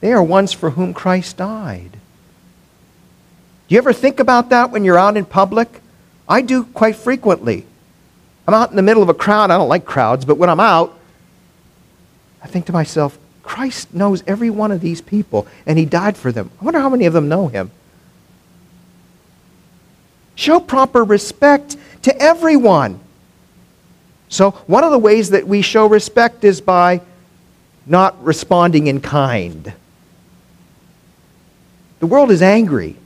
They 0.00 0.12
are 0.12 0.22
ones 0.22 0.52
for 0.52 0.70
whom 0.70 0.92
Christ 0.92 1.38
died. 1.38 1.92
Do 1.92 3.74
you 3.74 3.78
ever 3.78 3.92
think 3.92 4.20
about 4.20 4.50
that 4.50 4.72
when 4.72 4.84
you're 4.84 4.98
out 4.98 5.16
in 5.16 5.24
public? 5.24 5.80
I 6.28 6.42
do 6.42 6.64
quite 6.64 6.96
frequently. 6.96 7.64
I'm 8.46 8.54
out 8.54 8.70
in 8.70 8.76
the 8.76 8.82
middle 8.82 9.02
of 9.02 9.08
a 9.08 9.14
crowd. 9.14 9.50
I 9.50 9.56
don't 9.56 9.68
like 9.68 9.84
crowds, 9.84 10.24
but 10.24 10.36
when 10.36 10.50
I'm 10.50 10.60
out, 10.60 10.98
I 12.42 12.46
think 12.46 12.66
to 12.66 12.72
myself, 12.72 13.18
Christ 13.42 13.92
knows 13.94 14.22
every 14.26 14.50
one 14.50 14.72
of 14.72 14.80
these 14.80 15.00
people, 15.00 15.46
and 15.66 15.78
he 15.78 15.84
died 15.84 16.16
for 16.16 16.32
them. 16.32 16.50
I 16.60 16.64
wonder 16.64 16.80
how 16.80 16.88
many 16.88 17.06
of 17.06 17.12
them 17.12 17.28
know 17.28 17.48
him. 17.48 17.70
Show 20.34 20.60
proper 20.60 21.04
respect 21.04 21.76
to 22.02 22.16
everyone. 22.20 23.00
So, 24.28 24.52
one 24.66 24.84
of 24.84 24.90
the 24.90 24.98
ways 24.98 25.30
that 25.30 25.46
we 25.46 25.60
show 25.60 25.86
respect 25.86 26.44
is 26.44 26.60
by 26.60 27.00
not 27.86 28.22
responding 28.22 28.86
in 28.86 29.00
kind. 29.00 29.72
The 31.98 32.06
world 32.06 32.30
is 32.30 32.40
angry. 32.40 32.96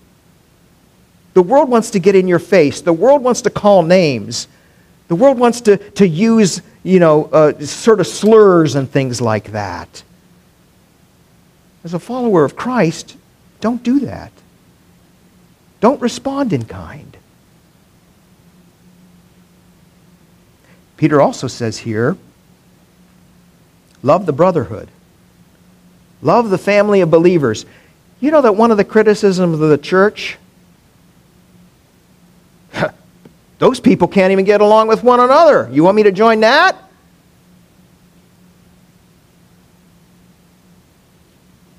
The 1.32 1.43
world 1.43 1.68
wants 1.68 1.91
to 1.91 1.99
get 1.99 2.14
in 2.14 2.28
your 2.28 2.39
face. 2.39 2.80
The 2.80 2.93
world 2.93 3.22
wants 3.22 3.43
to 3.43 3.51
call 3.51 3.82
names. 3.82 4.47
The 5.09 5.16
world 5.16 5.39
wants 5.39 5.61
to, 5.62 5.76
to 5.76 6.07
use, 6.07 6.62
you 6.85 7.01
know, 7.01 7.24
uh, 7.24 7.59
sort 7.61 7.99
of 7.99 8.07
slurs 8.07 8.76
and 8.76 8.89
things 8.89 9.20
like 9.20 9.51
that. 9.53 10.05
As 11.82 11.95
a 11.95 11.99
follower 11.99 12.45
of 12.45 12.55
Christ, 12.55 13.16
don't 13.61 13.82
do 13.82 14.01
that. 14.01 14.30
Don't 15.80 16.01
respond 16.01 16.53
in 16.53 16.66
kind. 16.66 17.16
Peter 20.97 21.20
also 21.20 21.49
says 21.49 21.78
here 21.78 22.16
love 24.03 24.26
the 24.26 24.32
brotherhood, 24.32 24.89
love 26.22 26.51
the 26.51 26.59
family 26.59 27.01
of 27.01 27.11
believers. 27.11 27.66
You 28.20 28.30
know 28.30 28.43
that 28.43 28.57
one 28.57 28.70
of 28.70 28.76
the 28.76 28.85
criticisms 28.85 29.61
of 29.61 29.68
the 29.68 29.78
church 29.78 30.39
Those 33.59 33.80
people 33.80 34.09
can't 34.09 34.32
even 34.32 34.44
get 34.44 34.61
along 34.61 34.88
with 34.88 35.02
one 35.02 35.20
another. 35.20 35.68
You 35.72 35.84
want 35.84 35.96
me 35.96 36.02
to 36.05 36.12
join 36.12 36.40
that? 36.40 36.76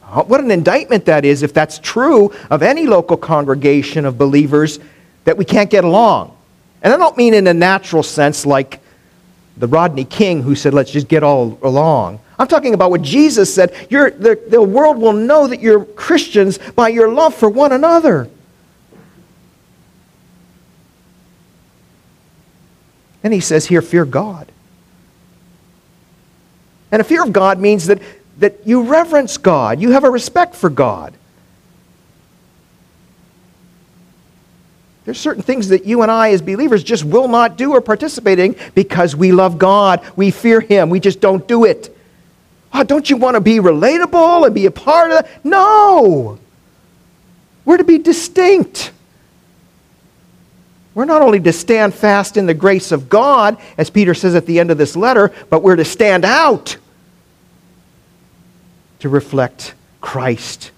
Uh, 0.04 0.24
what 0.24 0.40
an 0.40 0.52
indictment 0.52 1.06
that 1.06 1.26
is 1.26 1.44
if 1.44 1.54
that's 1.54 1.78
true 1.80 2.32
of 2.50 2.62
any 2.62 2.88
local 2.88 3.18
congregation 3.18 4.06
of 4.06 4.18
believers 4.18 4.80
that 5.26 5.38
we 5.38 5.44
can't 5.44 5.70
get 5.70 5.84
along. 5.84 6.36
And 6.82 6.94
I 6.94 6.98
don't 6.98 7.18
mean 7.18 7.34
in 7.34 7.48
a 7.48 7.54
natural 7.54 8.04
sense 8.04 8.46
like 8.46 8.80
the 9.58 9.68
Rodney 9.68 10.06
King 10.06 10.44
who 10.44 10.56
said, 10.56 10.74
let's 10.74 10.92
just 10.92 11.08
get 11.08 11.24
all 11.24 11.58
along. 11.62 12.20
I'm 12.38 12.48
talking 12.48 12.74
about 12.74 12.92
what 12.92 13.02
Jesus 13.02 13.54
said. 13.54 13.74
The, 13.90 14.40
the 14.48 14.62
world 14.62 14.98
will 14.98 15.14
know 15.14 15.48
that 15.48 15.62
you're 15.62 15.84
Christians 15.84 16.58
by 16.58 16.90
your 16.90 17.10
love 17.10 17.34
for 17.34 17.50
one 17.50 17.72
another. 17.72 18.30
And 23.26 23.34
he 23.34 23.40
says 23.40 23.66
here, 23.66 23.82
fear 23.82 24.06
God. 24.06 24.52
And 26.92 27.02
a 27.02 27.04
fear 27.04 27.24
of 27.24 27.34
God 27.34 27.60
means 27.60 27.88
that, 27.88 28.00
that 28.38 28.68
you 28.68 28.84
reverence 28.84 29.38
God, 29.38 29.82
you 29.82 29.92
have 29.92 30.04
a 30.04 30.12
respect 30.12 30.56
for 30.56 30.70
God. 30.70 31.12
There's 35.06 35.20
certain 35.20 35.42
things 35.42 35.70
that 35.70 35.86
you 35.86 36.04
and 36.04 36.12
I, 36.12 36.34
as 36.34 36.44
believers, 36.44 36.84
just 36.84 37.04
will 37.04 37.28
not 37.28 37.58
do 37.58 37.72
or 37.72 37.82
participate 37.82 38.38
in 38.38 38.56
because 38.76 39.16
we 39.16 39.32
love 39.32 39.58
God. 39.58 40.06
We 40.16 40.30
fear 40.30 40.62
Him. 40.62 40.92
We 40.92 41.00
just 41.00 41.20
don't 41.20 41.48
do 41.48 41.66
it. 41.66 41.98
Oh, 42.74 42.84
don't 42.84 43.10
you 43.10 43.18
want 43.18 43.36
to 43.36 43.42
be 43.42 43.58
relatable 43.58 44.46
and 44.46 44.54
be 44.54 44.68
a 44.68 44.72
part 44.72 45.10
of 45.10 45.24
that? 45.24 45.44
No. 45.44 46.38
We're 47.66 47.78
to 47.78 47.84
be 47.84 47.98
distinct. 47.98 48.92
We're 50.96 51.06
not 51.06 51.22
only 51.22 51.42
to 51.42 51.52
stand 51.52 51.94
fast 51.94 52.38
in 52.38 52.46
the 52.46 52.54
grace 52.54 52.94
of 52.94 53.10
God, 53.10 53.58
as 53.78 53.90
Peter 53.90 54.14
says 54.14 54.34
at 54.34 54.46
the 54.46 54.60
end 54.60 54.72
of 54.72 54.78
this 54.78 54.96
letter, 54.96 55.32
but 55.50 55.62
we're 55.62 55.76
to 55.76 55.86
stand 55.86 56.24
out 56.24 56.78
to 59.00 59.10
reflect 59.10 59.74
Christ 60.00 60.72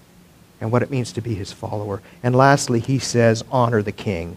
and 0.60 0.72
what 0.72 0.82
it 0.82 0.90
means 0.90 1.12
to 1.12 1.20
be 1.20 1.34
his 1.34 1.52
follower. 1.52 2.02
And 2.24 2.34
lastly, 2.34 2.80
he 2.80 2.98
says, 2.98 3.44
honor 3.50 3.80
the 3.80 3.92
king. 3.92 4.36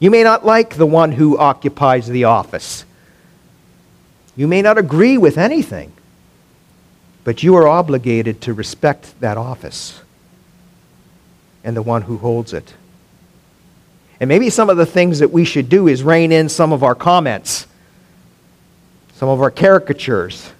You 0.00 0.10
may 0.10 0.24
not 0.24 0.44
like 0.44 0.74
the 0.74 0.84
one 0.84 1.12
who 1.12 1.38
occupies 1.38 2.08
the 2.08 2.24
office. 2.24 2.84
You 4.34 4.48
may 4.48 4.62
not 4.62 4.78
agree 4.78 5.16
with 5.16 5.38
anything, 5.38 5.92
but 7.22 7.44
you 7.44 7.54
are 7.54 7.68
obligated 7.68 8.40
to 8.42 8.52
respect 8.52 9.18
that 9.20 9.38
office 9.38 10.02
and 11.62 11.76
the 11.76 11.82
one 11.82 12.02
who 12.02 12.18
holds 12.18 12.52
it. 12.52 12.74
And 14.20 14.28
maybe 14.28 14.50
some 14.50 14.70
of 14.70 14.76
the 14.76 14.86
things 14.86 15.18
that 15.18 15.30
we 15.30 15.44
should 15.44 15.68
do 15.68 15.88
is 15.88 16.02
rein 16.02 16.32
in 16.32 16.48
some 16.48 16.72
of 16.72 16.82
our 16.82 16.94
comments, 16.94 17.66
some 19.14 19.28
of 19.28 19.40
our 19.42 19.50
caricatures, 19.50 20.52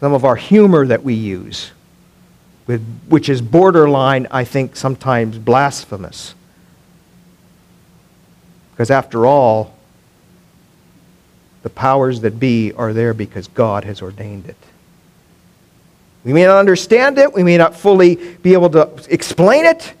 some 0.00 0.12
of 0.12 0.24
our 0.24 0.36
humor 0.36 0.86
that 0.86 1.02
we 1.02 1.14
use, 1.14 1.72
with, 2.66 2.84
which 3.08 3.28
is 3.28 3.40
borderline, 3.40 4.28
I 4.30 4.44
think, 4.44 4.76
sometimes 4.76 5.38
blasphemous. 5.38 6.34
Because 8.72 8.90
after 8.90 9.26
all, 9.26 9.74
the 11.62 11.70
powers 11.70 12.20
that 12.20 12.38
be 12.38 12.72
are 12.72 12.92
there 12.92 13.14
because 13.14 13.48
God 13.48 13.84
has 13.84 14.02
ordained 14.02 14.46
it. 14.46 14.56
We 16.24 16.32
may 16.32 16.44
not 16.44 16.58
understand 16.58 17.18
it, 17.18 17.32
we 17.32 17.42
may 17.42 17.56
not 17.56 17.74
fully 17.74 18.16
be 18.16 18.52
able 18.52 18.70
to 18.70 18.90
explain 19.08 19.64
it, 19.64 19.94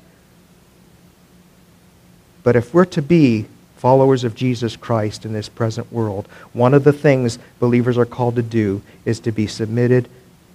but 2.44 2.54
if 2.54 2.72
we're 2.72 2.84
to 2.84 3.02
be 3.02 3.46
followers 3.76 4.22
of 4.22 4.36
Jesus 4.36 4.76
Christ 4.76 5.24
in 5.24 5.32
this 5.32 5.48
present 5.48 5.92
world, 5.92 6.28
one 6.52 6.72
of 6.72 6.84
the 6.84 6.92
things 6.92 7.38
believers 7.58 7.98
are 7.98 8.06
called 8.06 8.36
to 8.36 8.42
do 8.42 8.80
is 9.04 9.18
to 9.20 9.32
be 9.32 9.48
submitted 9.48 10.08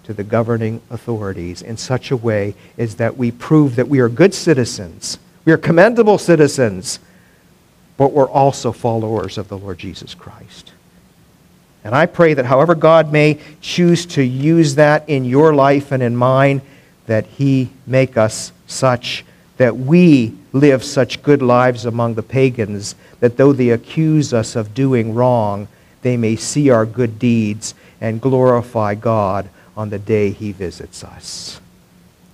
to 0.06 0.14
the 0.14 0.24
governing 0.24 0.82
authorities 0.90 1.62
in 1.62 1.78
such 1.78 2.10
a 2.10 2.18
way 2.18 2.56
as 2.78 2.96
that 2.96 3.18
we 3.18 3.30
prove 3.30 3.76
that 3.76 3.88
we 3.88 4.00
are 4.00 4.10
good 4.10 4.34
citizens, 4.34 5.20
we 5.46 5.52
are 5.52 5.58
commendable 5.58 6.18
citizens, 6.18 7.00
but 7.98 8.14
we're 8.14 8.30
also 8.30 8.72
followers 8.72 9.38
of 9.38 9.50
the 9.50 9.58
Lord 9.58 9.78
Jesus 9.78 10.16
Christ. 10.16 10.72
And 11.84 11.96
I 11.96 12.06
pray 12.06 12.34
that 12.34 12.46
however 12.46 12.76
God 12.76 13.12
may 13.12 13.40
choose 13.62 14.06
to 14.08 14.24
use 14.24 14.76
that 14.76 15.08
in 15.08 15.26
your 15.26 15.54
life 15.54 15.92
and 15.92 16.04
in 16.04 16.16
mine, 16.16 16.62
that 17.06 17.26
He 17.26 17.70
make 17.86 18.18
us 18.18 18.52
such 18.68 19.24
that 19.60 19.76
we 19.76 20.34
live 20.54 20.82
such 20.86 21.22
good 21.22 21.42
lives 21.42 21.86
among 21.86 22.16
the 22.16 22.24
pagans 22.24 22.96
that 23.20 23.36
though 23.36 23.52
they 23.52 23.72
accuse 23.72 24.34
us 24.34 24.56
of 24.56 24.74
doing 24.74 25.14
wrong, 25.14 25.68
they 26.02 26.16
may 26.16 26.34
see 26.38 26.70
our 26.70 26.86
good 26.86 27.20
deeds 27.20 27.76
and 28.00 28.22
glorify 28.22 28.96
God 28.96 29.50
on 29.76 29.90
the 29.90 30.00
day 30.00 30.32
he 30.32 30.54
visits 30.54 31.04
us. 31.04 31.60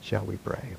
Shall 0.04 0.24
we 0.24 0.38
pray? 0.38 0.76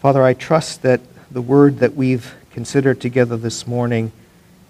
Father, 0.00 0.22
I 0.22 0.34
trust 0.34 0.82
that 0.82 1.00
the 1.30 1.40
word 1.40 1.78
that 1.78 1.94
we've 1.94 2.34
considered 2.50 3.00
together 3.00 3.38
this 3.38 3.66
morning 3.66 4.12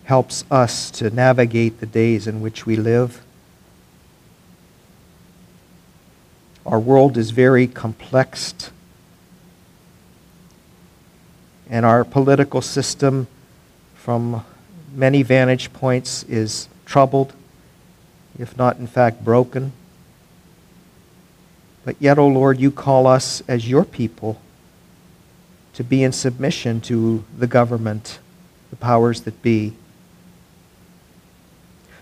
helps 0.05 0.45
us 0.49 0.93
to 0.93 1.11
navigate 1.11 1.81
the 1.81 1.87
days 1.87 2.29
in 2.29 2.41
which 2.41 2.67
we 2.67 2.77
live. 2.77 3.21
Our 6.67 6.79
world 6.79 7.17
is 7.17 7.31
very 7.31 7.67
complex, 7.67 8.71
and 11.69 11.87
our 11.87 12.05
political 12.05 12.61
system, 12.61 13.27
from 13.95 14.45
many 14.95 15.23
vantage 15.23 15.73
points, 15.73 16.23
is 16.25 16.69
troubled, 16.85 17.33
if 18.39 18.57
not, 18.57 18.79
in 18.79 18.87
fact, 18.87 19.25
broken. 19.25 19.73
But 21.85 21.97
yet, 21.99 22.19
O 22.19 22.25
oh 22.25 22.29
Lord, 22.29 22.61
you 22.61 22.71
call 22.71 23.07
us 23.07 23.43
as 23.49 23.69
your 23.69 23.85
people 23.85 24.41
to 25.73 25.83
be 25.83 26.03
in 26.03 26.13
submission 26.13 26.81
to 26.83 27.25
the 27.39 27.47
government, 27.47 28.19
the 28.69 28.77
powers 28.77 29.23
that 29.23 29.41
be. 29.41 29.73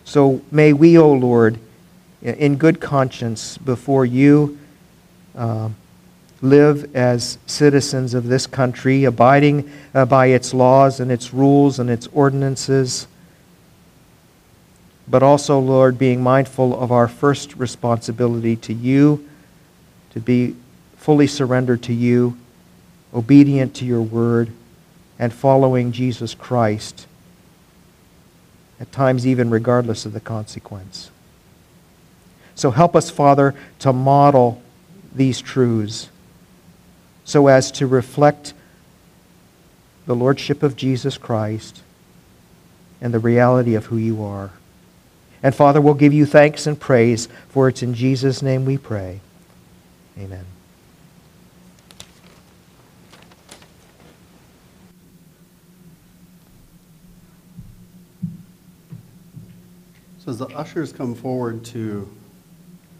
So 0.04 0.40
may 0.50 0.72
we, 0.72 0.98
O 0.98 1.02
oh 1.02 1.12
Lord, 1.12 1.60
in 2.22 2.56
good 2.56 2.80
conscience 2.80 3.58
before 3.58 4.04
you, 4.04 4.58
uh, 5.36 5.68
live 6.40 6.94
as 6.94 7.38
citizens 7.46 8.14
of 8.14 8.26
this 8.26 8.46
country, 8.46 9.04
abiding 9.04 9.70
uh, 9.94 10.04
by 10.04 10.26
its 10.26 10.54
laws 10.54 11.00
and 11.00 11.10
its 11.10 11.32
rules 11.34 11.78
and 11.78 11.90
its 11.90 12.06
ordinances, 12.12 13.06
but 15.08 15.22
also, 15.22 15.58
Lord, 15.58 15.98
being 15.98 16.22
mindful 16.22 16.78
of 16.78 16.92
our 16.92 17.08
first 17.08 17.56
responsibility 17.56 18.56
to 18.56 18.74
you, 18.74 19.26
to 20.10 20.20
be 20.20 20.54
fully 20.96 21.26
surrendered 21.26 21.82
to 21.84 21.94
you, 21.94 22.36
obedient 23.14 23.74
to 23.76 23.84
your 23.84 24.02
word, 24.02 24.50
and 25.18 25.32
following 25.32 25.92
Jesus 25.92 26.34
Christ, 26.34 27.06
at 28.78 28.92
times 28.92 29.26
even 29.26 29.50
regardless 29.50 30.04
of 30.04 30.12
the 30.12 30.20
consequence. 30.20 31.10
So 32.58 32.72
help 32.72 32.96
us, 32.96 33.08
Father, 33.08 33.54
to 33.78 33.92
model 33.92 34.60
these 35.14 35.40
truths 35.40 36.08
so 37.24 37.46
as 37.46 37.70
to 37.70 37.86
reflect 37.86 38.52
the 40.06 40.16
Lordship 40.16 40.64
of 40.64 40.74
Jesus 40.74 41.16
Christ 41.16 41.82
and 43.00 43.14
the 43.14 43.20
reality 43.20 43.76
of 43.76 43.86
who 43.86 43.96
you 43.96 44.24
are. 44.24 44.50
And 45.40 45.54
Father, 45.54 45.80
we'll 45.80 45.94
give 45.94 46.12
you 46.12 46.26
thanks 46.26 46.66
and 46.66 46.80
praise, 46.80 47.28
for 47.48 47.68
it's 47.68 47.84
in 47.84 47.94
Jesus' 47.94 48.42
name 48.42 48.64
we 48.64 48.76
pray. 48.76 49.20
Amen. 50.18 50.44
So 60.18 60.32
as 60.32 60.38
the 60.38 60.48
ushers 60.48 60.92
come 60.92 61.14
forward 61.14 61.64
to 61.66 62.10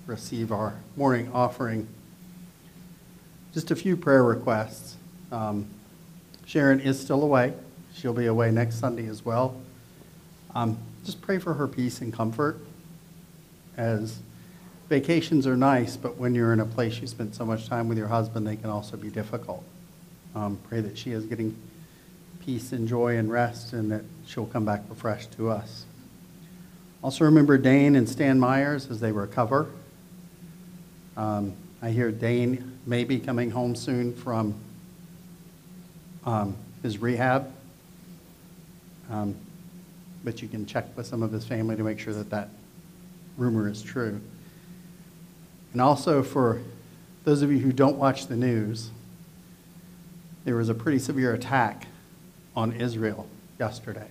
receive 0.09 0.51
our 0.51 0.75
morning 0.97 1.31
offering. 1.35 1.87
Just 3.53 3.71
a 3.71 3.77
few 3.77 3.95
prayer 3.95 4.25
requests. 4.25 4.97
Um, 5.31 5.67
Sharon 6.47 6.81
is 6.81 6.99
still 6.99 7.23
away. 7.23 7.53
She'll 7.95 8.15
be 8.15 8.25
away 8.25 8.51
next 8.51 8.77
Sunday 8.77 9.07
as 9.07 9.23
well. 9.23 9.61
Um, 10.55 10.79
just 11.05 11.21
pray 11.21 11.39
for 11.39 11.55
her 11.55 11.69
peace 11.69 12.01
and 12.01 12.11
comfort 12.11 12.59
as 13.77 14.21
vacations 14.89 15.47
are 15.47 15.59
nice, 15.59 15.99
but 15.99 16.17
when 16.17 16.35
you're 16.35 16.55
in 16.55 16.61
a 16.61 16.67
place 16.67 17.01
you 17.01 17.07
spent 17.07 17.35
so 17.35 17.45
much 17.45 17.69
time 17.69 17.87
with 17.87 17.99
your 17.99 18.09
husband, 18.09 18.47
they 18.47 18.57
can 18.57 18.71
also 18.71 18.97
be 18.97 19.11
difficult. 19.11 19.63
Um, 20.35 20.59
pray 20.69 20.81
that 20.81 20.97
she 20.97 21.13
is 21.13 21.27
getting 21.27 21.55
peace 22.45 22.73
and 22.73 22.89
joy 22.89 23.19
and 23.19 23.31
rest 23.31 23.75
and 23.75 23.93
that 23.93 24.05
she'll 24.27 24.47
come 24.47 24.65
back 24.65 24.85
refreshed 24.89 25.33
to 25.33 25.51
us. 25.51 25.85
Also 27.03 27.27
remember 27.27 27.59
Dane 27.59 27.95
and 27.95 28.09
Stan 28.09 28.41
Myers 28.41 28.91
as 28.91 29.01
they 29.01 29.13
recover. 29.13 29.69
Um, 31.19 31.53
I 31.83 31.91
hear 31.91 32.13
Dane 32.13 32.79
may 32.87 33.03
be 33.03 33.19
coming 33.19 33.51
home 33.51 33.75
soon 33.75 34.15
from 34.15 34.55
um, 36.25 36.57
his 36.81 36.99
rehab. 36.99 37.53
Um, 39.11 39.35
but 40.23 40.41
you 40.41 40.47
can 40.47 40.65
check 40.65 40.97
with 40.97 41.09
some 41.09 41.25
of 41.25 41.33
his 41.33 41.45
family 41.45 41.75
to 41.75 41.83
make 41.83 41.99
sure 41.99 42.15
that 42.15 42.31
that 42.31 42.51
rumor 43.37 43.69
is 43.69 43.83
true. 43.83 44.21
And 45.73 45.83
also 45.83 46.23
for 46.23 46.63
those 47.25 47.43
of 47.43 47.51
you 47.51 47.59
who 47.59 47.73
don't 47.73 47.97
watch 47.97 48.29
the 48.29 48.37
news, 48.37 48.93
there 50.45 50.55
was 50.55 50.69
a 50.69 50.75
pretty 50.75 51.01
severe 51.01 51.35
attack 51.35 51.89
on 52.55 52.73
Israel 52.75 53.29
yesterday. 53.59 54.11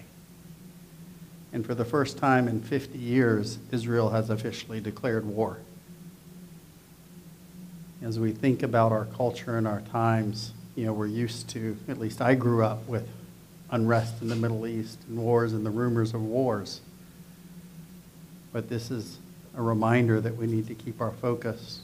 And 1.54 1.66
for 1.66 1.74
the 1.74 1.86
first 1.86 2.18
time 2.18 2.50
in 2.50 2.62
50 2.62 2.98
years, 2.98 3.60
Israel 3.72 4.10
has 4.10 4.30
officially 4.30 4.82
declared 4.82 5.24
war. 5.24 5.60
As 8.04 8.20
we 8.20 8.32
think 8.32 8.62
about 8.62 8.92
our 8.92 9.06
culture 9.06 9.58
and 9.58 9.68
our 9.68 9.82
times, 9.82 10.54
you 10.76 10.86
know, 10.86 10.94
we're 10.94 11.08
used 11.08 11.50
to, 11.50 11.76
at 11.88 12.00
least 12.00 12.22
I 12.22 12.36
grew 12.36 12.64
up 12.64 12.88
with 12.88 13.08
unrest 13.72 14.22
in 14.22 14.28
the 14.30 14.36
Middle 14.36 14.68
East 14.68 15.00
and 15.08 15.18
wars 15.18 15.54
and 15.54 15.66
the 15.66 15.72
rumors 15.72 16.14
of 16.14 16.22
wars. 16.24 16.82
But 18.54 18.70
this 18.70 18.92
is 18.92 19.18
a 19.56 19.62
reminder 19.62 20.22
that 20.22 20.38
we 20.38 20.46
need 20.46 20.68
to 20.68 20.76
keep 20.76 21.02
our 21.02 21.12
focus 21.12 21.82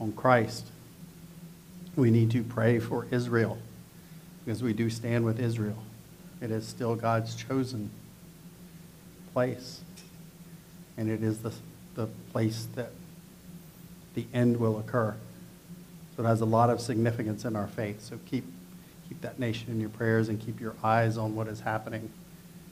on 0.00 0.12
Christ. 0.12 0.66
We 1.94 2.10
need 2.10 2.32
to 2.32 2.42
pray 2.42 2.80
for 2.80 3.06
Israel 3.10 3.58
because 4.44 4.62
we 4.62 4.72
do 4.72 4.90
stand 4.90 5.24
with 5.24 5.40
Israel. 5.40 5.78
It 6.40 6.50
is 6.50 6.66
still 6.66 6.96
God's 6.96 7.34
chosen 7.34 7.90
place. 9.32 9.80
And 10.96 11.08
it 11.10 11.22
is 11.22 11.38
the, 11.38 11.52
the 11.94 12.06
place 12.32 12.66
that 12.74 12.90
the 14.14 14.26
end 14.34 14.56
will 14.58 14.78
occur. 14.78 15.14
So 16.16 16.24
it 16.24 16.26
has 16.26 16.40
a 16.40 16.46
lot 16.46 16.70
of 16.70 16.80
significance 16.80 17.44
in 17.44 17.56
our 17.56 17.66
faith. 17.66 18.00
So 18.00 18.18
keep, 18.24 18.44
keep 19.08 19.20
that 19.20 19.38
nation 19.38 19.70
in 19.70 19.80
your 19.80 19.90
prayers 19.90 20.28
and 20.28 20.40
keep 20.40 20.60
your 20.60 20.74
eyes 20.82 21.18
on 21.18 21.34
what 21.34 21.46
is 21.46 21.60
happening 21.60 22.10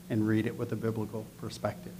and 0.09 0.27
read 0.27 0.47
it 0.47 0.57
with 0.57 0.71
a 0.71 0.75
biblical 0.75 1.25
perspective. 1.39 1.93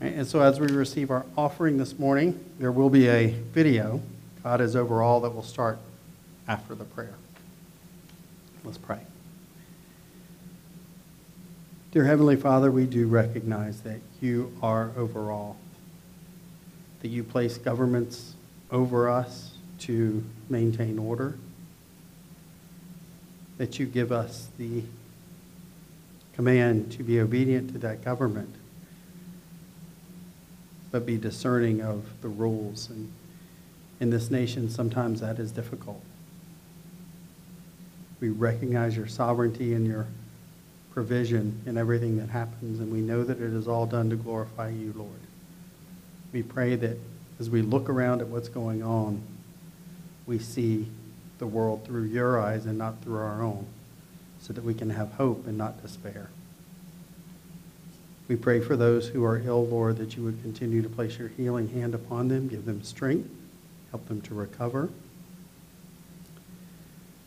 And 0.00 0.26
so 0.26 0.40
as 0.40 0.58
we 0.58 0.68
receive 0.68 1.10
our 1.10 1.26
offering 1.36 1.76
this 1.76 1.98
morning, 1.98 2.42
there 2.58 2.72
will 2.72 2.88
be 2.88 3.08
a 3.08 3.28
video, 3.28 4.00
God 4.42 4.60
is 4.60 4.74
over 4.74 5.02
all, 5.02 5.20
that 5.20 5.30
will 5.30 5.42
start 5.42 5.78
after 6.48 6.74
the 6.74 6.84
prayer. 6.84 7.14
Let's 8.64 8.78
pray. 8.78 9.00
Dear 11.92 12.04
Heavenly 12.04 12.36
Father, 12.36 12.70
we 12.70 12.86
do 12.86 13.08
recognize 13.08 13.80
that 13.80 14.00
you 14.20 14.56
are 14.62 14.90
over 14.96 15.30
all, 15.30 15.56
that 17.02 17.08
you 17.08 17.24
place 17.24 17.58
governments 17.58 18.34
over 18.70 19.08
us 19.08 19.52
to 19.80 20.24
maintain 20.48 20.98
order, 20.98 21.36
that 23.58 23.78
you 23.78 23.86
give 23.86 24.12
us 24.12 24.48
the 24.58 24.82
command 26.34 26.92
to 26.92 27.02
be 27.02 27.20
obedient 27.20 27.72
to 27.72 27.78
that 27.78 28.04
government, 28.04 28.54
but 30.90 31.04
be 31.04 31.16
discerning 31.16 31.80
of 31.80 32.04
the 32.22 32.28
rules. 32.28 32.88
And 32.90 33.12
in 34.00 34.10
this 34.10 34.30
nation, 34.30 34.70
sometimes 34.70 35.20
that 35.20 35.38
is 35.38 35.52
difficult. 35.52 36.02
We 38.20 38.28
recognize 38.28 38.96
your 38.96 39.06
sovereignty 39.06 39.74
and 39.74 39.86
your 39.86 40.06
provision 40.92 41.60
in 41.66 41.76
everything 41.78 42.18
that 42.18 42.28
happens, 42.28 42.80
and 42.80 42.92
we 42.92 43.00
know 43.00 43.24
that 43.24 43.38
it 43.38 43.52
is 43.52 43.68
all 43.68 43.86
done 43.86 44.10
to 44.10 44.16
glorify 44.16 44.70
you, 44.70 44.92
Lord. 44.96 45.20
We 46.32 46.42
pray 46.42 46.76
that 46.76 46.98
as 47.40 47.48
we 47.48 47.62
look 47.62 47.88
around 47.88 48.20
at 48.20 48.28
what's 48.28 48.50
going 48.50 48.82
on, 48.82 49.22
we 50.26 50.38
see 50.38 50.86
the 51.38 51.46
world 51.46 51.84
through 51.86 52.04
your 52.04 52.38
eyes 52.38 52.66
and 52.66 52.76
not 52.76 53.02
through 53.02 53.16
our 53.16 53.42
own, 53.42 53.66
so 54.40 54.52
that 54.52 54.62
we 54.62 54.74
can 54.74 54.90
have 54.90 55.10
hope 55.12 55.46
and 55.46 55.56
not 55.56 55.82
despair. 55.82 56.28
We 58.28 58.36
pray 58.36 58.60
for 58.60 58.76
those 58.76 59.08
who 59.08 59.24
are 59.24 59.38
ill, 59.38 59.66
Lord, 59.66 59.96
that 59.96 60.16
you 60.16 60.22
would 60.22 60.40
continue 60.42 60.82
to 60.82 60.88
place 60.88 61.18
your 61.18 61.28
healing 61.28 61.70
hand 61.70 61.94
upon 61.94 62.28
them, 62.28 62.46
give 62.46 62.66
them 62.66 62.82
strength, 62.84 63.28
help 63.90 64.06
them 64.06 64.20
to 64.20 64.34
recover. 64.34 64.90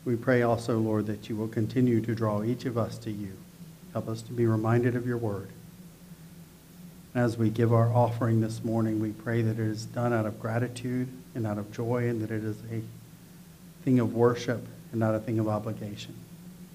We 0.05 0.15
pray 0.15 0.43
also, 0.43 0.77
Lord, 0.77 1.07
that 1.07 1.27
you 1.27 1.35
will 1.35 1.47
continue 1.47 2.01
to 2.01 2.13
draw 2.13 2.43
each 2.43 2.65
of 2.65 2.77
us 2.77 2.97
to 2.99 3.11
you. 3.11 3.33
Help 3.93 4.07
us 4.07 4.21
to 4.23 4.31
be 4.31 4.45
reminded 4.45 4.95
of 4.95 5.07
your 5.07 5.17
word. 5.17 5.49
As 7.15 7.37
we 7.37 7.49
give 7.49 7.71
our 7.71 7.93
offering 7.93 8.41
this 8.41 8.63
morning, 8.63 8.99
we 8.99 9.11
pray 9.11 9.43
that 9.43 9.59
it 9.59 9.59
is 9.59 9.85
done 9.85 10.13
out 10.13 10.25
of 10.25 10.39
gratitude 10.39 11.07
and 11.35 11.45
out 11.45 11.59
of 11.59 11.71
joy, 11.71 12.07
and 12.09 12.21
that 12.21 12.31
it 12.31 12.43
is 12.43 12.57
a 12.71 12.81
thing 13.83 13.99
of 13.99 14.15
worship 14.15 14.65
and 14.91 14.99
not 14.99 15.13
a 15.13 15.19
thing 15.19 15.37
of 15.37 15.47
obligation. 15.47 16.15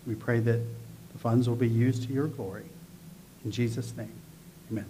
We 0.06 0.14
pray 0.14 0.38
that 0.40 0.60
the 1.12 1.18
funds 1.18 1.48
will 1.48 1.56
be 1.56 1.68
used 1.68 2.04
to 2.04 2.12
your 2.12 2.28
glory. 2.28 2.66
In 3.44 3.50
Jesus' 3.50 3.96
name, 3.96 4.12
amen. 4.70 4.86